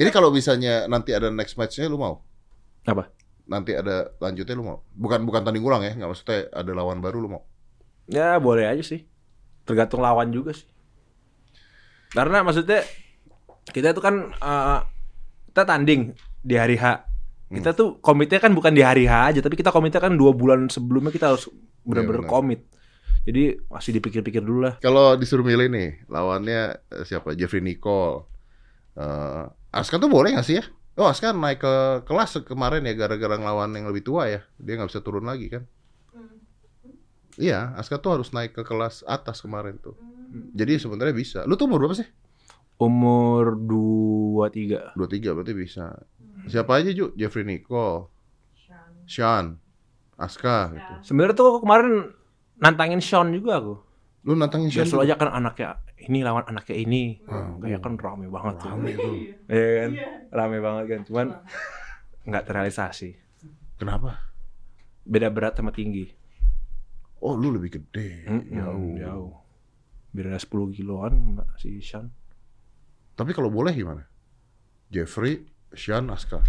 ini 0.00 0.10
kalau 0.10 0.30
misalnya 0.30 0.86
nanti 0.86 1.10
ada 1.14 1.28
next 1.30 1.54
match-nya 1.58 1.90
lu 1.90 1.98
mau? 1.98 2.22
apa 2.86 3.10
Nanti 3.50 3.74
ada 3.74 4.14
lanjutnya 4.22 4.54
lu 4.54 4.64
mau? 4.64 4.78
Bukan 4.94 5.26
bukan 5.26 5.42
tanding 5.42 5.64
ulang 5.66 5.82
ya, 5.82 5.92
nggak 5.98 6.08
maksudnya 6.10 6.46
ada 6.54 6.70
lawan 6.72 7.02
baru 7.02 7.18
lu 7.22 7.28
mau? 7.30 7.42
ya 8.10 8.42
boleh 8.42 8.66
aja 8.66 8.82
sih 8.82 9.06
tergantung 9.62 10.02
lawan 10.02 10.34
juga 10.34 10.50
sih 10.50 10.66
karena 12.10 12.42
maksudnya 12.42 12.82
kita 13.70 13.94
itu 13.94 14.02
kan 14.02 14.34
eh, 14.34 14.78
kita 15.54 15.62
tanding 15.62 16.10
di 16.42 16.58
hari 16.58 16.74
H 16.74 17.06
kita 17.50 17.70
tuh 17.70 18.02
komitnya 18.02 18.42
kan 18.42 18.50
bukan 18.50 18.74
di 18.74 18.82
hari 18.82 19.06
H 19.06 19.14
aja 19.30 19.40
tapi 19.42 19.54
kita 19.54 19.70
komitnya 19.70 20.02
kan 20.02 20.18
dua 20.18 20.34
bulan 20.34 20.66
sebelumnya 20.66 21.14
kita 21.14 21.30
harus 21.30 21.46
benar-benar 21.86 22.26
benar. 22.26 22.30
komit 22.34 22.60
jadi 23.22 23.62
masih 23.70 23.94
dipikir-pikir 23.94 24.42
dulu 24.42 24.66
lah 24.66 24.74
Kalau 24.82 25.12
disuruh 25.14 25.44
milih 25.44 25.68
nih, 25.68 26.08
lawannya 26.08 26.80
eh, 26.88 27.04
siapa? 27.04 27.36
Jeffrey 27.36 27.60
Nicole. 27.60 28.24
Eh, 28.96 29.44
Aska 29.70 29.98
tuh 29.98 30.10
boleh 30.10 30.34
nggak 30.34 30.46
sih 30.46 30.58
ya? 30.58 30.64
Oh, 30.98 31.06
Aska 31.06 31.30
naik 31.30 31.62
ke 31.62 31.74
kelas 32.04 32.42
kemarin 32.44 32.82
ya 32.84 32.92
gara-gara 32.92 33.38
ngelawan 33.38 33.70
yang 33.72 33.86
lebih 33.88 34.02
tua 34.02 34.26
ya. 34.26 34.40
Dia 34.58 34.74
nggak 34.76 34.90
bisa 34.90 35.00
turun 35.00 35.24
lagi 35.24 35.46
kan? 35.48 35.64
Iya, 37.38 37.72
Aska 37.78 37.96
tuh 37.96 38.18
harus 38.18 38.34
naik 38.34 38.52
ke 38.52 38.66
kelas 38.66 39.06
atas 39.06 39.40
kemarin 39.40 39.78
tuh. 39.78 39.94
Jadi 40.52 40.76
sebenarnya 40.76 41.14
bisa. 41.14 41.38
Lu 41.46 41.54
tuh 41.54 41.70
umur 41.70 41.86
berapa 41.86 41.96
sih? 41.96 42.08
umur 42.80 43.60
dua 43.60 44.48
tiga 44.48 44.96
23 44.96 45.36
berarti 45.36 45.52
bisa. 45.52 46.00
Siapa 46.48 46.80
aja, 46.80 46.88
Ju? 46.88 47.12
Jeffrey 47.12 47.44
Nicole, 47.44 48.08
Sean, 49.04 49.60
Aska 50.16 50.72
gitu. 50.72 50.92
sebenarnya 51.04 51.36
tuh 51.36 51.46
aku 51.52 51.58
kemarin 51.68 52.08
nantangin 52.56 53.04
Sean 53.04 53.36
juga 53.36 53.60
aku 53.60 53.74
Lu 54.24 54.32
nantangin 54.32 54.72
Ya 54.72 54.80
Sean 54.80 54.96
selalu 54.96 55.04
juga? 55.04 55.12
aja 55.12 55.20
kan 55.20 55.28
anaknya 55.28 55.68
ini 56.00 56.24
lawan 56.24 56.44
anaknya 56.46 56.76
ini. 56.76 57.20
Ah, 57.26 57.52
Kayak 57.58 57.80
kan 57.82 57.94
rame 57.96 58.26
banget 58.26 58.54
tuh. 58.60 58.70
Rame 58.70 58.92
tuh. 58.96 59.18
Iya 59.50 59.68
kan? 59.82 59.90
Rame 60.30 60.58
banget 60.62 60.84
kan. 60.86 61.00
Cuman 61.04 61.26
nggak 62.22 62.44
terrealisasi. 62.46 63.10
Kenapa? 63.76 64.22
Beda 65.02 65.26
berat 65.26 65.58
sama 65.58 65.74
tinggi. 65.74 66.06
Oh, 67.18 67.34
lu 67.34 67.50
lebih 67.50 67.76
gede. 67.76 68.24
Mm-mm, 68.24 68.54
Jauh. 68.54 68.92
Jauh. 68.96 69.32
Beda 70.10 70.34
10 70.34 70.46
kiloan 70.70 71.14
si 71.54 71.82
Sean. 71.82 72.08
Tapi 73.12 73.34
kalau 73.34 73.50
boleh 73.50 73.74
gimana? 73.74 74.06
Jeffrey, 74.88 75.44
Sean, 75.70 76.08
Aska. 76.08 76.40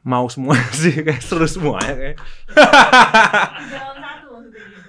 Mau 0.00 0.28
semua 0.32 0.56
sih 0.80 0.96
kayak 0.96 1.20
seru 1.20 1.44
semuanya 1.44 1.92
kayak. 1.92 2.16
Jalan 3.68 3.96
satu 4.00 4.26
maksudnya 4.32 4.62
gitu. 4.64 4.79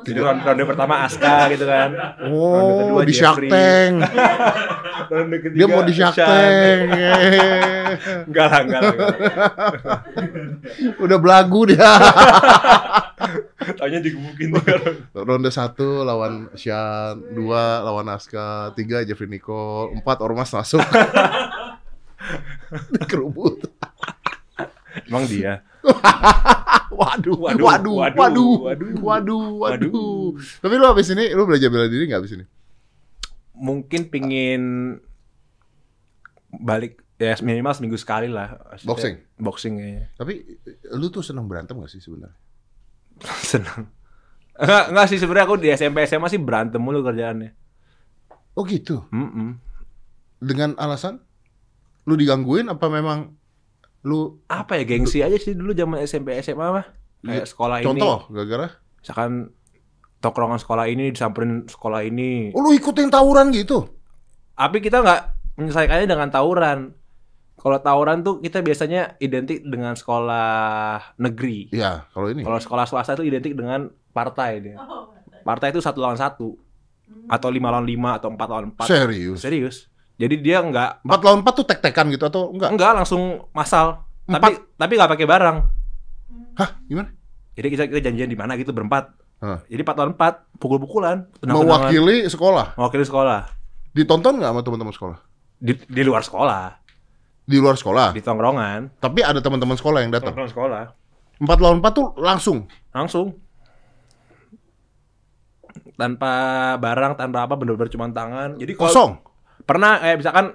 Jadi 0.00 0.18
ronde, 0.18 0.42
ronde 0.42 0.64
pertama 0.64 1.04
Aska 1.04 1.52
gitu 1.52 1.64
kan. 1.68 1.90
Ronde 1.92 2.32
Oh, 2.32 2.78
kedua 2.80 3.02
di 3.04 3.14
Shark. 3.14 3.44
Tank. 3.46 3.94
Ronde 5.12 5.36
ketiga 5.42 5.58
Dia 5.58 5.66
mau 5.68 5.82
di 5.84 5.94
Shark. 5.94 6.16
Tank. 6.16 6.86
Enggak 8.30 8.46
lah, 8.46 8.60
enggak 8.62 8.80
lah. 8.80 8.92
enggak 8.94 9.08
lah. 9.84 10.00
Udah 11.04 11.18
belagu 11.18 11.60
dia. 11.68 11.92
Taunya 13.76 14.00
digebukin 14.00 14.56
tuh. 14.56 14.64
Ronde 15.12 15.50
satu 15.52 16.06
lawan 16.06 16.48
Sean, 16.56 17.20
dua 17.34 17.84
lawan 17.84 18.08
Aska, 18.08 18.72
tiga 18.78 19.04
Jeffrey 19.04 19.28
Nicole, 19.28 20.00
empat 20.00 20.22
Ormas 20.24 20.54
masuk. 20.54 20.80
Kerubut. 23.10 23.60
Emang 25.10 25.26
dia. 25.26 25.66
Waduh, 26.90 27.32
waduh, 27.38 27.64
Waduh, 27.64 27.94
waduh, 27.96 28.18
waduh, 28.18 28.50
waduh, 28.60 28.90
waduh. 29.00 29.00
waduh, 29.06 29.42
waduh. 29.56 30.36
Tapi 30.60 30.74
lu 30.74 30.86
abis 30.90 31.14
ini, 31.14 31.32
lu 31.32 31.46
belajar 31.46 31.70
bela 31.70 31.86
diri 31.86 32.04
nggak 32.10 32.20
abis 32.20 32.32
ini? 32.36 32.44
Mungkin 33.56 34.10
pingin 34.10 34.62
balik 36.50 37.00
ya 37.20 37.38
minimal 37.40 37.72
seminggu 37.76 37.96
sekali 38.00 38.26
lah. 38.26 38.58
Maksudnya, 38.74 38.88
Boxing? 38.90 39.14
Boxing 39.38 39.74
kayaknya. 39.78 40.06
Tapi 40.18 40.32
lu 40.96 41.06
tuh 41.08 41.22
seneng 41.22 41.46
berantem 41.46 41.78
gak 41.78 41.92
sih 41.92 42.02
sebenarnya? 42.02 42.36
Senang. 43.54 43.92
Enggak, 44.60 44.84
enggak 44.92 45.06
sih 45.08 45.18
sebenarnya 45.20 45.46
aku 45.46 45.56
di 45.60 45.68
SMP 45.72 46.04
SMA 46.04 46.28
sih 46.32 46.40
berantem 46.40 46.80
mulu 46.80 47.00
kerjaannya. 47.04 47.52
Oh 48.56 48.64
gitu. 48.66 49.04
Mm-mm. 49.12 49.56
Dengan 50.40 50.74
alasan 50.80 51.20
lu 52.08 52.16
digangguin 52.16 52.66
apa 52.72 52.88
memang 52.88 53.39
lu 54.00 54.40
Apa 54.48 54.80
ya 54.80 54.84
gengsi 54.88 55.20
aja 55.20 55.36
sih 55.36 55.52
dulu 55.52 55.76
zaman 55.76 56.00
SMP 56.04 56.36
SMA 56.40 56.66
mah. 56.72 56.86
Kayak 57.20 57.46
sekolah 57.52 57.76
ini. 57.80 57.86
contoh 57.86 58.16
gara-gara? 58.32 58.68
Misalkan 59.00 59.52
tongkrongan 60.20 60.60
sekolah 60.60 60.84
ini 60.88 61.12
disamperin 61.12 61.68
sekolah 61.68 62.00
ini. 62.04 62.52
Oh, 62.56 62.64
lu 62.64 62.72
ikutin 62.72 63.12
tawuran 63.12 63.52
gitu? 63.52 63.88
Tapi 64.56 64.80
kita 64.80 65.04
nggak 65.04 65.20
menyelesaikannya 65.60 66.06
dengan 66.08 66.28
tawuran. 66.32 66.96
Kalau 67.60 67.76
tawuran 67.76 68.24
tuh 68.24 68.40
kita 68.40 68.64
biasanya 68.64 69.20
identik 69.20 69.60
dengan 69.68 69.92
sekolah 69.92 71.16
negeri. 71.20 71.68
Iya, 71.76 72.08
kalau 72.08 72.32
ini. 72.32 72.40
Kalau 72.40 72.56
sekolah 72.56 72.84
swasta 72.88 73.20
itu 73.20 73.28
identik 73.28 73.52
dengan 73.52 73.92
partai 74.16 74.64
dia. 74.64 74.76
Oh, 74.80 75.12
Partai 75.44 75.72
itu 75.72 75.80
satu 75.80 76.00
lawan 76.00 76.16
satu 76.16 76.56
atau 77.28 77.48
lima 77.52 77.68
lawan 77.72 77.84
lima 77.84 78.16
atau 78.16 78.32
empat 78.32 78.48
lawan 78.48 78.66
empat. 78.72 78.86
Serius? 78.88 79.44
Serius. 79.44 79.76
Jadi 80.20 80.34
dia 80.44 80.60
nggak 80.60 81.00
Empat 81.08 81.20
lawan 81.24 81.40
empat 81.40 81.54
tuh 81.56 81.64
tek-tekan 81.64 82.12
gitu 82.12 82.28
atau 82.28 82.52
enggak? 82.52 82.76
Enggak 82.76 82.92
langsung 82.92 83.48
masal. 83.56 84.04
Empat. 84.28 84.40
Tapi 84.44 84.54
tapi 84.76 84.92
nggak 85.00 85.10
pakai 85.16 85.26
barang. 85.26 85.56
Hah, 86.60 86.70
gimana? 86.84 87.08
Jadi 87.56 87.66
kita 87.72 87.82
kita 87.88 88.00
janjian 88.04 88.28
di 88.28 88.36
mana 88.36 88.52
gitu 88.60 88.76
berempat. 88.76 89.16
Hah. 89.40 89.64
Jadi 89.64 89.80
empat 89.80 89.96
lawan 89.96 90.12
empat, 90.12 90.34
pukul-pukulan. 90.60 91.24
Mewakili 91.40 92.28
sekolah. 92.28 92.76
mewakili 92.76 93.08
sekolah. 93.08 93.48
Ditonton 93.96 94.36
nggak 94.36 94.52
sama 94.52 94.60
teman-teman 94.60 94.92
sekolah? 94.92 95.18
Di, 95.56 95.72
di 95.88 96.02
luar 96.04 96.20
sekolah, 96.20 96.62
Di 97.44 97.56
luar 97.56 97.76
sekolah. 97.76 98.12
di 98.12 98.20
tongkrongan, 98.20 99.00
Tapi 99.00 99.20
ada 99.24 99.40
teman-teman 99.40 99.76
sekolah 99.76 100.04
yang 100.04 100.12
datang. 100.12 100.36
tongkrongan 100.36 100.52
sekolah. 100.52 100.82
Empat 101.40 101.58
lawan 101.64 101.80
empat 101.80 101.92
tuh 101.96 102.06
langsung. 102.20 102.68
Langsung. 102.92 103.32
Tanpa 105.96 106.32
barang, 106.76 107.12
tanpa 107.16 107.44
apa, 107.44 107.56
bener-bener 107.56 107.88
cuma 107.88 108.08
tangan. 108.12 108.56
Jadi 108.60 108.72
Kosong. 108.76 109.29
Pernah 109.70 109.92
kayak 109.96 110.16
misalkan 110.18 110.46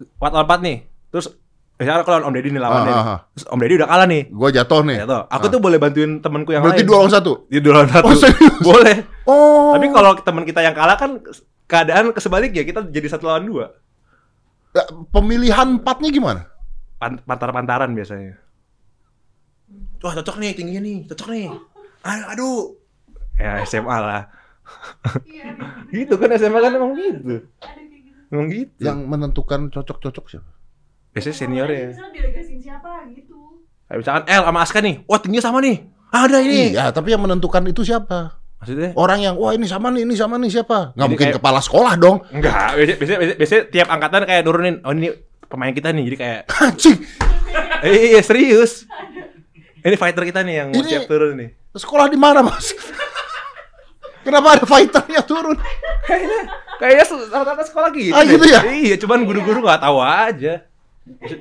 empat 0.00 0.30
lawan 0.32 0.46
empat 0.46 0.60
nih, 0.60 0.76
terus 1.08 1.26
misalkan 1.74 2.02
kalau 2.02 2.24
Om 2.24 2.32
Deddy 2.32 2.50
nih 2.50 2.58
lawannya, 2.58 2.88
Ah, 2.88 2.96
ah, 2.96 3.10
ah. 3.10 3.18
terus 3.30 3.44
Om 3.46 3.58
Deddy 3.58 3.74
udah 3.76 3.88
kalah 3.88 4.06
nih. 4.06 4.22
Gua 4.28 4.48
jatuh 4.48 4.80
nih. 4.82 4.96
Toh, 5.02 5.22
aku 5.26 5.44
Ah. 5.44 5.50
tuh 5.50 5.60
boleh 5.60 5.76
bantuin 5.76 6.12
temanku 6.18 6.50
yang 6.50 6.62
Berarti 6.62 6.80
lain. 6.80 6.88
dua 6.88 6.96
lawan 6.98 7.12
satu. 7.12 7.32
Di 7.46 7.58
dua 7.58 7.72
lawan 7.76 7.90
satu. 7.90 8.04
Oh, 8.04 8.16
serius? 8.16 8.54
Boleh. 8.60 8.96
Oh. 9.24 9.70
Tapi 9.72 9.86
kalau 9.88 10.10
teman 10.16 10.42
kita 10.42 10.60
yang 10.60 10.72
kalah 10.72 10.96
kan 10.96 11.20
keadaan 11.64 12.10
kesebalik 12.10 12.50
ya 12.50 12.62
kita 12.62 12.80
jadi 12.84 13.06
satu 13.08 13.26
lawan 13.26 13.44
dua. 13.44 13.66
Pemilihan 15.08 15.76
empatnya 15.76 16.08
gimana? 16.08 16.40
Pan- 16.96 17.20
Pantar-pantaran 17.20 17.92
biasanya. 17.92 18.40
Wah 19.98 20.12
cocok 20.12 20.36
nih 20.38 20.50
tingginya 20.52 20.80
nih, 20.80 20.96
cocok 21.06 21.28
nih. 21.30 21.46
Aduh, 22.02 22.26
aduh. 22.26 22.58
Ya 23.34 23.60
SMA 23.62 23.92
lah. 23.94 24.22
Iya, 25.22 25.54
Gitu 25.94 26.14
kan 26.14 26.30
SMA 26.32 26.58
kan 26.58 26.72
emang 26.72 26.92
gitu. 26.94 27.44
Kayak 28.32 28.48
gitu. 28.48 28.48
Emang 28.48 28.48
gitu. 28.48 28.80
Yang 28.80 28.98
menentukan 29.04 29.60
cocok-cocok 29.68 30.24
siapa? 30.28 30.50
biasanya 31.12 31.36
senior 31.36 31.68
ya. 31.68 31.92
Misalnya 31.92 32.40
siapa 32.56 32.90
gitu. 33.12 33.36
Kayak 33.84 33.98
misalkan 34.00 34.24
El 34.24 34.42
sama 34.48 34.58
Aska 34.64 34.78
nih. 34.80 34.94
Wah 35.04 35.20
tingginya 35.20 35.44
sama 35.44 35.60
nih. 35.60 35.76
Ada 36.08 36.38
ini. 36.40 36.72
Iya, 36.72 36.88
tapi 36.88 37.12
yang 37.12 37.20
menentukan 37.20 37.60
itu 37.68 37.84
siapa? 37.84 38.40
Maksudnya? 38.56 38.96
Orang 38.96 39.20
yang 39.20 39.36
wah 39.36 39.52
ini 39.52 39.68
sama 39.68 39.92
nih, 39.92 40.08
ini 40.08 40.16
sama 40.16 40.40
nih 40.40 40.48
siapa? 40.48 40.96
Nggak 40.96 40.96
Jadi 40.96 41.10
mungkin 41.12 41.26
kayak- 41.28 41.36
kepala 41.36 41.60
sekolah 41.60 41.92
dong. 42.00 42.24
Enggak. 42.32 42.72
Biasanya, 42.80 42.96
biasanya, 42.96 43.18
biasanya 43.36 43.62
tiap 43.68 43.88
angkatan 43.92 44.24
kayak 44.24 44.42
nurunin. 44.48 44.76
Oh 44.88 44.92
ini 44.96 45.12
pemain 45.52 45.76
kita 45.76 45.92
nih 45.92 46.02
jadi 46.08 46.16
kayak 46.16 46.40
Anjing, 46.64 46.96
eh, 47.84 48.16
iya 48.16 48.24
serius 48.24 48.88
ini 49.84 49.96
fighter 50.00 50.24
kita 50.24 50.40
nih 50.40 50.64
yang 50.64 50.68
mau 50.72 50.80
Ini- 50.80 50.88
siap 50.88 51.04
turun 51.04 51.36
nih 51.36 51.50
sekolah 51.76 52.08
di 52.08 52.16
mana, 52.16 52.40
Mas? 52.40 52.72
Kenapa 54.22 54.48
ada 54.52 54.64
fighternya 54.64 55.22
turun? 55.22 55.58
kayaknya 56.74 57.04
se- 57.04 57.28
rata-rata 57.28 57.62
sekolah 57.62 57.90
gitu 57.90 58.10
Ah, 58.10 58.22
gitu 58.22 58.42
ya? 58.44 58.60
iya 58.66 58.94
cuman 58.96 59.22
guru-guru 59.22 59.58
nggak 59.60 59.78
tahu 59.80 59.98
aja 59.98 60.66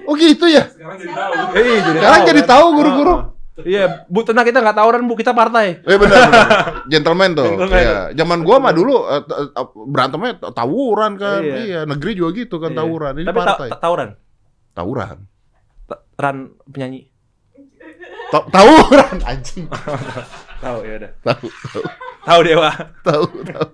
Oh 0.04 0.14
gitu 0.14 0.46
ya? 0.46 0.66
Sekarang 0.68 0.98
tahu. 0.98 1.34
Eh, 1.54 1.78
jadi 1.80 1.98
Sekarang 2.00 2.22
jadi 2.26 2.42
tahu 2.44 2.66
kan? 2.66 2.76
guru-guru. 2.76 3.14
Oh, 3.14 3.20
oh. 3.20 3.62
Iya, 3.62 3.86
Bu 4.08 4.20
tenang 4.22 4.42
kita 4.42 4.58
nggak 4.58 4.74
tawuran 4.74 5.06
Bu, 5.06 5.14
kita 5.14 5.32
partai. 5.32 5.78
Eh 5.80 5.98
benar. 5.98 6.26
Gentleman 6.92 7.30
tuh. 7.32 7.46
Gentleman. 7.48 7.78
Iya. 7.78 7.98
Zaman 8.16 8.42
gua 8.42 8.58
mah 8.58 8.74
dulu 8.74 9.06
eh, 9.06 9.22
eh, 9.22 9.50
berantemnya 9.86 10.34
tawuran 10.50 11.14
kan. 11.16 11.42
Iya. 11.42 11.56
Iya, 11.60 11.80
negeri 11.86 12.12
juga 12.16 12.30
gitu 12.36 12.58
kan 12.58 12.74
Iya. 12.74 12.80
tawuran. 12.80 13.14
Ini 13.16 13.28
Tapi 13.28 13.38
ta- 13.38 13.46
partai. 13.48 13.68
ta- 13.70 13.80
tawuran. 13.80 14.10
Tawuran. 14.74 15.18
Ta- 15.86 16.02
Ran 16.18 16.38
penyanyi. 16.66 17.02
Ta- 18.32 18.48
Tawuran 18.48 19.16
anjing. 19.22 19.66
Tahu 20.64 20.78
ya 20.80 20.94
udah. 20.96 21.12
Tahu, 21.24 21.46
tahu, 21.48 21.82
Tahu 22.22 22.40
Dewa. 22.46 22.70
tahu, 23.02 23.24
tahu. 23.44 23.68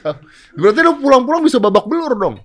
Tahu. 0.00 0.16
Berarti 0.56 0.80
lu 0.80 0.92
pulang-pulang 0.98 1.42
bisa 1.42 1.58
babak 1.58 1.84
belur 1.84 2.14
dong. 2.16 2.36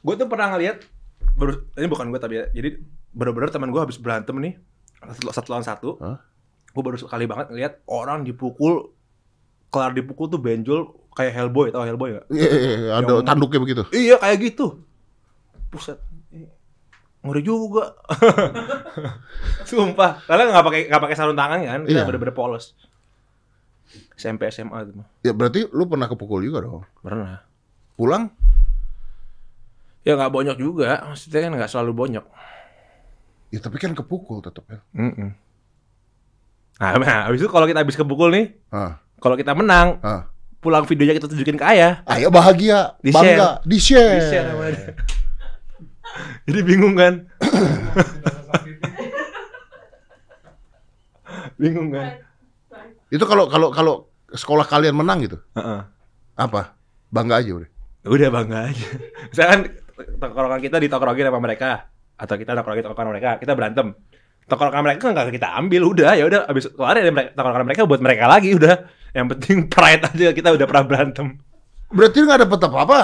Gue 0.00 0.14
tuh 0.16 0.26
pernah 0.26 0.56
ngeliat 0.56 0.80
baru 1.36 1.60
ini 1.76 1.86
bukan 1.86 2.08
gue 2.08 2.20
tapi 2.20 2.34
ya. 2.40 2.44
Jadi 2.50 2.80
bener-bener 3.12 3.52
teman 3.52 3.68
gue 3.68 3.80
habis 3.80 4.00
berantem 4.00 4.32
nih 4.40 4.54
satu, 5.00 5.28
satu 5.30 5.48
lawan 5.52 5.66
satu. 5.66 5.88
Hah? 6.00 6.18
Gue 6.72 6.82
baru 6.82 6.96
sekali 6.96 7.28
banget 7.28 7.52
ngeliat 7.52 7.84
orang 7.86 8.24
dipukul 8.24 8.94
kelar 9.70 9.94
dipukul 9.94 10.26
tuh 10.26 10.40
benjol 10.42 10.88
kayak 11.14 11.30
Hellboy, 11.36 11.70
tau 11.70 11.86
Hellboy 11.86 12.16
gak? 12.16 12.26
Iya, 12.32 12.50
iya, 12.50 12.72
iya, 12.74 12.90
ada 12.96 13.12
Yang- 13.20 13.26
tanduknya 13.26 13.60
begitu. 13.60 13.82
Iya 13.92 14.16
kayak 14.18 14.38
gitu. 14.40 14.66
Buset. 15.70 15.98
Ngeri 17.20 17.42
juga. 17.44 17.94
Sumpah. 19.68 20.24
Kalian 20.24 20.48
nggak 20.50 20.64
pakai 20.64 20.80
nggak 20.88 21.02
pakai 21.04 21.16
sarung 21.16 21.36
tangan 21.36 21.60
kan? 21.60 21.80
Kita 21.84 22.00
Iya. 22.00 22.06
bener-bener 22.08 22.32
polos. 22.32 22.72
SMP 24.16 24.48
SMA 24.48 24.86
itu 24.86 24.92
mah. 24.96 25.06
Ya 25.20 25.32
berarti 25.36 25.66
lu 25.68 25.84
pernah 25.84 26.08
kepukul 26.08 26.40
juga 26.40 26.64
dong. 26.64 26.84
Pernah. 27.00 27.44
Pulang 27.96 28.32
Ya 30.00 30.16
nggak 30.16 30.32
bonyok 30.32 30.56
juga. 30.56 31.04
Maksudnya 31.04 31.44
kan 31.44 31.52
nggak 31.60 31.70
selalu 31.70 31.92
bonyok. 31.92 32.26
Ya 33.52 33.58
tapi 33.60 33.76
kan 33.76 33.92
kepukul 33.92 34.40
tetap 34.40 34.64
ya. 34.70 34.80
Mm 34.96 35.36
Nah, 36.80 36.96
nah, 36.96 37.28
habis 37.28 37.44
itu 37.44 37.50
kalau 37.52 37.68
kita 37.68 37.84
habis 37.84 37.92
kepukul 37.92 38.32
nih, 38.32 38.56
Ah, 38.72 38.96
kalau 39.20 39.36
kita 39.36 39.52
menang, 39.52 40.00
ah. 40.00 40.32
pulang 40.64 40.88
videonya 40.88 41.12
kita 41.12 41.28
tunjukin 41.28 41.60
ke 41.60 41.64
ayah. 41.76 42.00
Ayo 42.08 42.32
bahagia, 42.32 42.96
Di 43.04 43.12
bangga, 43.12 43.60
di 43.68 43.76
share. 43.76 44.16
Di-share 44.16 44.46
sama 44.48 44.64
dia. 44.72 44.96
Jadi 46.46 46.60
bingung 46.64 46.94
kan? 46.96 47.14
bingung 51.60 51.92
kan? 51.92 52.08
Itu 53.10 53.24
kalau 53.26 53.50
kalau 53.50 53.68
kalau 53.74 53.94
sekolah 54.30 54.66
kalian 54.66 54.94
menang 54.94 55.26
gitu, 55.26 55.38
Heeh. 55.58 55.80
apa? 56.38 56.78
Bangga 57.10 57.42
aja 57.42 57.50
udah. 57.58 57.70
Udah 58.06 58.28
bangga 58.30 58.70
aja. 58.70 58.86
Misalkan 59.34 59.60
tongkrongan 60.22 60.60
kita 60.62 60.76
ditongkrongin 60.78 61.26
sama 61.26 61.40
mereka 61.42 61.90
atau 62.14 62.34
kita 62.38 62.54
nongkrongin 62.54 62.84
tongkrongan 62.86 63.12
mereka, 63.12 63.30
kita 63.42 63.52
berantem. 63.58 63.86
Tongkrongan 64.46 64.82
mereka 64.82 65.10
kan 65.10 65.12
nggak 65.14 65.34
kita 65.34 65.48
ambil, 65.58 65.82
udah 65.90 66.10
ya 66.14 66.24
udah 66.26 66.40
abis 66.46 66.70
keluar 66.70 66.94
ya 66.98 67.10
mereka- 67.10 67.34
tongkrongan 67.34 67.66
mereka 67.66 67.82
buat 67.86 68.00
mereka 68.02 68.24
lagi 68.30 68.54
udah. 68.54 68.74
Yang 69.10 69.26
penting 69.34 69.58
pride 69.66 70.02
aja 70.06 70.30
kita 70.30 70.48
udah 70.54 70.66
pernah 70.70 70.84
berantem. 70.86 71.26
Berarti 71.90 72.18
nggak 72.22 72.46
dapet 72.46 72.58
apa-apa. 72.62 73.00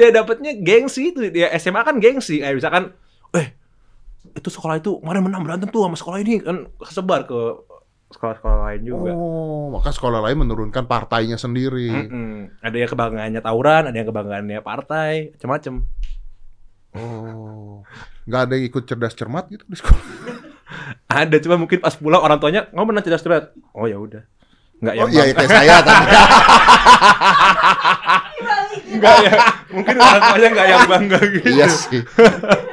Ya 0.00 0.10
dapetnya 0.10 0.58
gengsi 0.58 1.14
itu 1.14 1.30
ya 1.30 1.50
SMA 1.58 1.82
kan 1.86 2.02
gengsi 2.02 2.42
kayak 2.42 2.58
misalkan 2.58 2.90
eh 3.38 3.54
itu 4.34 4.50
sekolah 4.50 4.82
itu 4.82 4.98
kemarin 4.98 5.22
menang 5.24 5.42
berantem 5.46 5.70
tuh 5.70 5.86
sama 5.86 5.94
sekolah 5.94 6.18
ini 6.20 6.42
kan 6.42 6.66
kesebar 6.78 7.26
ke 7.26 7.40
sekolah-sekolah 8.08 8.58
lain 8.72 8.82
juga. 8.88 9.12
Oh, 9.12 9.68
maka 9.68 9.92
sekolah 9.92 10.24
lain 10.24 10.40
menurunkan 10.40 10.88
partainya 10.88 11.36
sendiri. 11.36 11.92
Mm-mm. 11.92 12.56
Ada 12.64 12.76
yang 12.80 12.88
kebanggaannya 12.88 13.40
tawuran, 13.44 13.82
ada 13.84 13.96
yang 14.00 14.08
kebanggaannya 14.08 14.60
partai, 14.64 15.36
macam-macam. 15.36 15.74
Oh, 16.96 17.84
nggak 18.24 18.40
ada 18.48 18.52
yang 18.56 18.64
ikut 18.72 18.82
cerdas 18.88 19.12
cermat 19.12 19.52
gitu 19.52 19.60
di 19.68 19.76
sekolah. 19.76 20.00
Ada 21.08 21.36
cuma 21.40 21.56
mungkin 21.60 21.80
pas 21.80 21.96
pulang 21.96 22.20
orang 22.20 22.40
tuanya 22.40 22.68
nggak 22.72 22.86
menang 22.88 23.04
cerdas 23.04 23.20
cermat. 23.20 23.52
Oh 23.76 23.84
ya 23.84 24.00
udah. 24.00 24.24
Nggak 24.80 24.94
yang 24.96 25.08
Oh 25.08 25.12
iya, 25.12 25.22
bangga. 25.28 25.36
kayak 25.36 25.50
saya 25.52 25.76
tadi. 25.84 26.06
Nggak 28.88 29.16
ya. 29.22 29.32
Mungkin 29.68 29.94
orang 29.94 30.20
tuanya 30.24 30.48
nggak 30.50 30.66
yang 30.66 30.82
bangga 30.86 31.18
gitu. 31.28 31.46
iya 31.50 31.66
sih. 31.68 32.00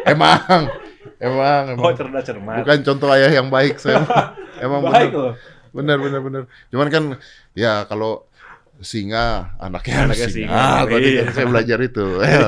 Emang, 0.04 0.72
emang, 1.18 1.64
Oh 1.76 1.92
emang. 1.92 1.96
cerdas 1.96 2.24
cermat. 2.24 2.64
Bukan 2.64 2.80
contoh 2.84 3.08
ayah 3.12 3.32
yang 3.32 3.48
baik 3.50 3.76
saya. 3.78 4.02
Emang 4.56 4.80
Baik 4.82 5.12
bener. 5.12 5.20
loh. 5.20 5.34
Bener, 5.76 5.98
bener, 6.00 6.22
bener. 6.22 6.44
Cuman 6.72 6.88
kan, 6.88 7.04
ya 7.52 7.84
kalau 7.86 8.24
singa, 8.80 9.52
anaknya, 9.60 10.08
Anaknya 10.08 10.28
singa. 10.32 10.48
singa, 10.48 10.56
Ah, 10.56 10.82
tadi 10.88 11.08
iya. 11.12 11.22
kan 11.22 11.34
saya 11.36 11.48
belajar 11.52 11.78
itu. 11.82 12.06
Ya. 12.24 12.48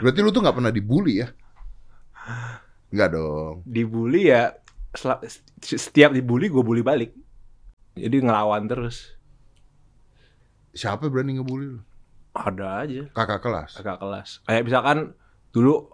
Berarti 0.00 0.18
lu 0.18 0.32
tuh 0.32 0.40
nggak 0.40 0.56
pernah 0.56 0.72
dibully 0.72 1.20
ya? 1.20 1.28
Nggak 2.88 3.08
dong. 3.12 3.54
Dibully 3.64 4.32
ya 4.32 4.56
setiap 5.60 6.12
dibully 6.12 6.48
gue 6.48 6.60
bully 6.60 6.80
balik. 6.80 7.12
Jadi 7.92 8.16
ngelawan 8.24 8.64
terus. 8.64 9.12
Siapa 10.72 11.08
berani 11.08 11.36
ngebully 11.36 11.76
lu? 11.76 11.80
Ada 12.32 12.68
aja. 12.88 13.02
Kakak 13.12 13.40
kelas. 13.44 13.70
agak 13.76 13.96
kelas. 14.00 14.28
Kayak 14.48 14.62
misalkan 14.64 14.98
dulu 15.52 15.92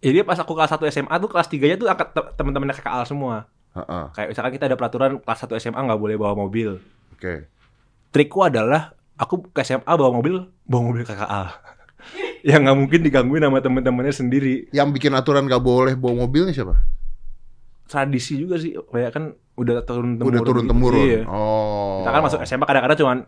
jadi 0.00 0.20
pas 0.20 0.36
aku 0.36 0.52
kelas 0.52 0.72
1 0.76 0.84
SMA 0.92 1.14
tuh 1.16 1.28
kelas 1.32 1.48
3-nya 1.48 1.76
tuh 1.80 1.88
angkat 1.88 2.12
te- 2.12 2.30
teman-temannya 2.36 2.76
KKL 2.76 3.04
semua. 3.08 3.48
Heeh, 3.72 4.04
Kayak 4.12 4.28
misalkan 4.36 4.52
kita 4.52 4.64
ada 4.68 4.76
peraturan 4.76 5.16
kelas 5.20 5.40
1 5.44 5.60
SMA 5.60 5.80
nggak 5.80 6.00
boleh 6.00 6.16
bawa 6.20 6.36
mobil. 6.36 6.76
Oke. 7.16 7.48
Trikku 8.12 8.44
adalah 8.44 8.92
aku 9.16 9.48
ke 9.48 9.64
SMA 9.64 9.88
bawa 9.88 10.12
mobil, 10.12 10.44
bawa 10.68 10.82
mobil 10.92 11.04
KKL. 11.08 11.46
yang 12.52 12.68
nggak 12.68 12.76
mungkin 12.76 13.00
digangguin 13.00 13.44
sama 13.48 13.64
teman-temannya 13.64 14.12
sendiri. 14.12 14.68
Yang 14.76 14.88
bikin 15.00 15.12
aturan 15.16 15.48
nggak 15.48 15.64
boleh 15.64 15.96
bawa 15.96 16.28
mobilnya 16.28 16.52
siapa? 16.52 16.76
Tradisi 17.84 18.40
juga 18.40 18.56
sih, 18.60 18.76
kayak 18.76 19.10
kan 19.12 19.24
udah 19.56 19.84
turun 19.88 20.20
temurun. 20.20 20.32
Udah 20.32 20.40
turun 20.44 20.64
gitu. 20.64 20.70
temurun. 20.72 21.00
Iya. 21.04 21.20
Oh. 21.28 22.04
Kita 22.04 22.10
kan 22.12 22.22
masuk 22.24 22.40
SMA 22.44 22.64
kadang-kadang 22.68 22.98
cuman 23.00 23.18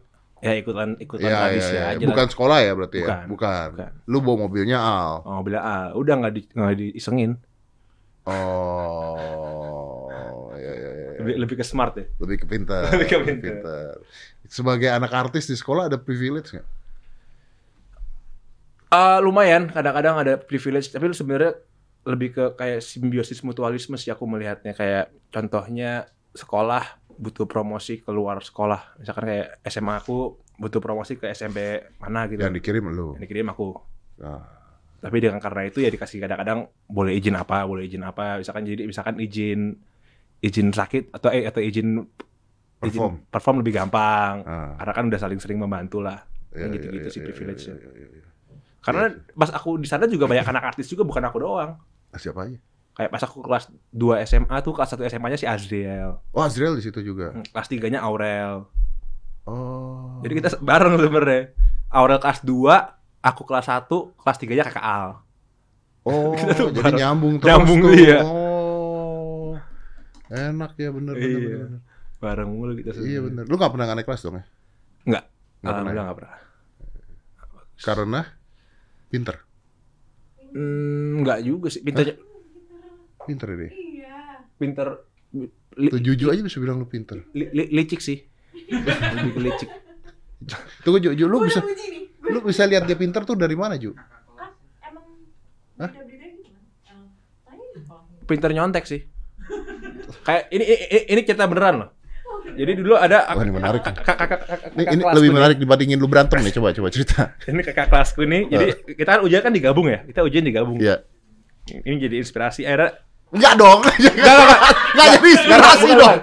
ya 0.45 0.53
ikutan 0.53 1.01
ikutan 1.01 1.27
Iya, 1.27 1.33
iya, 1.33 1.41
tradisi 1.49 1.75
iya. 1.75 1.97
aja. 1.97 2.05
Bukan 2.05 2.27
lah. 2.29 2.33
sekolah 2.33 2.59
ya 2.61 2.73
berarti 2.77 2.99
ya? 3.01 3.07
Bukan. 3.07 3.27
Bukan. 3.33 3.69
Bukan. 3.73 3.93
Lu 4.09 4.19
bawa 4.21 4.37
mobilnya 4.49 4.79
Al. 4.79 5.25
Oh, 5.25 5.41
bila 5.41 5.59
ah, 5.65 5.91
udah 5.97 6.15
nggak 6.21 6.35
di, 6.37 6.43
nggak 6.53 6.75
diisengin. 6.77 7.41
Oh. 8.29 9.97
Iya, 10.53 10.73
iya, 10.77 10.91
iya. 10.93 11.11
Lebih, 11.25 11.35
lebih 11.47 11.57
ke 11.61 11.65
smart 11.65 11.97
ya. 11.97 12.05
Lebih 12.21 12.37
ke 12.45 12.47
pintar. 12.47 12.89
Lebih 12.93 13.09
ke 13.09 13.19
pintar. 13.41 14.01
Sebagai 14.47 14.93
anak 14.93 15.13
artis 15.15 15.49
di 15.49 15.57
sekolah 15.57 15.89
ada 15.89 15.99
privilege 15.99 16.53
nggak? 16.53 16.67
Eh, 18.87 19.19
lumayan 19.19 19.67
kadang-kadang 19.67 20.15
ada 20.23 20.35
privilege 20.39 20.95
tapi 20.95 21.11
lu 21.11 21.17
sebenarnya 21.17 21.59
lebih 22.07 22.39
ke 22.39 22.45
kayak 22.55 22.79
simbiosis 22.79 23.43
mutualisme 23.43 23.99
sih 23.99 24.15
aku 24.15 24.23
melihatnya 24.31 24.71
kayak 24.79 25.11
contohnya 25.35 26.07
sekolah 26.39 26.87
butuh 27.17 27.45
promosi 27.45 27.99
keluar 27.99 28.39
sekolah 28.39 28.97
misalkan 28.97 29.25
kayak 29.27 29.61
SMA 29.65 29.95
aku 29.97 30.17
butuh 30.57 30.79
promosi 30.79 31.17
ke 31.17 31.29
SMP 31.29 31.59
mana 31.97 32.25
gitu 32.27 32.41
Yang 32.41 32.61
dikirim 32.61 32.85
lu. 32.89 33.13
yang 33.15 33.23
dikirim 33.23 33.47
aku 33.49 33.77
Nah, 34.17 34.41
tapi 34.97 35.21
dengan 35.21 35.37
karena 35.37 35.65
itu 35.65 35.79
ya 35.79 35.89
dikasih 35.89 36.19
kadang-kadang 36.19 36.65
boleh 36.87 37.13
izin 37.13 37.37
apa 37.37 37.63
boleh 37.63 37.85
izin 37.85 38.01
apa 38.01 38.41
misalkan 38.41 38.65
jadi 38.65 38.83
misalkan 38.83 39.21
izin 39.21 39.77
izin 40.39 40.73
sakit 40.73 41.13
atau 41.13 41.29
eh 41.29 41.45
atau 41.45 41.61
izin 41.61 42.01
izin 42.81 42.97
Perform. 42.97 43.15
perform 43.29 43.57
lebih 43.61 43.73
gampang 43.75 44.41
Ah. 44.43 44.73
karena 44.77 44.93
kan 44.93 45.05
udah 45.07 45.21
saling 45.21 45.37
sering 45.37 45.57
membantu 45.57 46.01
lah 46.01 46.25
iya, 46.51 46.65
Yang 46.65 46.71
gitu-gitu 46.81 46.97
iya, 47.03 47.13
sih 47.13 47.21
iya, 47.21 47.27
privilege 47.29 47.63
iya, 47.63 47.77
iya, 47.77 47.91
iya, 47.93 48.07
iya. 48.11 48.25
karena 48.81 49.05
pas 49.33 49.51
aku 49.51 49.77
di 49.77 49.87
sana 49.87 50.05
juga 50.07 50.25
banyak 50.25 50.47
anak 50.47 50.65
artis 50.73 50.89
juga 50.89 51.05
bukan 51.05 51.25
aku 51.25 51.39
doang 51.39 51.77
Ah, 52.09 52.17
Siapa 52.17 52.49
aja? 52.49 52.57
Kayak 52.97 53.11
pas 53.13 53.23
aku 53.23 53.45
kelas 53.45 53.69
2 53.93 54.25
SMA 54.25 54.57
tuh 54.65 54.73
kelas 54.73 54.97
1 54.97 55.05
SMA-nya 55.13 55.37
si 55.37 55.45
Azriel. 55.45 56.17
Oh, 56.33 56.41
Azriel 56.41 56.73
di 56.73 56.83
situ 56.83 57.05
juga. 57.05 57.37
Kelas 57.53 57.69
3-nya 57.69 58.01
Aurel. 58.01 58.65
Oh. 59.45 60.17
Jadi 60.25 60.33
kita 60.33 60.57
bareng 60.59 60.97
sebenarnya. 60.97 61.53
Aurel 61.93 62.17
kelas 62.17 62.41
2, 62.41 62.57
aku 63.21 63.43
kelas 63.45 63.69
1, 63.69 63.93
kelas 64.17 64.37
3-nya 64.41 64.65
kakak 64.65 64.81
Al. 64.83 65.09
Oh, 66.09 66.33
Kita 66.41 66.57
tuh 66.57 66.73
jadi 66.73 66.89
bareng. 66.89 66.99
nyambung 66.99 67.35
terus 67.37 67.49
Nyambung, 67.53 67.81
tuh. 67.85 67.93
iya. 67.93 68.19
Oh. 68.25 69.53
Enak 70.27 70.73
ya 70.81 70.89
bener 70.91 71.15
bener. 71.15 71.29
Iya. 71.29 71.57
bener. 71.69 71.81
Bareng 72.17 72.49
mulu 72.49 72.73
kita 72.75 72.97
Iya 72.97 73.21
bener. 73.21 73.45
Lu 73.45 73.55
gak 73.55 73.77
pernah 73.77 73.93
naik 73.93 74.09
kelas 74.09 74.25
dong 74.25 74.41
ya? 74.41 74.45
Enggak. 75.05 75.25
Nggak 75.29 75.37
pernah 75.61 75.69
Alhamdulillah 75.69 76.01
ya? 76.01 76.07
enggak 76.09 76.19
pernah. 76.19 76.35
Karena 77.77 78.21
pinter. 79.07 79.37
Hmm, 80.51 81.21
enggak 81.21 81.39
juga 81.45 81.69
sih. 81.69 81.85
Pinternya 81.85 82.17
Pinter 83.27 83.49
deh. 83.51 83.71
Iya. 83.71 84.17
pinter 84.57 84.87
li, 85.77 85.89
Tuh 85.89 86.01
Juju 86.01 86.31
aja 86.31 86.41
bisa 86.41 86.57
bilang 86.57 86.79
lu 86.79 86.87
pinter. 86.87 87.21
li- 87.31 87.51
li- 87.51 87.71
licik 87.71 88.01
sih. 88.01 88.25
Lebih 89.17 89.33
ke 89.33 89.41
licik. 89.43 89.69
Tunggu 90.81 90.99
Juju, 90.99 91.25
lu 91.25 91.43
bisa. 91.43 91.61
Lu 92.23 92.41
bisa 92.41 92.65
lihat 92.65 92.85
dia 92.85 92.95
pinter 92.95 93.23
tuh 93.23 93.35
dari 93.35 93.53
mana, 93.53 93.77
Ju? 93.77 93.93
Kan 93.93 94.51
emang 94.83 95.05
Hah? 95.77 95.91
gitu 95.93 96.17
Jepang. 97.77 98.01
Pinter 98.25 98.51
nyontek 98.51 98.85
sih. 98.85 99.05
Kayak 100.23 100.51
ini, 100.51 100.65
ini 100.65 101.01
ini 101.09 101.21
cerita 101.23 101.47
beneran 101.47 101.75
loh. 101.79 101.91
Jadi 102.49 102.73
dulu 102.73 102.97
ada 102.97 103.29
Wah, 103.29 103.45
ini 103.45 103.53
menarik. 103.53 103.83
kakak 103.85 104.17
kakak 104.17 104.29
kakak 104.41 104.59
Ini, 104.73 104.83
ini 104.89 105.03
lebih 105.05 105.31
menarik 105.31 105.57
dibandingin 105.57 105.99
lu 105.99 106.09
berantem 106.09 106.41
nih. 106.41 106.55
Coba 106.55 106.73
coba 106.73 106.89
cerita. 106.89 107.37
Ini 107.45 107.61
kakak 107.61 107.87
kelasku 107.87 108.25
nih. 108.25 108.43
Jadi 108.49 108.67
kita 108.97 109.11
kan 109.13 109.21
ujian 109.21 109.43
kan 109.43 109.53
digabung 109.53 109.87
ya. 109.87 110.01
Kita 110.03 110.25
ujian 110.25 110.43
digabung. 110.43 110.81
Iya. 110.81 111.05
Ini 111.69 111.97
jadi 112.01 112.17
inspirasi. 112.17 112.65
Akhirnya 112.65 112.97
Enggak 113.31 113.55
dong. 113.57 113.81
Enggak 113.83 114.35
enggak 114.95 115.07
jadi 115.15 115.29
inspirasi 115.29 115.89
dong. 115.93 116.17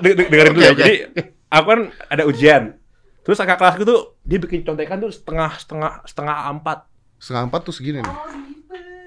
dengerin 0.00 0.52
dulu 0.52 0.62
ya. 0.62 0.72
Jadi 0.74 0.94
aku 1.48 1.66
kan 1.66 1.80
ada 2.06 2.22
ujian. 2.24 2.62
Terus 3.20 3.36
kakak 3.36 3.58
kelasku 3.58 3.82
tuh 3.82 4.00
dia 4.22 4.36
bikin 4.36 4.62
contekan 4.62 4.96
tuh 4.96 5.12
setengah 5.12 5.52
setengah 5.54 5.90
setengah 6.04 6.36
A4 6.50 6.68
Setengah 7.16 7.42
empat 7.46 7.60
tuh 7.62 7.74
segini 7.74 8.00
nih. 8.00 8.16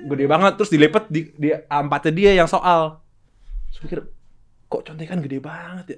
Gede 0.06 0.26
banget 0.28 0.54
terus 0.54 0.70
dilepet 0.70 1.10
di 1.10 1.34
di 1.34 1.50
A4 1.50 1.94
dia 2.12 2.32
yang 2.34 2.46
soal. 2.46 3.02
Terus 3.70 3.80
mikir 3.82 4.00
kok 4.68 4.82
contekan 4.84 5.18
gede 5.18 5.38
banget 5.38 5.86
ya. 5.88 5.98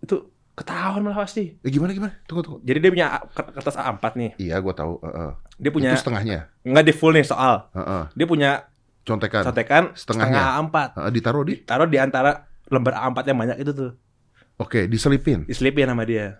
Itu 0.00 0.26
ketahuan 0.52 1.00
malah 1.00 1.22
pasti. 1.22 1.54
Eh, 1.56 1.70
gimana 1.70 1.94
gimana? 1.94 2.12
Tunggu 2.26 2.42
tunggu. 2.42 2.58
Jadi 2.60 2.78
dia 2.78 2.90
punya 2.90 3.06
A- 3.14 3.24
kertas 3.30 3.78
A4 3.78 4.04
nih. 4.14 4.30
Iya, 4.36 4.58
gua 4.58 4.74
tahu. 4.74 4.98
Heeh. 5.00 5.30
Dia 5.56 5.70
punya 5.70 5.90
Itu 5.94 6.02
setengahnya. 6.02 6.50
nggak 6.60 6.84
di 6.84 6.92
full 6.92 7.14
nih 7.14 7.24
soal. 7.24 7.70
Heeh. 7.72 8.02
Dia 8.12 8.26
punya 8.26 8.50
Contekan. 9.02 9.42
contekan 9.42 9.82
Setengahnya. 9.92 10.38
setengah 10.38 10.62
A4. 10.62 10.76
Heeh, 10.94 11.10
ditaruh 11.12 11.42
di. 11.42 11.54
Taruh 11.60 11.86
di 11.86 11.98
antara 11.98 12.30
lembar 12.66 12.94
A4 13.00 13.18
yang 13.26 13.38
banyak 13.38 13.58
itu 13.58 13.72
tuh. 13.72 13.90
Oke, 14.56 14.86
diselipin. 14.86 15.42
Diselipin 15.44 15.86
sama 15.86 16.02
dia. 16.02 16.38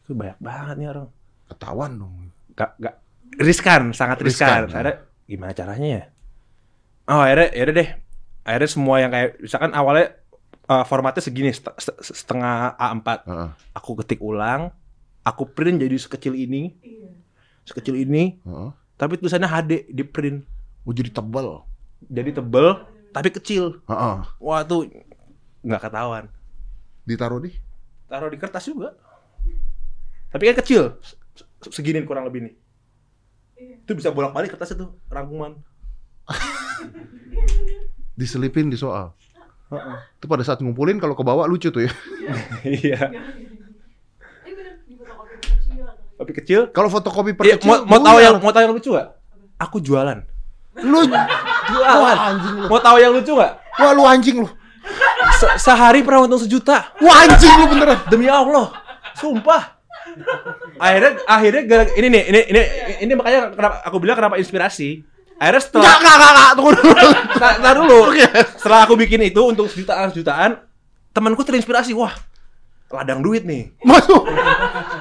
Itu 0.00 0.12
banyak 0.12 0.38
banget 0.38 0.74
nih 0.76 0.88
orang. 0.88 1.08
Ketahuan 1.46 1.90
dong. 1.94 2.14
Gak, 2.54 2.76
gak 2.78 2.94
riskan, 3.36 3.92
sangat 3.92 4.20
riskan. 4.20 4.64
Riskan, 4.64 4.72
Akhirnya 4.72 4.96
gimana 5.24 5.52
caranya 5.52 5.88
ya? 5.90 6.02
Oh, 7.06 7.20
akhirnya, 7.20 7.48
akhirnya 7.50 7.74
deh. 7.74 7.88
Akhirnya 8.40 8.70
semua 8.70 8.96
yang 8.98 9.10
kayak 9.10 9.28
misalkan 9.38 9.70
awalnya 9.70 10.06
eh, 10.64 10.84
formatnya 10.84 11.20
segini 11.20 11.50
set- 11.50 11.76
set- 11.76 12.00
setengah 12.00 12.72
A4. 12.74 13.08
Heeh. 13.22 13.48
Aku 13.74 13.98
ketik 13.98 14.20
ulang, 14.20 14.70
aku 15.20 15.44
print 15.46 15.78
jadi 15.78 15.96
sekecil 15.96 16.32
ini, 16.32 16.78
Iya. 16.80 17.10
sekecil 17.64 17.98
ini, 17.98 18.38
Heeh. 18.40 18.70
tapi 18.94 19.16
tulisannya 19.16 19.46
HD 19.46 19.72
di 19.86 20.00
print. 20.00 20.46
Oh, 20.82 20.92
jadi 20.92 21.10
tebal. 21.10 21.66
Jadi 22.06 22.30
tebel 22.32 22.66
tapi 23.10 23.28
kecil. 23.28 23.82
Heeh. 23.84 24.16
Wah, 24.38 24.60
tuh 24.62 24.86
nggak 25.60 25.82
ketahuan. 25.82 26.24
Ditaruh 27.04 27.42
di. 27.42 27.50
Taruh 28.06 28.30
di 28.30 28.38
kertas 28.38 28.64
juga. 28.64 28.94
Tapi 30.30 30.46
kan 30.46 30.62
kecil. 30.62 30.96
Se- 31.02 31.18
Segini 31.70 32.00
kurang 32.02 32.24
lebih 32.24 32.46
nih. 32.46 32.54
Iya. 33.56 33.74
Itu 33.82 33.92
bisa 33.92 34.08
bolak-balik 34.08 34.54
kertasnya 34.54 34.80
tuh, 34.80 34.90
rangkuman. 35.06 35.58
Diselipin 38.14 38.68
di 38.68 38.76
soal. 38.76 39.12
Itu 40.16 40.26
pada 40.26 40.42
saat 40.42 40.58
ngumpulin 40.58 40.98
kalau 40.98 41.12
ke 41.12 41.22
bawah 41.22 41.44
lucu 41.44 41.68
tuh 41.68 41.84
ya. 41.84 41.92
Iya. 42.64 43.00
Kecil 44.40 45.84
Tapi 46.16 46.32
kecil. 46.34 46.60
Kalau 46.70 46.88
fotokopi 46.88 47.32
Iya, 47.32 47.56
perkecil. 47.58 47.68
mau, 47.68 47.84
mau 47.86 48.00
tahu 48.00 48.18
yang 48.18 48.34
mau 48.38 48.52
tahu 48.52 48.62
yang 48.62 48.74
lucu 48.74 48.90
gak? 48.92 49.08
Aku 49.58 49.80
jualan. 49.80 50.18
lu. 50.80 51.00
Wah, 51.72 52.16
anjing 52.28 52.54
lu. 52.56 52.66
Mau 52.66 52.78
tahu 52.78 52.96
yang 52.96 53.12
lucu 53.12 53.32
gak? 53.32 53.52
Wah, 53.76 53.90
lu 53.90 54.02
anjing 54.02 54.36
lu. 54.38 54.48
Se- 55.32 55.56
sehari 55.58 56.00
pernah 56.00 56.24
untung 56.24 56.38
sejuta. 56.38 56.90
Wah, 56.98 57.24
anjing 57.24 57.52
lu 57.56 57.66
beneran. 57.66 57.98
Demi 58.06 58.26
Allah. 58.26 58.74
Sumpah. 59.14 59.78
Akhirnya 60.76 61.10
akhirnya 61.24 61.62
gara- 61.64 61.92
ini 61.92 62.08
nih 62.08 62.22
ini 62.26 62.40
ini 62.46 62.60
ini 63.00 63.12
makanya 63.14 63.52
kenapa 63.52 63.76
aku 63.84 63.96
bilang 63.98 64.16
kenapa 64.16 64.36
inspirasi. 64.36 65.04
Akhirnya 65.36 65.62
setelah 65.62 65.84
Enggak, 65.86 65.96
enggak, 65.96 66.14
enggak, 66.14 66.30
enggak. 66.30 66.50
Tunggu 66.52 66.70
dulu. 66.76 66.90
Nah, 67.40 67.52
nah 67.58 67.72
dulu. 67.72 67.98
Setelah 68.56 68.80
aku 68.84 68.94
bikin 68.94 69.20
itu 69.22 69.40
untuk 69.40 69.66
sejutaan 69.66 70.10
sejutaan, 70.10 70.50
temanku 71.10 71.40
terinspirasi. 71.40 71.96
Wah, 71.96 72.12
ladang 72.90 73.24
duit 73.24 73.44
nih. 73.44 73.72
Masuk. 73.80 74.20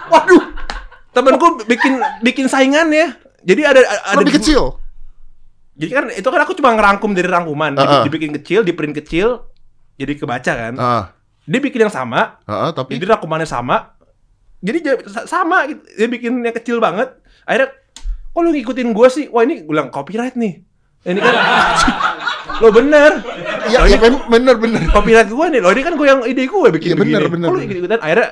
Waduh, 0.08 0.44
Temanku 1.10 1.60
bikin 1.66 2.00
bikin 2.22 2.46
saingan 2.48 2.88
ya. 2.88 3.12
Jadi 3.44 3.62
ada 3.64 3.80
ada 3.84 4.20
lebih 4.20 4.40
kecil. 4.40 4.79
Jadi 5.80 5.90
kan 5.90 6.06
itu 6.12 6.28
kan 6.28 6.40
aku 6.40 6.54
cuma 6.54 6.70
ngerangkum 6.72 7.12
dari 7.12 7.26
rangkuman, 7.26 7.72
Dibi- 7.72 7.88
Heeh. 7.88 8.04
dibikin 8.06 8.32
kecil, 8.36 8.60
di 8.62 8.72
print 8.72 8.94
kecil, 8.94 9.48
jadi 9.96 10.12
kebaca 10.14 10.52
kan. 10.54 10.74
Ah, 10.76 11.04
Dia 11.44 11.58
bikin 11.58 11.82
yang 11.82 11.90
sama, 11.90 12.38
ah, 12.44 12.70
tapi 12.70 12.94
jadi 12.94 13.10
rangkumannya 13.10 13.48
sama. 13.48 13.96
Jadi 14.60 14.78
ja- 14.82 15.02
sa- 15.08 15.26
sama 15.26 15.64
gitu. 15.66 15.80
Dia 15.96 16.08
bikin 16.08 16.36
yang 16.38 16.54
kecil 16.54 16.78
banget. 16.78 17.16
Akhirnya 17.42 17.72
kok 18.30 18.40
lu 18.40 18.52
ngikutin 18.52 18.92
gua 18.92 19.08
sih? 19.08 19.26
Wah, 19.26 19.42
ini 19.42 19.64
gue 19.64 19.72
bilang 19.72 19.88
copyright 19.88 20.36
nih. 20.36 20.62
Ini 21.02 21.16
kan 21.18 21.34
lo 22.62 22.70
bener. 22.70 23.12
Iya, 23.66 23.98
ben- 23.98 24.26
bener 24.28 24.56
bener. 24.58 24.82
copyright 24.90 25.26
gue 25.28 25.46
nih 25.48 25.60
loh 25.60 25.72
ini 25.72 25.80
kan 25.80 25.94
gue 25.94 26.04
yang 26.04 26.20
ide 26.24 26.44
gue 26.44 26.70
bikin 26.72 26.90
Iya, 26.90 26.98
bener, 26.98 27.22
begini 27.22 27.32
bener, 27.32 27.48
lu 27.48 27.56
bener. 27.56 27.66
ikut 27.66 27.78
ikutan 27.80 28.00
akhirnya 28.00 28.28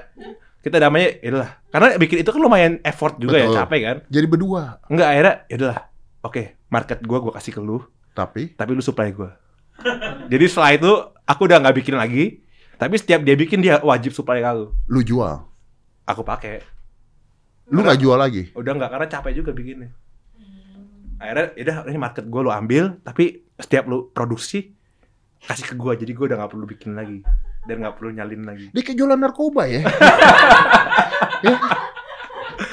kita 0.59 0.77
damainya 0.77 1.09
ya 1.15 1.27
udahlah 1.29 1.51
karena 1.69 1.87
bikin 1.95 2.17
itu 2.17 2.29
kan 2.29 2.41
lumayan 2.41 2.73
effort 2.81 3.15
juga 3.15 3.37
Betul. 3.37 3.45
ya 3.45 3.57
capek 3.57 3.79
kan 3.81 3.97
Jadi 4.09 4.25
berdua. 4.25 4.61
enggak 4.85 5.07
akhirnya 5.07 5.35
ya 5.45 5.55
udahlah 5.55 5.79
oke 6.21 6.43
market 6.67 6.99
gue 6.99 7.17
gue 7.17 7.33
kasih 7.33 7.53
ke 7.53 7.61
lu 7.61 7.79
Tapi 8.11 8.53
tapi 8.53 8.71
lu 8.71 8.81
supply 8.81 9.11
gue 9.11 9.29
jadi 10.27 10.45
setelah 10.45 10.71
itu 10.73 10.91
aku 11.23 11.41
udah 11.45 11.61
nggak 11.61 11.75
bikin 11.77 11.95
lagi 11.95 12.41
tapi 12.75 12.97
setiap 12.97 13.21
dia 13.21 13.33
bikin 13.33 13.61
dia 13.61 13.77
wajib 13.79 14.09
supply 14.11 14.39
ke 14.39 14.47
aku 14.47 14.65
lu 14.87 15.01
jual. 15.01 15.45
aku 16.03 16.21
pakai 16.21 16.61
Lu 17.67 17.83
nggak 17.83 17.99
jual 17.99 18.15
lagi. 18.15 18.47
udah 18.55 18.71
nggak 18.73 18.89
karena 18.89 19.07
capek 19.07 19.33
juga 19.35 19.51
bikinnya 19.51 19.91
akhirnya 21.17 21.45
ya 21.53 21.63
udah 21.65 21.75
ini 21.89 21.99
market 21.99 22.25
gue 22.25 22.41
lu 22.41 22.49
ambil 22.49 22.95
tapi 23.01 23.43
setiap 23.57 23.85
lu 23.85 24.07
produksi 24.09 24.71
kasih 25.43 25.65
ke 25.65 25.75
gue 25.75 25.93
jadi 26.05 26.11
gue 26.13 26.25
udah 26.29 26.37
nggak 26.37 26.51
perlu 26.53 26.65
bikin 26.65 26.93
lagi 26.93 27.21
dan 27.65 27.83
nggak 27.83 27.95
perlu 27.97 28.09
nyalin 28.13 28.43
lagi 28.45 28.65
Dia 28.71 28.81
kayak 28.81 28.95
jualan 28.95 29.19
narkoba 29.19 29.67
ya. 29.67 29.81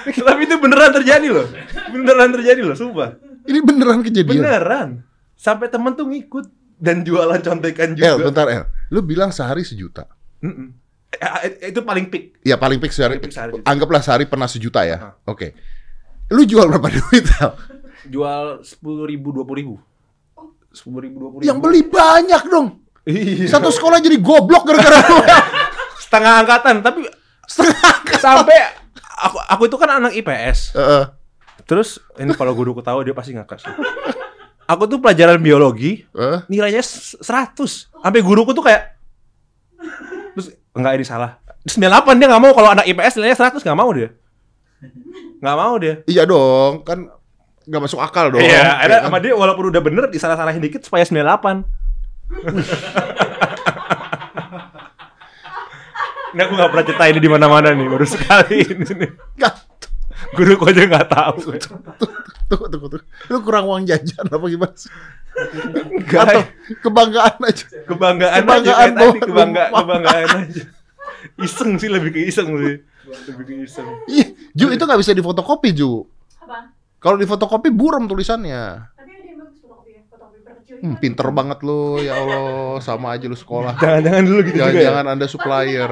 Tapi 0.05 0.41
itu 0.45 0.57
beneran 0.57 0.93
terjadi 0.93 1.27
loh. 1.29 1.47
Beneran 1.91 2.31
terjadi 2.33 2.61
loh, 2.63 2.77
sumpah. 2.77 3.17
Ini 3.45 3.59
beneran 3.61 4.01
kejadian. 4.01 4.41
Beneran. 4.41 4.89
Sampai 5.35 5.69
temen 5.69 5.93
tuh 5.93 6.07
ngikut 6.07 6.47
dan 6.77 7.01
jualan 7.01 7.39
contekan 7.39 7.93
El, 7.95 8.17
juga. 8.17 8.25
bentar 8.29 8.47
El. 8.49 8.65
Lu 8.89 9.01
bilang 9.01 9.31
sehari 9.31 9.63
sejuta. 9.63 10.09
Mm-mm. 10.41 10.73
Eh, 11.15 11.71
Itu 11.71 11.87
paling 11.87 12.11
peak. 12.11 12.43
Ya 12.43 12.57
paling 12.57 12.81
fix 12.81 12.97
sehari. 12.97 13.17
Paling 13.17 13.25
fix 13.25 13.33
sehari 13.33 13.51
sejuta. 13.53 13.67
Anggaplah 13.69 14.03
sehari 14.03 14.25
pernah 14.25 14.49
sejuta 14.49 14.81
ya. 14.83 14.97
Aha. 14.99 15.11
Oke. 15.27 15.55
Lu 16.29 16.43
jual 16.43 16.67
berapa 16.67 16.89
duit 16.97 17.25
El? 17.29 17.53
Jual 18.11 18.61
sepuluh 18.61 19.05
ribu, 19.05 19.31
dua 19.31 19.45
puluh 19.45 19.59
ribu. 19.61 19.75
Sepuluh 20.73 21.01
ribu, 21.01 21.17
dua 21.21 21.29
puluh 21.31 21.41
ribu. 21.41 21.49
Yang 21.49 21.59
beli 21.63 21.83
banyak 21.87 22.43
dong. 22.49 22.67
Iya. 23.05 23.47
Satu 23.47 23.69
sekolah 23.69 24.01
jadi 24.01 24.17
goblok 24.19 24.65
gara-gara 24.65 24.99
lu. 25.07 25.21
setengah 26.05 26.45
angkatan, 26.45 26.81
tapi 26.81 27.05
sampai 28.17 28.57
aku 29.21 29.39
aku 29.45 29.63
itu 29.69 29.77
kan 29.77 29.91
anak 30.01 30.13
IPS. 30.15 30.73
Heeh. 30.75 31.05
Terus 31.65 31.89
ini 32.17 32.33
kalau 32.33 32.53
guruku 32.53 32.81
tahu 32.81 33.01
dia 33.03 33.13
pasti 33.13 33.33
ngakak 33.33 33.59
sih. 33.59 33.73
Aku 34.65 34.85
tuh 34.85 34.97
pelajaran 34.97 35.37
biologi 35.39 36.05
Heeh. 36.11 36.41
nilainya 36.47 36.81
s- 36.81 37.17
100. 37.21 37.89
Sampai 37.91 38.21
guruku 38.21 38.53
tuh 38.53 38.63
kayak 38.63 38.97
terus 40.33 40.53
enggak 40.73 40.97
ini 40.97 41.05
salah. 41.05 41.41
98 41.65 41.81
dia 42.15 42.29
nggak 42.29 42.41
mau 42.41 42.53
kalau 42.53 42.71
anak 42.71 42.85
IPS 42.85 43.17
nilainya 43.17 43.37
100 43.39 43.61
nggak 43.61 43.77
mau 43.77 43.89
dia. 43.91 44.13
Nggak 45.39 45.57
mau 45.57 45.75
dia. 45.77 45.95
Iya 46.05 46.25
dong, 46.25 46.81
kan 46.81 47.09
nggak 47.65 47.83
masuk 47.83 47.97
akal 47.99 48.29
dong. 48.29 48.41
Iya, 48.41 48.77
akhirnya 48.77 48.89
Ya 48.91 49.01
kan? 49.01 49.09
sama 49.09 49.19
dia 49.19 49.33
walaupun 49.33 49.65
udah 49.69 49.81
bener 49.81 50.05
disalah-salahin 50.09 50.61
dikit 50.61 50.81
supaya 50.81 51.05
98. 51.05 51.65
Ini 56.35 56.41
aku 56.41 56.53
nggak 56.53 56.69
pernah 56.69 56.85
cerita 56.85 57.05
ini 57.07 57.21
di 57.21 57.31
mana-mana 57.31 57.71
nih, 57.71 57.87
baru 57.87 58.03
sekali 58.05 58.65
ini 58.67 58.89
nih. 58.97 59.11
Guruku 60.35 60.65
aja 60.67 60.83
nggak 60.85 61.09
tahu. 61.09 61.39
Tunggu, 62.45 62.67
tunggu, 62.69 62.87
tunggu. 62.91 63.07
Lu 63.27 63.39
kurang 63.41 63.65
uang 63.65 63.85
jajan 63.85 64.27
apa 64.27 64.45
gimana 64.45 64.75
sih? 64.75 64.91
Nggak, 66.05 66.23
Atau 66.25 66.43
kebanggaan 66.81 67.37
aja. 67.41 67.65
kebanggaan, 67.85 68.41
Kebanggaan 68.41 68.91
aja 68.91 68.95
tadi, 68.95 69.19
bawa- 69.19 69.73
kebanggaan, 69.73 70.29
aja. 70.45 70.63
Iseng 71.37 71.75
sih 71.77 71.89
lebih 71.89 72.11
ke 72.11 72.21
iseng 72.23 72.53
sih. 72.55 72.75
Lebih 73.27 73.45
ke 73.45 73.55
iseng. 73.63 73.89
Ih, 74.07 74.27
Ju 74.51 74.71
itu 74.71 74.79
nggak 74.81 75.01
bisa 75.01 75.11
difotokopi 75.11 75.73
Ju. 75.73 76.05
Apa? 76.39 76.71
Kalau 76.99 77.17
difotokopi 77.17 77.69
buram 77.69 78.05
tulisannya. 78.05 78.87
Tapi 78.93 79.11
ada 79.11 79.25
yang 79.25 79.39
bagus 79.41 79.59
fotokopi 79.59 79.91
ya. 79.91 80.03
Hmm, 80.81 80.97
pinter 80.97 81.27
banget 81.31 81.59
lu, 81.61 81.99
ya 81.99 82.15
Allah, 82.15 82.45
sama 82.79 83.13
aja 83.13 83.25
lu 83.25 83.35
sekolah. 83.35 83.75
Jangan-jangan 83.77 84.23
dulu 84.23 84.41
gitu 84.45 84.55
ya. 84.55 84.63
Jangan-jangan 84.65 85.07
anda 85.09 85.27
supplier. 85.27 85.91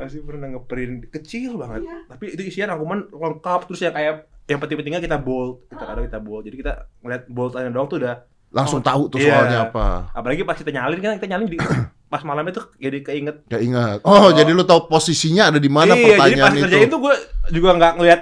Masih 0.00 0.20
pernah 0.24 0.48
ngeprint 0.48 1.12
kecil 1.12 1.50
banget. 1.54 1.84
Iya. 1.84 1.96
Tapi 2.08 2.24
itu 2.32 2.42
isinya 2.42 2.72
rangkuman 2.72 3.04
lengkap 3.06 3.60
terus 3.68 3.80
yang 3.80 3.92
kayak 3.92 4.14
yang 4.46 4.58
penting-pentingnya 4.58 5.00
kita 5.00 5.16
bold. 5.16 5.68
Kita 5.68 5.84
kadang 5.84 6.04
kita 6.08 6.18
bold. 6.18 6.42
Jadi 6.42 6.56
kita 6.58 6.72
ngeliat 7.00 7.22
boldannya 7.28 7.70
doang 7.70 7.86
tuh 7.86 8.00
udah 8.00 8.16
Langsung 8.50 8.82
Oh, 8.82 8.84
tahu 8.84 9.02
tuh 9.06 9.22
iya. 9.22 9.30
soalnya 9.30 9.58
apa. 9.70 10.10
apalagi 10.10 10.42
pas 10.42 10.58
kita 10.58 10.74
nyalin 10.74 10.98
kan 10.98 11.14
kita 11.22 11.30
nyalin 11.30 11.46
di 11.46 11.54
pas 12.10 12.18
malam 12.26 12.42
itu 12.42 12.58
jadi 12.76 12.98
keinget. 12.98 13.46
Ya 13.46 13.62
ingat. 13.62 14.02
Oh, 14.02 14.34
jadi 14.34 14.50
lu 14.50 14.66
tahu 14.66 14.90
posisinya 14.90 15.54
ada 15.54 15.62
di 15.62 15.70
mana 15.70 15.94
iya, 15.94 16.02
jadi 16.02 16.10
pertanyaan 16.18 16.42
pas 16.42 16.58
itu. 16.58 16.64
kerjain 16.66 16.88
tuh 16.90 16.98
gue 16.98 17.14
juga 17.54 17.70
nggak 17.78 17.92
ngeliat 17.94 18.20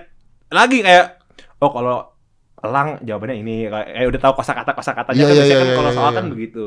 lagi 0.53 0.79
kayak 0.85 1.07
oh 1.59 1.71
kalau 1.73 1.97
elang 2.61 3.01
jawabannya 3.01 3.37
ini 3.41 3.57
kayak 3.73 3.89
eh, 3.89 4.05
udah 4.05 4.21
tahu 4.21 4.33
kosakata 4.37 4.77
kosakatanya 4.77 5.17
Iya, 5.17 5.25
kan 5.25 5.33
iya, 5.33 5.41
biasanya 5.41 5.57
iya, 5.57 5.65
kan 5.65 5.71
kalau 5.73 5.89
iya, 5.89 5.97
soal 5.97 6.11
iya. 6.13 6.19
kan 6.21 6.27
begitu 6.29 6.65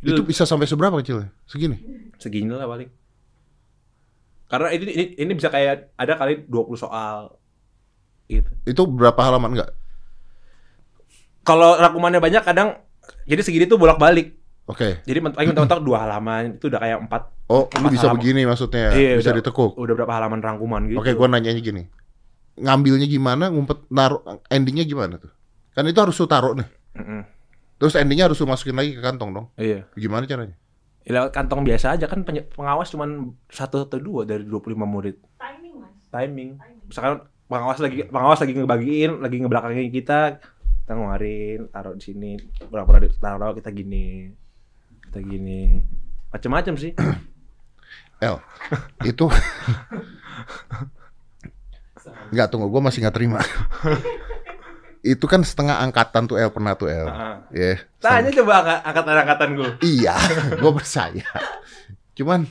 Itu 0.00 0.20
bisa 0.20 0.42
sampai 0.44 0.66
seberapa 0.68 0.96
kecilnya? 1.00 1.28
Segini? 1.44 1.76
segini 2.20 2.52
lah 2.52 2.68
paling 2.68 2.88
karena 4.50 4.68
ini, 4.70 4.84
ini 4.88 5.04
ini 5.16 5.32
bisa 5.32 5.46
kayak 5.46 5.94
ada 5.94 6.14
kali 6.14 6.42
20 6.42 6.50
soal 6.76 7.38
gitu 8.26 8.50
Itu 8.64 8.82
berapa 8.84 9.16
halaman 9.16 9.54
enggak? 9.54 9.70
kalau 11.40 11.74
rangkumannya 11.74 12.18
banyak 12.18 12.42
kadang 12.42 12.76
jadi 13.24 13.40
segini 13.40 13.64
tuh 13.64 13.74
bolak-balik 13.76 14.36
Oke. 14.66 15.02
jadi 15.02 15.18
ment- 15.18 15.34
paling 15.34 15.50
mentok-mentok 15.50 15.80
dua 15.80 15.98
halaman 16.00 16.54
itu 16.56 16.66
udah 16.66 16.78
kayak 16.78 16.98
empat 17.00 17.22
Oh, 17.46 17.66
Empat 17.66 17.90
bisa 17.90 18.06
halaman. 18.06 18.22
begini 18.22 18.46
maksudnya. 18.46 18.94
Iya, 18.94 19.18
bisa 19.18 19.34
udah- 19.34 19.42
ditekuk. 19.42 19.74
udah 19.74 19.94
berapa 19.96 20.12
halaman 20.12 20.38
rangkuman 20.38 20.86
gitu 20.86 21.02
Oke, 21.02 21.18
gua 21.18 21.26
nanyanya 21.26 21.58
gini. 21.58 21.82
Ngambilnya 22.54 23.10
gimana, 23.10 23.50
ngumpet 23.50 23.90
naruh 23.90 24.22
endingnya 24.46 24.86
gimana 24.86 25.18
tuh? 25.18 25.34
Kan 25.74 25.82
itu 25.84 25.98
harus 25.98 26.14
lu 26.14 26.30
taruh 26.30 26.54
nih. 26.54 26.70
Mm-mm. 26.94 27.26
Terus 27.74 27.98
endingnya 27.98 28.30
harus 28.30 28.38
lu 28.38 28.46
masukin 28.46 28.70
lagi 28.72 28.94
ke 28.94 29.02
kantong 29.02 29.34
dong. 29.34 29.46
iya 29.56 29.82
Gimana 29.92 30.30
caranya? 30.30 30.54
Ya, 31.00 31.16
lewat 31.16 31.32
kantong 31.32 31.64
biasa 31.64 31.96
aja 31.96 32.04
kan 32.06 32.22
pengawas 32.28 32.92
cuman 32.92 33.32
satu 33.48 33.88
atau 33.88 33.96
dua 33.96 34.28
dari 34.28 34.44
25 34.44 34.76
murid 34.84 35.16
Timing 35.40 35.74
mas. 35.80 35.92
timing 36.12 36.50
Timing. 36.60 36.86
misalkan 36.86 37.24
pengawas 37.48 37.78
lagi 37.80 38.04
pengawas 38.04 38.40
lagi 38.44 38.52
ngebagiin 38.52 39.12
lagi 39.24 39.36
ngebelakangin 39.40 39.88
kita 39.90 40.38
kita 40.84 40.92
ngeluarin 40.92 41.72
taruh 41.72 41.96
di 41.96 42.04
sini 42.04 42.32
berapa 42.68 43.00
taruh 43.16 43.56
kita 43.56 43.72
gini 43.72 44.28
kita 45.08 45.18
gini 45.24 45.80
macam-macam 46.30 46.74
sih 46.76 46.92
El, 48.20 48.36
itu 49.08 49.24
Enggak 52.30 52.48
tunggu, 52.48 52.70
gua 52.70 52.82
masih 52.88 53.02
nggak 53.02 53.16
terima. 53.16 53.40
itu 55.00 55.24
kan 55.24 55.40
setengah 55.40 55.80
angkatan 55.80 56.28
tuh 56.28 56.36
El 56.36 56.52
pernah 56.52 56.76
tuh 56.76 56.92
El. 56.92 57.08
Heeh. 57.08 57.36
Ya. 57.50 57.72
tanya 57.98 58.30
coba 58.32 58.52
angka- 58.60 58.82
angkatan-angkatan 58.84 59.48
gue 59.56 59.70
Iya, 59.80 60.14
gue 60.60 60.72
percaya. 60.76 61.26
Cuman 62.12 62.44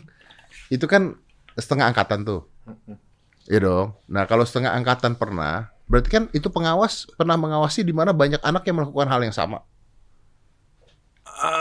itu 0.70 0.86
kan 0.86 1.14
setengah 1.54 1.94
angkatan 1.94 2.26
tuh. 2.26 2.50
Iya 3.46 3.60
dong. 3.66 3.88
Nah 4.10 4.26
kalau 4.26 4.46
setengah 4.46 4.74
angkatan 4.74 5.14
pernah, 5.14 5.70
berarti 5.86 6.10
kan 6.10 6.24
itu 6.34 6.50
pengawas 6.50 7.06
pernah 7.18 7.38
mengawasi 7.38 7.86
di 7.86 7.94
mana 7.94 8.14
banyak 8.14 8.42
anak 8.42 8.66
yang 8.66 8.82
melakukan 8.82 9.10
hal 9.10 9.22
yang 9.26 9.34
sama. 9.34 9.62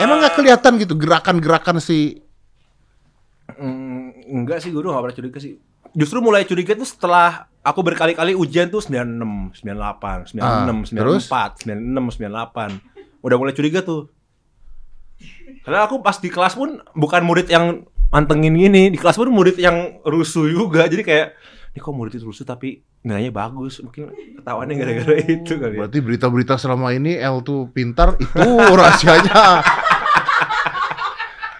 Emang 0.03 0.19
nggak 0.19 0.35
kelihatan 0.35 0.73
gitu 0.81 0.99
gerakan-gerakan 0.99 1.79
si 1.79 2.25
Mm, 3.49 4.29
enggak 4.29 4.61
sih 4.61 4.69
guru 4.69 4.93
gak 4.93 5.09
pernah 5.09 5.17
curiga 5.17 5.39
sih 5.41 5.57
justru 5.99 6.23
mulai 6.23 6.47
curiga 6.47 6.73
tuh 6.73 6.87
setelah 6.87 7.51
aku 7.61 7.83
berkali-kali 7.83 8.33
ujian 8.33 8.71
tuh 8.71 8.79
96, 8.79 9.59
98, 9.61 10.31
96, 10.31 10.39
Ah, 10.39 10.71
terus? 10.87 11.27
94, 11.27 11.67
96, 11.67 12.23
98 12.23 12.79
udah 13.19 13.37
mulai 13.37 13.51
curiga 13.51 13.83
tuh 13.83 14.07
karena 15.61 15.85
aku 15.85 15.99
pas 15.99 16.15
di 16.17 16.31
kelas 16.31 16.55
pun 16.55 16.79
bukan 16.95 17.27
murid 17.27 17.51
yang 17.51 17.83
mantengin 18.09 18.55
gini 18.55 18.89
di 18.89 18.97
kelas 18.97 19.19
pun 19.19 19.29
murid 19.29 19.59
yang 19.59 19.99
rusuh 20.01 20.47
juga 20.47 20.87
jadi 20.87 21.03
kayak 21.03 21.29
ini 21.69 21.79
kok 21.79 21.93
murid 21.93 22.15
itu 22.15 22.25
rusuh 22.25 22.47
tapi 22.47 22.81
nilainya 22.99 23.29
bagus 23.29 23.83
mungkin 23.83 24.09
ketahuannya 24.39 24.75
gara-gara 24.75 25.15
itu 25.21 25.53
kali 25.53 25.75
ya. 25.75 25.79
berarti 25.79 25.99
berita-berita 25.99 26.55
selama 26.57 26.95
ini 26.95 27.15
El 27.15 27.43
tuh 27.43 27.69
pintar 27.69 28.15
itu 28.17 28.39
rahasianya. 28.79 29.61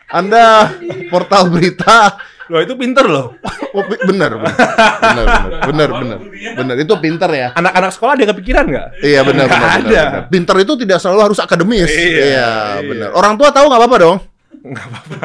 Anda 0.09 0.73
portal 1.13 1.53
berita 1.53 2.17
loh 2.49 2.59
itu 2.59 2.75
pinter 2.75 3.05
loh 3.05 3.37
Oh, 3.69 3.85
bener, 3.85 4.33
bener, 4.33 4.33
bener, 4.33 4.49
bener, 4.97 5.27
bener, 5.61 5.89
bener, 5.93 6.19
bener. 6.57 6.75
Itu 6.81 6.95
pintar 6.97 7.29
ya. 7.31 7.53
anak-anak 7.53 7.91
sekolah 7.91 8.15
ada 8.15 8.25
kepikiran 8.27 8.65
nggak 8.65 8.87
Iya 8.99 9.21
benar 9.23 9.45
Nggak 9.45 9.53
benar, 9.53 9.69
benar, 9.69 9.85
ada. 9.85 10.03
benar. 10.09 10.23
Pintar 10.27 10.57
itu 10.59 10.73
tidak 10.79 10.99
selalu 10.99 11.21
harus 11.23 11.39
akademis. 11.39 11.87
Iya, 11.87 12.01
Iya, 12.01 12.25
iya. 12.25 12.51
benar. 12.81 13.09
Orang 13.13 13.35
tua 13.35 13.49
tahu 13.49 13.67
nggak 13.67 13.79
apa-apa 13.79 13.97
dong? 13.99 14.19
nggak 14.59 14.87
apa-apa 14.87 15.19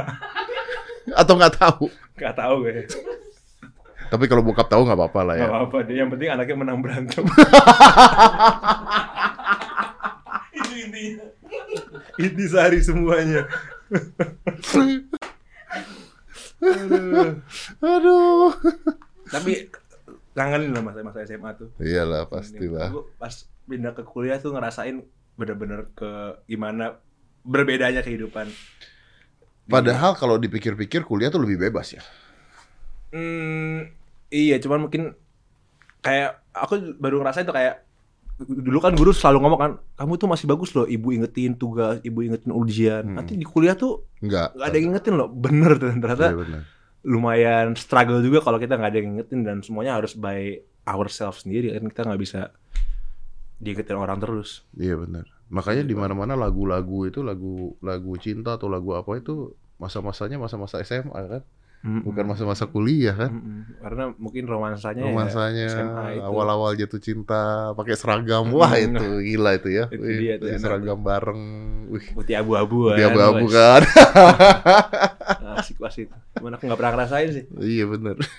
Atau 1.15 1.33
nggak 1.33 1.53
tahu? 1.55 1.83
nggak 2.13 2.33
tahu 2.35 2.53
gue 2.61 2.71
Tapi 4.05 4.23
kalau 4.27 4.41
bokap 4.43 4.67
tahu 4.67 4.81
nggak 4.83 4.97
apa-apa 4.99 5.19
lah 5.23 5.33
ya. 5.33 5.39
nggak 5.39 5.51
apa-apa 5.55 5.77
yang 5.89 6.09
penting 6.09 6.29
anaknya 6.29 6.55
menang 6.55 6.77
berantem 6.79 7.23
Itu 10.53 10.71
intinya. 10.77 11.25
Ini 12.13 12.43
sehari 12.45 12.77
semuanya. 12.79 13.41
Aduh. 17.81 18.51
Tapi 19.27 19.69
kangenin 20.33 20.73
lah 20.73 20.83
masa-masa 20.83 21.21
SMA 21.23 21.53
tuh. 21.55 21.69
Iyalah 21.77 22.27
pastilah. 22.27 22.89
Gue 22.89 23.05
pas 23.19 23.33
pindah 23.69 23.93
ke 23.95 24.03
kuliah 24.03 24.37
tuh 24.41 24.51
ngerasain 24.51 25.03
bener-bener 25.33 25.89
ke 25.97 26.37
gimana 26.45 26.99
berbedanya 27.43 28.01
kehidupan. 28.01 28.49
Padahal 29.63 30.15
kalau 30.19 30.35
dipikir-pikir 30.35 31.07
kuliah 31.07 31.31
tuh 31.31 31.43
lebih 31.43 31.55
bebas 31.69 31.95
ya. 31.95 32.03
Hmm, 33.13 33.93
iya, 34.33 34.57
cuman 34.59 34.89
mungkin 34.89 35.15
kayak 36.03 36.43
aku 36.51 36.99
baru 36.99 37.23
ngerasain 37.23 37.47
tuh 37.47 37.55
kayak 37.55 37.85
dulu 38.41 38.79
kan 38.81 38.97
guru 38.97 39.13
selalu 39.13 39.37
ngomong 39.45 39.59
kan, 39.61 39.71
kamu 39.93 40.13
tuh 40.17 40.27
masih 40.27 40.45
bagus 40.49 40.73
loh, 40.73 40.89
ibu 40.89 41.13
ingetin 41.13 41.53
tugas, 41.53 42.01
ibu 42.01 42.25
ingetin 42.25 42.51
ujian. 42.51 43.03
Hmm. 43.05 43.15
Nanti 43.21 43.37
di 43.37 43.45
kuliah 43.45 43.77
tuh 43.77 44.09
Enggak. 44.25 44.57
nggak 44.57 44.67
ada 44.67 44.75
yang 44.75 44.87
ingetin 44.93 45.13
loh, 45.15 45.29
bener 45.29 45.77
ternyata. 45.77 46.27
Iya 46.33 46.39
benar. 46.41 46.61
lumayan 47.03 47.75
struggle 47.75 48.23
juga 48.23 48.39
kalau 48.39 48.55
kita 48.55 48.79
nggak 48.79 48.91
ada 48.95 48.97
yang 49.03 49.07
ngingetin 49.11 49.43
dan 49.43 49.59
semuanya 49.59 49.99
harus 49.99 50.15
by 50.15 50.55
ourselves 50.87 51.43
sendiri 51.43 51.75
kan 51.75 51.83
kita 51.91 52.01
nggak 52.07 52.21
bisa 52.23 52.55
diingetin 53.59 53.99
orang 53.99 54.23
terus. 54.23 54.63
Iya 54.75 54.95
benar. 54.99 55.27
Makanya 55.51 55.83
di 55.83 55.95
mana-mana 55.99 56.39
lagu-lagu 56.39 57.03
itu 57.03 57.19
lagu 57.19 57.75
lagu 57.83 58.15
cinta 58.19 58.55
atau 58.55 58.71
lagu 58.71 58.95
apa 58.95 59.19
itu 59.19 59.51
masa-masanya 59.83 60.39
masa-masa 60.39 60.79
SMA 60.83 61.11
kan, 61.27 61.43
bukan 61.83 62.23
masa-masa 62.25 62.63
kuliah 62.63 63.11
kan. 63.13 63.27
Mm-mm. 63.29 63.59
Karena 63.77 64.03
mungkin 64.15 64.43
romansanya, 64.45 65.03
romansanya 65.03 65.63
ya 65.63 65.75
SMA 65.75 66.05
itu. 66.13 66.23
awal-awal 66.23 66.71
jatuh 66.73 66.95
cinta 66.97 67.43
pakai 67.73 67.93
seragam 67.93 68.47
wah 68.49 68.71
Mm. 68.71 68.85
itu 68.89 69.05
gila 69.25 69.51
itu 69.53 69.69
ya 69.69 69.85
Itu 69.87 69.99
Wih, 69.99 70.17
dia 70.17 70.33
enak 70.39 70.59
seragam 70.59 70.99
bareng 70.99 71.41
wih 71.89 72.05
putih 72.13 72.35
abu-abu 72.35 72.87
dia 72.91 73.05
kan. 73.05 73.13
abu-abu 73.13 73.45
Wes. 73.45 73.53
kan 73.53 73.81
Asik 75.59 75.75
pas 75.77 75.91
itu. 75.93 76.15
Cuman 76.33 76.55
aku 76.55 76.63
nggak 76.63 76.79
pernah 76.79 76.93
ngerasain 76.95 77.29
sih. 77.31 77.43
iya 77.59 77.83
bener 77.83 78.15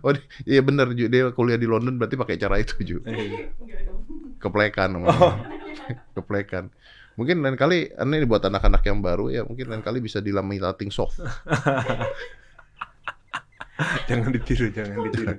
oh 0.00 0.12
di- 0.12 0.24
iya 0.46 0.60
bener 0.60 0.86
Ju. 0.92 1.06
dia 1.06 1.28
kuliah 1.30 1.56
di 1.56 1.66
London 1.66 1.96
berarti 1.96 2.14
pakai 2.14 2.36
cara 2.36 2.56
itu 2.56 2.76
Ju 2.80 2.96
Eh, 3.02 3.48
keplekan 4.36 4.92
namanya. 4.92 5.40
keplekan 6.12 6.68
mungkin 7.16 7.40
lain 7.40 7.54
kali 7.54 7.90
ini 7.90 8.24
buat 8.24 8.42
anak-anak 8.42 8.82
yang 8.82 8.98
baru 9.00 9.30
ya 9.30 9.40
mungkin 9.42 9.66
lain 9.66 9.80
kali 9.80 9.98
bisa 9.98 10.20
dilaminating 10.20 10.90
soft 10.90 11.16
jangan 14.08 14.30
ditiru, 14.30 14.66
jangan 14.70 14.96
ditiru. 15.02 15.34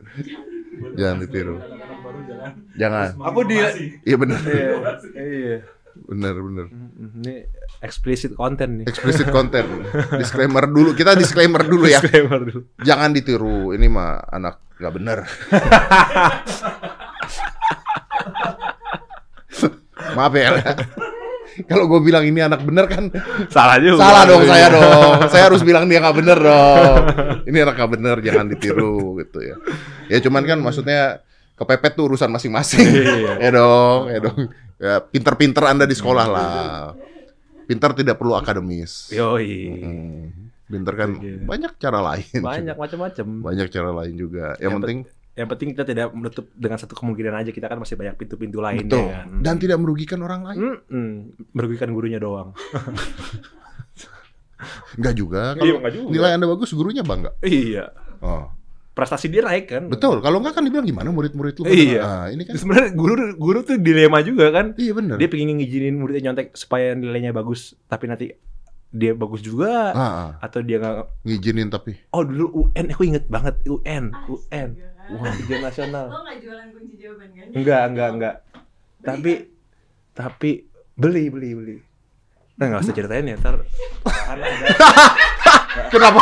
jangan 0.94 1.18
ditiru 1.20 1.56
jangan. 1.58 2.52
jangan 2.78 3.10
Aku 3.24 3.40
di 3.44 3.56
iya 4.04 4.16
bener 4.16 4.38
Iya. 4.40 4.68
Iya. 5.16 5.58
bener 6.00 6.34
Mm, 6.38 7.20
Ini 7.20 7.34
explicit 7.80 8.34
content 8.34 8.70
nih. 8.76 8.86
explicit 8.86 9.26
content 9.34 9.66
disclaimer 10.14 10.66
dulu 10.66 10.94
kita 10.94 11.14
disclaimer 11.14 11.62
dulu 11.62 11.86
ya 11.86 11.98
Disclaimer 11.98 12.40
dulu. 12.44 12.60
jangan 12.80 13.10
ditiru 13.10 13.72
ini 13.72 13.88
mah 13.88 14.20
anak 14.28 14.60
nggak 14.78 14.94
bener 14.94 15.18
maaf 20.14 20.34
ya 20.34 20.50
kalau 21.66 21.88
gue 21.88 22.00
bilang 22.04 22.22
ini 22.22 22.38
anak 22.38 22.62
bener 22.62 22.86
kan 22.86 23.10
Salah 23.48 23.78
juga. 23.78 23.98
salah 24.00 24.24
dong 24.24 24.44
saya 24.44 24.68
dong. 24.70 25.14
Saya 25.26 25.44
harus 25.48 25.62
bilang 25.62 25.86
dia 25.86 25.98
nggak 25.98 26.14
bener 26.16 26.38
dong. 26.38 27.02
Ini 27.50 27.58
anak 27.64 27.76
nggak 27.76 27.92
bener 27.92 28.16
jangan 28.20 28.46
ditiru 28.46 29.18
gitu 29.18 29.40
ya. 29.40 29.56
Ya 30.08 30.18
cuman 30.20 30.44
kan 30.44 30.60
maksudnya 30.60 31.24
kepepet 31.54 31.94
tuh 31.94 32.06
urusan 32.08 32.30
masing-masing. 32.30 32.86
Iya. 32.86 33.34
ya 33.44 33.50
dong 33.52 34.02
ya 34.08 34.20
dong. 34.22 34.40
Ya 34.78 34.94
pinter-pinter 35.02 35.64
anda 35.66 35.84
di 35.84 35.94
sekolah 35.94 36.26
lah. 36.26 36.94
Pinter 37.66 37.92
tidak 37.94 38.16
perlu 38.16 38.34
akademis. 38.34 39.10
Yoi. 39.10 39.52
Hmm, 39.76 40.52
pinter 40.64 40.94
kan 40.94 41.10
Iya. 41.18 41.44
banyak 41.44 41.72
cara 41.76 42.00
lain 42.06 42.40
Banyak 42.40 42.76
macam-macam. 42.76 43.26
banyak 43.42 43.68
cara 43.68 43.92
lain 43.94 44.14
juga. 44.14 44.54
Yang, 44.56 44.62
Yang 44.62 44.72
penting 44.78 45.00
Yang 45.38 45.48
penting 45.48 45.68
kita 45.72 45.84
tidak 45.86 46.06
menutup 46.12 46.46
dengan 46.52 46.76
satu 46.76 46.92
kemungkinan 46.92 47.34
aja 47.38 47.50
kita 47.50 47.66
kan 47.66 47.78
masih 47.78 47.94
banyak 47.94 48.14
pintu-pintu 48.16 48.58
lainnya 48.58 48.84
betul 48.84 49.06
kan. 49.08 49.26
dan 49.38 49.54
tidak 49.56 49.78
merugikan 49.78 50.18
orang 50.20 50.42
lain 50.44 50.58
Mm-mm. 50.58 51.10
merugikan 51.54 51.90
gurunya 51.90 52.18
doang. 52.18 52.52
enggak 54.98 55.14
juga 55.14 55.54
Iya, 55.54 55.56
kalau 55.56 55.78
enggak 55.78 55.94
juga. 55.94 56.10
nilai 56.10 56.30
anda 56.34 56.46
bagus 56.48 56.70
gurunya 56.72 57.02
bangga 57.02 57.32
Iya. 57.40 57.86
oh 58.20 58.52
Prestasi 58.90 59.30
dia 59.30 59.46
naik 59.46 59.70
kan. 59.70 59.86
betul 59.86 60.18
kalau 60.18 60.42
enggak 60.42 60.58
kan 60.58 60.66
dibilang 60.66 60.84
gimana 60.84 61.08
murid-murid 61.08 61.54
lu 61.56 61.64
Iya. 61.64 62.00
nah, 62.02 62.26
ini 62.28 62.42
kan 62.42 62.58
Sebenarnya 62.58 62.90
guru 62.92 63.14
guru 63.38 63.62
tuh 63.62 63.78
dilema 63.78 64.20
juga 64.20 64.50
kan. 64.50 64.74
iya 64.76 64.92
benar 64.92 65.16
Dia 65.16 65.28
pengen 65.28 65.56
ngizinin 65.56 65.96
muridnya 65.96 66.28
nyontek 66.28 66.52
supaya 66.54 66.92
nilainya 66.92 67.30
bagus, 67.30 67.78
tapi 67.86 68.06
nanti 68.08 68.26
dia 68.88 69.12
bagus 69.14 69.42
juga 69.42 69.92
ah, 69.92 70.00
ah, 70.00 70.30
atau 70.40 70.60
dia 70.60 70.80
nggak 70.80 71.22
ngizinin 71.22 71.68
tapi 71.68 71.92
oh 72.10 72.24
dulu 72.24 72.66
UN 72.66 72.86
aku 72.90 73.04
inget 73.06 73.28
banget 73.28 73.54
UN 73.68 74.10
UN 74.26 74.70
Wah, 75.08 75.32
ujian 75.32 75.62
nasional. 75.64 76.06
Lo 76.12 76.20
nggak 76.22 76.38
jualan 76.44 76.68
kunci 76.76 76.96
jawaban 77.00 77.30
kan? 77.32 77.48
Enggak, 77.56 77.84
enggak, 77.88 78.10
enggak. 78.12 78.36
Tapi 79.00 79.32
tapi 80.12 80.52
beli, 80.94 81.32
beli, 81.32 81.50
beli. 81.56 81.78
Nah, 82.58 82.66
nggak 82.68 82.82
usah 82.84 82.96
ceritain 82.96 83.24
ya, 83.24 83.38
ntar 83.38 83.62
Kan. 84.04 84.38
Kenapa? 85.94 86.22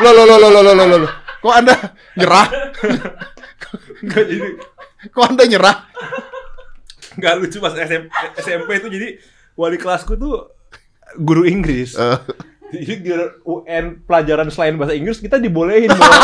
Lo 0.00 0.10
lo 0.10 0.22
lo 0.24 0.36
lo 0.40 0.48
lo 0.50 0.60
lo 0.64 0.72
lo 0.74 0.96
lo. 1.04 1.08
Kok 1.38 1.54
Anda 1.54 1.74
nyerah? 2.18 2.46
Enggak 4.02 4.24
jadi 4.26 4.48
Kok 5.14 5.24
Anda 5.28 5.44
nyerah? 5.46 5.76
enggak 7.18 7.34
lucu 7.42 7.58
pas 7.58 7.74
SMP, 7.74 8.14
SMP 8.38 8.70
itu 8.78 8.88
jadi 8.94 9.08
wali 9.58 9.74
kelasku 9.74 10.14
tuh 10.14 10.54
guru 11.18 11.50
Inggris. 11.50 11.98
Eh, 11.98 12.18
Jadi 12.68 13.00
di 13.00 13.10
UN 13.42 14.04
pelajaran 14.04 14.52
selain 14.52 14.76
bahasa 14.76 14.92
Inggris 14.92 15.16
kita 15.16 15.40
dibolehin 15.40 15.88
bawa, 15.96 16.16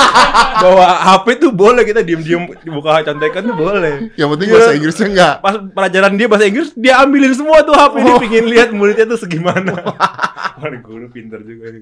bawa 0.60 0.86
HP 1.08 1.40
tuh 1.40 1.50
boleh 1.50 1.82
kita 1.82 2.04
diem-diem 2.04 2.44
buka 2.68 3.00
contekan 3.00 3.48
tuh 3.48 3.56
boleh. 3.56 4.12
yang 4.14 4.28
penting 4.28 4.48
Iya. 4.48 4.54
bahasa 4.54 4.72
Inggrisnya 4.76 5.06
enggak. 5.08 5.34
Pas 5.40 5.54
pelajaran 5.56 6.12
dia 6.14 6.28
bahasa 6.28 6.44
Inggris 6.44 6.68
dia 6.76 7.00
ambilin 7.00 7.32
semua 7.32 7.64
tuh 7.64 7.72
HP 7.72 7.94
dia 7.98 8.12
Oh. 8.12 8.20
pingin 8.20 8.44
lihat 8.44 8.68
muridnya 8.76 9.08
tuh 9.08 9.16
segimana. 9.16 9.72
Wah, 10.60 10.70
guru 10.84 11.08
pinter 11.08 11.40
juga. 11.42 11.72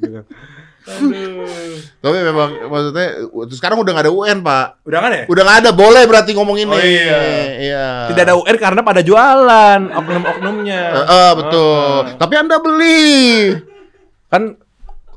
Aduh. 0.83 1.79
Tapi 1.99 2.17
memang 2.23 2.51
maksudnya 2.67 3.07
sekarang 3.53 3.79
udah 3.79 3.91
nggak 3.93 4.07
ada 4.07 4.15
UN, 4.15 4.39
Pak. 4.41 4.67
Udah 4.83 4.99
kan 4.99 5.11
ya? 5.13 5.25
Udah 5.27 5.43
nggak 5.43 5.59
ada, 5.63 5.71
boleh 5.71 6.03
berarti 6.07 6.31
ngomong 6.33 6.57
ini. 6.59 6.71
Oh, 6.71 6.79
iya. 6.81 7.21
Iya. 7.59 7.87
Tidak 8.11 8.23
ada 8.23 8.35
UN 8.35 8.57
karena 8.57 8.81
pada 8.83 9.03
jualan 9.03 9.81
oknum-oknumnya. 9.93 10.83
Eh, 10.89 11.05
eh, 11.05 11.31
betul. 11.35 11.95
Ah. 12.07 12.17
Tapi 12.17 12.35
Anda 12.35 12.57
beli. 12.59 13.72
Kan 14.33 14.57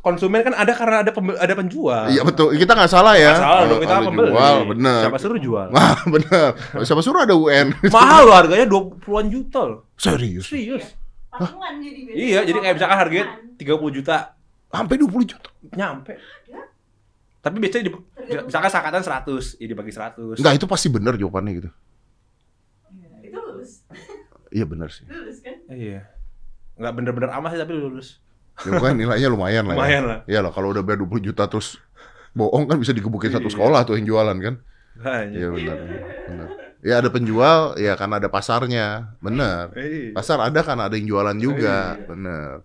konsumen 0.01 0.43
kan 0.43 0.53
ada 0.53 0.69
karena 0.69 1.01
ada 1.01 1.09
pembe- 1.09 1.33
ada 1.35 1.53
penjual. 1.55 2.05
Iya 2.05 2.21
betul. 2.21 2.53
Kita 2.53 2.75
nggak 2.75 2.91
salah 2.91 3.15
ya. 3.15 3.31
Nggak 3.31 3.41
salah 3.41 3.63
dong 3.65 3.79
kita 3.79 3.93
ada 3.93 4.05
pembeli. 4.05 4.29
Jual, 4.29 4.57
bener. 4.69 4.99
Siapa 5.01 5.17
suruh 5.17 5.39
jual? 5.39 5.67
Wah, 5.71 5.97
bener. 6.13 6.47
Siapa 6.83 7.01
suruh 7.01 7.21
ada 7.23 7.33
UN? 7.33 7.67
Mahal 7.95 8.21
loh 8.21 8.35
harganya 8.35 8.67
20-an 8.67 9.25
juta 9.27 9.59
loh. 9.63 9.79
Serius. 9.95 10.45
Serius. 10.45 10.85
Biasanya. 11.31 12.13
Iya, 12.13 12.39
jadi 12.43 12.59
kayak 12.59 12.75
misalkan 12.75 12.97
harganya 12.97 13.25
Patungan. 13.57 13.91
30 13.91 13.97
juta 13.97 14.15
Sampai 14.67 14.95
20 14.95 15.23
juta. 15.25 15.49
nyampe. 15.71 16.13
Tapi 17.39 17.55
biasanya 17.61 17.83
di, 17.85 17.91
misalkan 18.41 18.69
sakatan 18.69 19.01
100, 19.01 19.55
ya 19.55 19.65
dibagi 19.65 19.93
100. 19.93 20.35
Enggak, 20.35 20.53
itu 20.53 20.65
pasti 20.65 20.87
bener 20.89 21.13
jawabannya 21.13 21.51
gitu. 21.55 21.69
Itu 23.21 23.37
lulus. 23.37 23.85
Iya 24.49 24.65
bener 24.65 24.89
sih. 24.89 25.05
Lulus 25.05 25.37
kan? 25.39 25.55
Iya. 25.69 26.09
Enggak 26.75 26.93
bener-bener 26.93 27.29
amat 27.33 27.49
sih 27.51 27.59
tapi 27.59 27.73
lulus. 27.73 28.17
Ya 28.63 28.79
kan 28.79 28.95
nilainya 28.95 29.27
lumayan 29.27 29.67
lah. 29.67 29.75
Lumayan 29.75 30.03
ya. 30.03 30.09
lah. 30.09 30.19
Iya 30.23 30.39
lah 30.47 30.51
kalau 30.55 30.71
udah 30.71 30.79
bayar 30.79 31.03
20 31.03 31.27
juta 31.31 31.43
terus 31.51 31.75
bohong 32.31 32.71
kan 32.71 32.79
bisa 32.79 32.95
digebukin 32.95 33.31
satu 33.31 33.51
sekolah 33.51 33.83
tuh 33.83 33.99
yang 33.99 34.07
jualan 34.07 34.37
kan. 34.39 34.55
Iya 35.35 35.47
benar. 35.51 35.77
Benar. 36.31 36.47
Ya 36.85 37.01
ada 37.01 37.09
penjual 37.09 37.75
ya 37.75 37.99
karena 37.99 38.15
ada 38.21 38.29
pasarnya. 38.31 39.17
Bener. 39.19 39.75
Iya. 39.75 40.15
Pasar 40.15 40.39
ada 40.39 40.59
karena 40.63 40.87
ada 40.87 40.95
yang 40.95 41.07
jualan 41.09 41.35
juga. 41.35 41.99
Bener. 42.07 42.63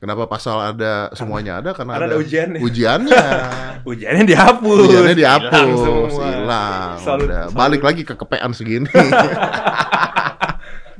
Kenapa 0.00 0.24
pasar 0.24 0.72
ada 0.72 1.12
semuanya 1.12 1.60
ada 1.60 1.76
karena 1.76 2.00
Karena 2.00 2.08
ada 2.08 2.16
ujiannya. 2.16 2.60
Ujiannya. 2.64 3.26
Ujiannya 3.92 4.24
dihapus. 4.24 4.78
Ujiannya 4.88 5.16
dihapus, 5.16 5.80
hilang. 6.24 6.96
Udah. 6.96 7.44
Balik 7.52 7.84
lagi 7.84 8.02
ke 8.08 8.16
kepean 8.16 8.56
segini. 8.56 8.88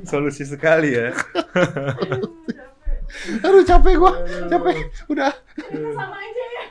Solusi 0.09 0.45
sekali 0.45 0.93
ya. 0.93 1.09
Aduh 3.37 3.63
capek 3.63 3.93
gua, 3.95 4.13
capek. 4.47 4.75
Udah. 5.07 5.31
Sama 5.69 6.15
aja 6.15 6.43
ya. 6.49 6.63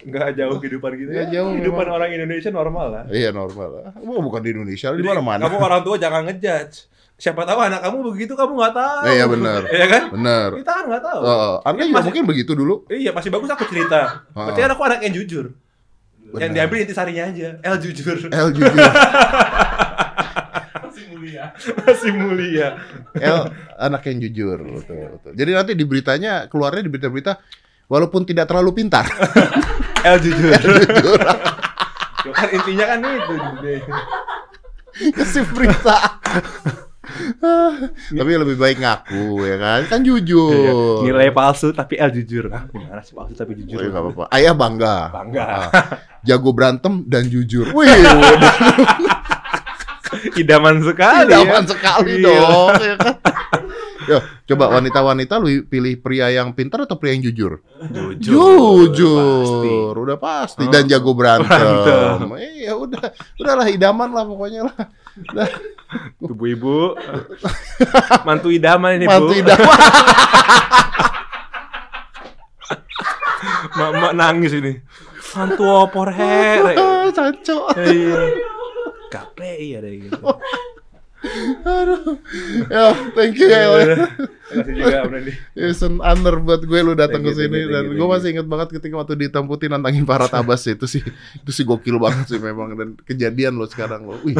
Enggak 0.00 0.32
jauh 0.32 0.56
kehidupan 0.56 0.92
kita. 0.94 1.10
Nggak 1.10 1.28
jauh, 1.30 1.50
Kehidupan 1.52 1.84
memang. 1.84 1.96
orang 1.96 2.10
Indonesia 2.10 2.50
normal 2.50 2.86
lah. 2.88 3.02
Iya 3.06 3.30
normal 3.30 3.68
lah. 3.70 3.84
Wah, 3.96 4.20
bukan 4.20 4.40
di 4.40 4.50
Indonesia, 4.50 4.88
di 4.90 5.04
mana-mana. 5.04 5.44
Kamu 5.44 5.56
orang 5.58 5.82
tua 5.82 5.96
jangan 5.96 6.24
ngejudge. 6.24 6.88
Siapa 7.14 7.44
tahu 7.44 7.60
anak 7.60 7.84
kamu 7.84 8.00
begitu 8.06 8.32
kamu 8.32 8.56
nggak 8.56 8.72
tahu. 8.72 9.04
Iya, 9.06 9.24
benar. 9.28 9.60
Iya 9.68 9.86
kan? 9.86 10.02
Bener. 10.08 10.48
Kita 10.56 10.72
kan 10.72 10.84
nggak 10.88 11.02
tahu. 11.04 11.20
Oh, 11.20 11.56
anda 11.60 11.76
Ini 11.76 11.84
juga 11.84 11.92
masih- 11.92 12.06
mungkin 12.08 12.24
begitu 12.24 12.52
dulu. 12.56 12.74
Iya, 12.88 13.10
masih 13.12 13.28
bagus 13.28 13.50
aku 13.52 13.64
cerita. 13.68 14.24
Ah. 14.32 14.48
Berarti 14.48 14.60
aku 14.64 14.82
anak 14.88 15.04
yang 15.04 15.12
jujur. 15.12 15.52
Yang 16.30 16.32
Benar. 16.32 16.54
diambil 16.56 16.78
intisarinya 16.80 17.24
aja. 17.28 17.48
L 17.60 17.76
jujur. 17.76 18.16
L 18.24 18.48
jujur. 18.56 18.72
Mulia. 21.20 21.52
Masih 21.84 22.12
mulia. 22.16 22.68
L 23.12 23.38
anak 23.76 24.08
yang 24.08 24.24
jujur. 24.24 24.56
Betul, 24.56 25.20
betul. 25.20 25.32
Jadi 25.36 25.50
nanti 25.52 25.72
di 25.76 25.84
beritanya 25.84 26.48
keluarnya 26.48 26.80
di 26.80 26.88
berita-berita 26.88 27.36
walaupun 27.86 28.24
tidak 28.24 28.48
terlalu 28.48 28.72
pintar. 28.74 29.04
L 30.08 30.16
jujur. 30.16 30.56
Ya 32.24 32.32
kan 32.32 32.48
intinya 32.48 32.84
kan 32.88 32.98
itu. 33.04 33.34
Kasih 35.12 35.44
berita. 35.52 35.96
Tapi 38.12 38.30
lebih 38.32 38.56
baik 38.56 38.80
ngaku 38.80 39.44
ya 39.44 39.56
kan? 39.60 39.80
Kan 39.88 40.00
jujur. 40.00 40.56
Iya. 40.56 41.04
Nilai 41.04 41.28
palsu 41.32 41.76
tapi 41.76 42.00
L 42.00 42.08
jujur. 42.12 42.48
Ah, 42.48 42.64
gimana 42.64 43.04
sih 43.04 43.12
palsu 43.12 43.36
tapi 43.36 43.52
Oh, 43.52 43.58
jujur? 43.60 43.76
iya, 43.76 43.88
nggak 43.88 44.02
apa-apa. 44.08 44.24
Ayah 44.32 44.54
bangga. 44.56 44.96
Bangga. 45.12 45.44
Ah, 45.44 45.68
jago 46.24 46.56
berantem 46.56 47.04
dan 47.04 47.28
jujur. 47.28 47.68
Wih, 47.76 47.88
Idaman 50.40 50.76
sekali. 50.80 51.28
idaman 51.28 51.62
ya. 51.62 51.68
sekali 51.68 52.10
Iya. 52.12 52.24
dong. 52.26 52.68
Ya 52.76 52.94
kan? 52.96 53.14
Yo, 54.10 54.18
coba 54.48 54.74
wanita-wanita 54.74 55.38
lu 55.38 55.62
pilih 55.64 55.94
pria 56.00 56.32
yang 56.32 56.50
pintar 56.50 56.82
atau 56.82 56.98
pria 56.98 57.14
yang 57.14 57.22
jujur? 57.22 57.62
Jujur. 58.18 58.90
Jujur, 58.90 59.94
udah 59.94 60.18
pasti 60.18 60.66
dan 60.66 60.88
jago 60.88 61.14
berantem. 61.14 61.46
Berantem. 61.46 62.26
Iya, 62.58 62.74
udah. 62.74 63.06
Udahlah 63.38 63.68
idaman 63.68 64.10
lah 64.10 64.24
pokoknya 64.24 64.66
lah. 64.66 64.76
Udah. 65.14 65.46
Tuh 66.16 66.34
ibu. 66.42 66.96
Mantu 68.24 68.48
idaman 68.50 68.98
ini 68.98 69.06
Mantu 69.06 69.30
bu. 69.30 69.38
idaman. 69.38 69.78
Mak 74.00 74.12
nangis 74.12 74.52
ini. 74.52 74.72
Mantu 75.32 75.62
opor 75.62 76.10
he. 76.10 76.58
Caco. 77.10 77.58
Iya. 77.78 78.20
Iya 79.40 79.78
deh 79.82 79.94
gitu. 80.06 80.20
Aduh. 81.60 82.16
Ya, 82.72 82.96
thank 83.12 83.36
you 83.36 83.52
ya. 83.52 83.68
Terima 83.68 84.08
kasih 84.64 84.72
juga 84.72 84.98
Om. 85.04 85.12
It's 85.52 85.84
an 85.84 86.00
honor 86.00 86.40
buat 86.40 86.64
gue 86.64 86.80
lu 86.80 86.96
datang 86.96 87.20
ke 87.20 87.36
sini 87.36 87.68
dan 87.68 87.92
gue 87.92 88.06
masih 88.08 88.32
inget 88.32 88.48
banget 88.48 88.80
ketika 88.80 88.96
waktu 88.96 89.28
ditamputi 89.28 89.68
nantangin 89.68 90.08
Farhat 90.08 90.32
Abbas 90.32 90.64
itu 90.64 90.88
sih 90.88 91.04
itu 91.04 91.50
sih 91.52 91.68
gokil 91.68 92.00
banget 92.00 92.24
sih 92.32 92.40
memang 92.40 92.72
dan 92.72 92.88
kejadian 93.04 93.60
lo 93.60 93.68
sekarang 93.68 94.08
lo. 94.08 94.16
Wih, 94.24 94.36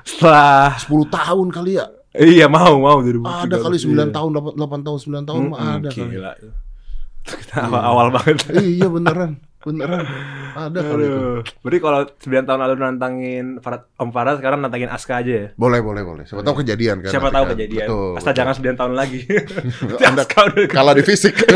Setelah 0.00 0.80
10 0.80 1.12
tahun 1.12 1.46
kali 1.52 1.76
ya. 1.76 1.86
iya 2.16 2.48
mau 2.48 2.80
mau 2.80 3.04
dari 3.04 3.20
Ada 3.20 3.60
kali 3.60 3.76
9 3.76 4.08
tahun, 4.08 4.30
8, 4.56 4.56
8 4.56 4.86
tahun, 4.88 4.98
9 5.12 5.28
tahun 5.28 5.42
mah 5.52 5.58
ada 5.76 5.88
kali. 5.92 6.08
Gila. 6.16 6.32
Kita 7.28 7.68
awal, 7.68 7.82
awal 7.84 8.06
banget. 8.16 8.48
Iya 8.56 8.88
beneran, 8.88 9.36
beneran. 9.68 10.04
Ada 10.56 10.80
kali 10.80 11.04
itu. 11.04 11.24
Berarti 11.60 11.78
kalau 11.78 12.00
9 12.08 12.48
tahun 12.48 12.60
lalu 12.64 12.74
nantangin 12.80 13.44
Farad, 13.60 13.86
Om 14.00 14.10
Farad 14.10 14.40
sekarang 14.40 14.58
nantangin 14.64 14.90
Aska 14.90 15.20
aja 15.20 15.32
ya? 15.32 15.46
Boleh, 15.54 15.84
boleh, 15.84 16.02
boleh. 16.02 16.24
Siapa 16.24 16.40
tahu 16.40 16.64
kejadian 16.64 17.04
kan. 17.04 17.10
Siapa 17.12 17.28
tahu 17.28 17.44
kan. 17.46 17.52
kejadian. 17.54 17.86
Betul. 17.86 18.10
Asal 18.16 18.32
betul. 18.32 18.38
jangan 18.40 18.54
9 18.56 18.80
tahun 18.80 18.94
lagi. 18.96 19.20
Anda 20.08 20.22
Aska 20.24 20.40
udah 20.48 20.64
kalah 20.66 20.94
di 20.96 21.04
fisik. 21.04 21.34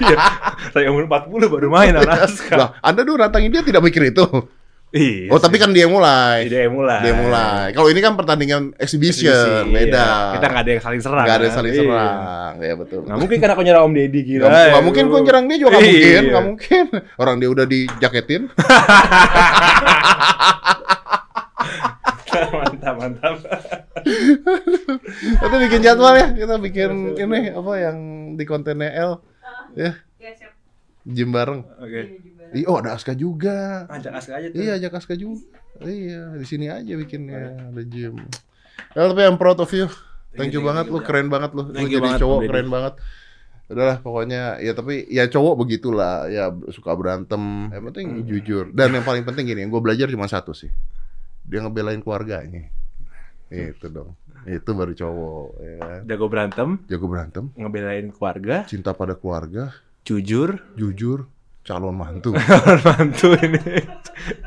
Iya. 0.00 0.16
Saya 0.72 0.88
umur 0.90 1.06
40 1.06 1.52
baru 1.52 1.68
main 1.70 1.92
sama 1.92 2.12
Aska. 2.24 2.54
Lah, 2.56 2.68
Anda 2.80 3.04
dulu 3.04 3.20
nantangin 3.20 3.52
dia 3.52 3.62
tidak 3.62 3.84
mikir 3.84 4.10
itu. 4.10 4.24
Iya. 4.90 5.30
Oh, 5.30 5.38
tapi 5.38 5.54
kan 5.54 5.70
dia 5.70 5.86
mulai. 5.86 6.50
dia 6.50 6.66
mulai. 6.66 6.98
Dia 6.98 7.14
mulai. 7.14 7.66
Kalau 7.70 7.86
ini 7.86 8.02
kan 8.02 8.18
pertandingan 8.18 8.74
exhibition, 8.74 9.30
Eksibisi, 9.62 9.70
beda. 9.70 10.02
iya. 10.02 10.34
Kita 10.34 10.46
nggak 10.46 10.62
ada 10.62 10.70
yang 10.74 10.82
saling 10.82 10.98
serang. 11.00 11.22
Nggak 11.22 11.30
ada 11.30 11.40
yang 11.40 11.46
kan? 11.46 11.58
saling 11.62 11.70
Iya. 11.72 11.80
serang. 11.80 12.52
Ya 12.58 12.74
betul. 12.74 13.00
Nggak 13.06 13.18
mungkin 13.18 13.38
kan 13.38 13.50
aku 13.50 13.62
nyerang 13.62 13.82
Om 13.84 13.94
Deddy 13.94 14.20
gila. 14.24 14.44
Gak, 14.44 14.66
gak 14.68 14.82
mungkin 14.82 15.04
gue 15.06 15.20
nyerang 15.22 15.44
dia 15.46 15.56
juga 15.56 15.70
gak 15.70 15.80
Iya. 15.80 15.94
mungkin, 15.94 16.22
gak 16.26 16.44
mungkin. 16.44 16.84
Orang 17.16 17.36
dia 17.38 17.48
udah 17.48 17.64
dijaketin. 17.64 18.42
mantap, 22.52 22.94
mantap. 22.96 23.36
Kita 25.36 25.56
bikin 25.60 25.80
jadwal 25.82 26.14
ya, 26.14 26.28
kita 26.32 26.54
bikin 26.58 26.90
ini 27.14 27.40
apa 27.50 27.72
yang 27.78 27.96
di 28.34 28.44
kontennya 28.44 28.90
L 28.92 29.12
ya, 29.72 29.94
Ya 30.16 30.30
siap. 30.34 30.52
gym 31.04 31.30
bareng. 31.30 31.62
Oke. 31.78 32.00
Iya 32.50 32.66
oh 32.66 32.76
ada 32.78 32.94
Aska 32.94 33.12
juga. 33.14 33.86
Ajak 33.86 34.12
Aska 34.18 34.32
aja 34.36 34.46
tuh. 34.50 34.58
Iya, 34.58 34.72
ajak 34.76 34.92
Aska 34.98 35.14
juga. 35.14 35.58
Iya, 35.80 36.34
di 36.36 36.46
sini 36.46 36.66
aja 36.68 36.92
bikinnya 36.92 37.70
ada 37.70 37.82
gym. 37.82 38.20
Ya, 38.92 39.06
tapi 39.06 39.22
I'm 39.22 39.38
proud 39.38 39.58
of 39.58 39.70
you. 39.70 39.86
Thank 40.34 40.54
you 40.54 40.62
banget 40.62 40.86
lu, 40.86 41.02
keren 41.02 41.26
banget 41.26 41.50
lu. 41.54 41.66
Lu 41.66 41.74
Thank 41.74 41.90
jadi 41.90 42.06
banget, 42.06 42.20
cowok 42.22 42.38
keren 42.46 42.68
banget. 42.68 42.94
Udahlah 43.70 43.98
pokoknya 44.02 44.58
ya 44.58 44.74
tapi 44.74 45.06
ya 45.06 45.30
cowok 45.30 45.54
begitulah 45.62 46.26
ya 46.26 46.50
suka 46.74 46.90
berantem 46.98 47.70
yang 47.70 47.86
penting 47.86 48.06
Hmm. 48.18 48.26
jujur 48.26 48.64
dan 48.74 48.90
yang 48.90 49.06
paling 49.06 49.22
penting 49.22 49.46
gini 49.46 49.62
yang 49.62 49.70
gue 49.70 49.78
belajar 49.78 50.10
cuma 50.10 50.26
satu 50.26 50.50
sih 50.50 50.74
dia 51.46 51.62
ngebelain 51.62 52.02
keluarganya 52.02 52.66
itu 53.46 53.86
dong 53.86 54.18
itu 54.42 54.70
baru 54.74 54.90
cowok 54.90 55.46
ya? 55.62 56.02
Jago 56.02 56.26
berantem, 56.26 56.82
jago 56.90 57.06
berantem 57.06 57.44
ngebelain 57.54 58.10
keluarga, 58.10 58.66
cinta 58.66 58.90
pada 58.90 59.14
keluarga 59.14 59.70
jujur, 60.02 60.58
jujur 60.74 61.30
calon 61.64 61.94
mantu. 61.94 62.34
mantu 62.86 63.28
ini 63.40 63.60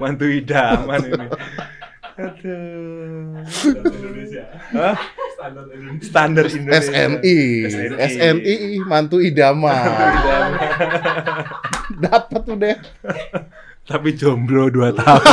mantu 0.01 0.26
idaman 0.28 1.01
ini 1.07 1.28
aduh 2.14 3.41
Hah? 4.74 4.97
standar 5.97 6.45
Indonesia 6.45 6.93
SNI, 6.93 7.38
SNI 7.97 8.55
mantu 8.86 9.18
idaman. 9.18 9.74
Dapat 12.05 12.43
udah. 12.53 12.78
tapi 13.84 14.16
jomblo 14.16 14.72
2 14.72 14.95
tahun 14.95 15.26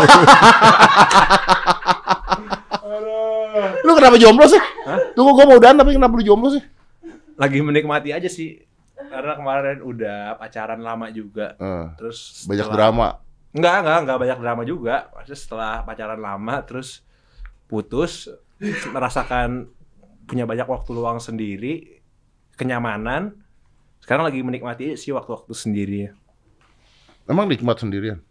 Lu 3.84 3.92
kenapa 3.94 4.16
jomblo 4.18 4.48
sih? 4.48 4.58
Tunggu 5.14 5.30
gua 5.36 5.44
mau 5.46 5.60
udahan 5.60 5.76
tapi 5.78 5.94
kenapa 5.94 6.16
lu 6.16 6.24
jomblo 6.24 6.48
sih? 6.58 6.64
lagi 7.40 7.56
menikmati 7.64 8.12
aja 8.12 8.28
sih 8.28 8.60
karena 9.10 9.34
kemarin 9.34 9.78
udah 9.80 10.18
pacaran 10.36 10.78
lama 10.78 11.10
juga 11.10 11.52
Eh, 11.54 11.86
terus 11.98 12.46
banyak 12.46 12.64
setelah- 12.64 12.78
drama. 12.78 13.08
Enggak, 13.50 13.74
enggak, 13.82 13.98
enggak 14.00 14.18
banyak 14.18 14.38
drama 14.38 14.62
juga. 14.62 14.94
Maksudnya 15.10 15.38
setelah 15.38 15.72
pacaran 15.82 16.20
lama 16.20 16.54
terus 16.62 17.02
putus 17.66 18.30
merasakan 18.86 19.66
punya 20.24 20.46
banyak 20.46 20.64
waktu 20.64 20.90
luang 20.90 21.18
sendiri, 21.18 21.98
kenyamanan. 22.54 23.34
Sekarang 23.98 24.22
lagi 24.22 24.40
menikmati 24.40 24.94
sih 24.94 25.10
waktu-waktu 25.10 25.50
sendiri. 25.50 26.00
Emang 27.26 27.46
nikmat 27.46 27.76
sendirian? 27.76 28.22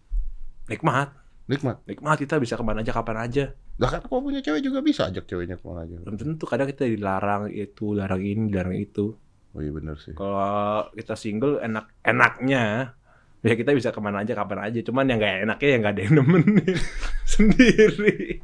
Nikmat. 0.66 1.12
Nikmat. 1.46 1.84
Nikmat 1.84 2.18
kita 2.18 2.38
bisa 2.38 2.56
ke 2.56 2.64
mana 2.64 2.80
aja 2.80 2.92
kapan 2.92 3.18
aja. 3.20 3.46
Lah 3.76 3.90
kan 3.90 4.02
kalau 4.02 4.22
punya 4.22 4.40
cewek 4.40 4.62
juga 4.62 4.80
bisa 4.80 5.08
ajak 5.08 5.24
ceweknya 5.26 5.56
ke 5.56 5.66
mana 5.66 5.84
aja. 5.84 5.98
Belum 6.00 6.16
tentu 6.16 6.44
kadang 6.46 6.68
kita 6.68 6.84
dilarang 6.84 7.48
itu, 7.50 7.92
larang 7.92 8.20
ini, 8.20 8.48
larang 8.48 8.76
itu. 8.76 9.16
Oh 9.58 9.62
iya 9.66 9.72
bener 9.74 9.98
sih. 9.98 10.14
Kalau 10.14 10.90
kita 10.94 11.18
single 11.18 11.58
enak 11.60 11.90
enaknya 12.06 12.94
ya 13.40 13.54
kita 13.56 13.72
bisa 13.72 13.90
ke 13.90 14.00
mana 14.04 14.22
aja 14.22 14.38
kapan 14.38 14.70
aja. 14.70 14.80
Cuman 14.86 15.10
yang 15.10 15.18
nggak 15.18 15.50
enaknya 15.50 15.70
yang 15.70 15.82
nggak 15.82 15.94
ada 15.98 16.02
yang 16.06 16.14
nemenin 16.22 16.78
sendiri. 17.34 18.44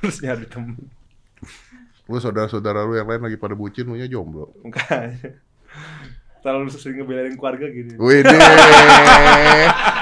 Harus 0.00 0.16
nyari 0.24 0.46
temen. 0.50 0.90
Lu 2.10 2.18
saudara-saudara 2.18 2.82
lu 2.90 2.98
yang 2.98 3.06
lain 3.06 3.22
lagi 3.22 3.38
pada 3.38 3.54
bucin, 3.54 3.86
lu 3.86 3.94
nya 3.94 4.10
jomblo. 4.10 4.50
Makanya. 4.66 5.38
Terlalu 6.40 6.72
sering 6.72 7.04
ngebelain 7.04 7.36
keluarga 7.36 7.68
gini. 7.68 7.94
Wih 8.00 8.24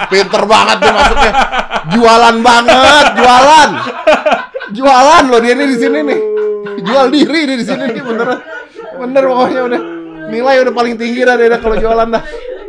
pinter 0.09 0.43
banget 0.49 0.77
tuh 0.81 0.93
masuknya. 0.95 1.33
Jualan 1.93 2.37
banget, 2.41 3.07
jualan. 3.19 3.71
Jualan 4.73 5.23
loh 5.29 5.41
dia 5.43 5.53
nih 5.59 5.69
di 5.69 5.77
sini 5.77 5.99
nih. 6.01 6.21
Jual 6.87 7.07
diri 7.13 7.41
dia 7.45 7.57
di 7.59 7.67
sini 7.67 7.85
nih 7.93 8.03
beneran. 8.07 8.39
Bener 9.03 9.23
pokoknya 9.27 9.61
udah. 9.67 9.81
Nilai 10.29 10.61
udah 10.63 10.75
paling 10.77 10.95
tinggi 11.01 11.25
dah 11.25 11.35
dia 11.35 11.49
dah 11.49 11.61
kalau 11.61 11.77
jualan 11.81 12.09
dah. 12.09 12.23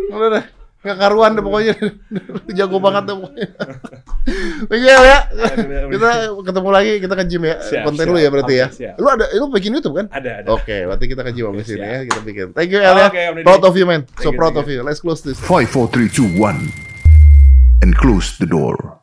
Udah 0.09 0.29
dah. 0.39 0.43
Gak 0.79 0.95
karuan 0.95 1.35
deh 1.35 1.43
pokoknya. 1.43 1.75
Jago 2.57 2.79
banget 2.79 3.11
deh 3.11 3.15
pokoknya. 3.19 3.47
Thank 4.71 4.83
you 4.87 4.95
ya. 5.03 5.19
Kita 5.91 6.09
ketemu 6.39 6.69
lagi, 6.71 6.91
kita 7.03 7.13
ke 7.19 7.23
gym 7.27 7.43
ya. 7.43 7.55
Siap, 7.59 7.83
Konten 7.83 8.05
siap. 8.07 8.15
lu 8.15 8.17
ya 8.23 8.29
berarti 8.31 8.53
ya. 8.55 8.67
Siap. 8.71 8.95
Lu 8.95 9.07
ada 9.11 9.25
lu 9.35 9.51
bikin 9.51 9.75
YouTube 9.75 9.99
kan? 9.99 10.07
Ada, 10.07 10.39
ada. 10.39 10.47
Oke, 10.55 10.87
berarti 10.87 11.05
kita 11.11 11.21
ke 11.27 11.31
gym 11.35 11.51
Oke, 11.51 11.59
abis 11.59 11.67
ini 11.75 11.83
siap. 11.83 11.91
ya, 11.91 11.99
kita 12.07 12.19
bikin. 12.23 12.47
Thank 12.55 12.69
you 12.71 12.79
El 12.79 12.95
ya. 12.95 13.09
Deddy. 13.11 13.43
Proud 13.43 13.63
of 13.67 13.75
you 13.75 13.83
man. 13.83 14.07
So 14.23 14.31
proud 14.31 14.55
of 14.55 14.71
you. 14.71 14.79
Let's 14.79 15.03
close 15.03 15.19
this. 15.19 15.35
5, 15.43 15.67
4, 15.67 15.87
3, 15.91 16.07
2, 16.07 16.39
1. 16.39 17.83
And 17.83 17.91
close 17.99 18.39
the 18.39 18.47
door. 18.47 18.98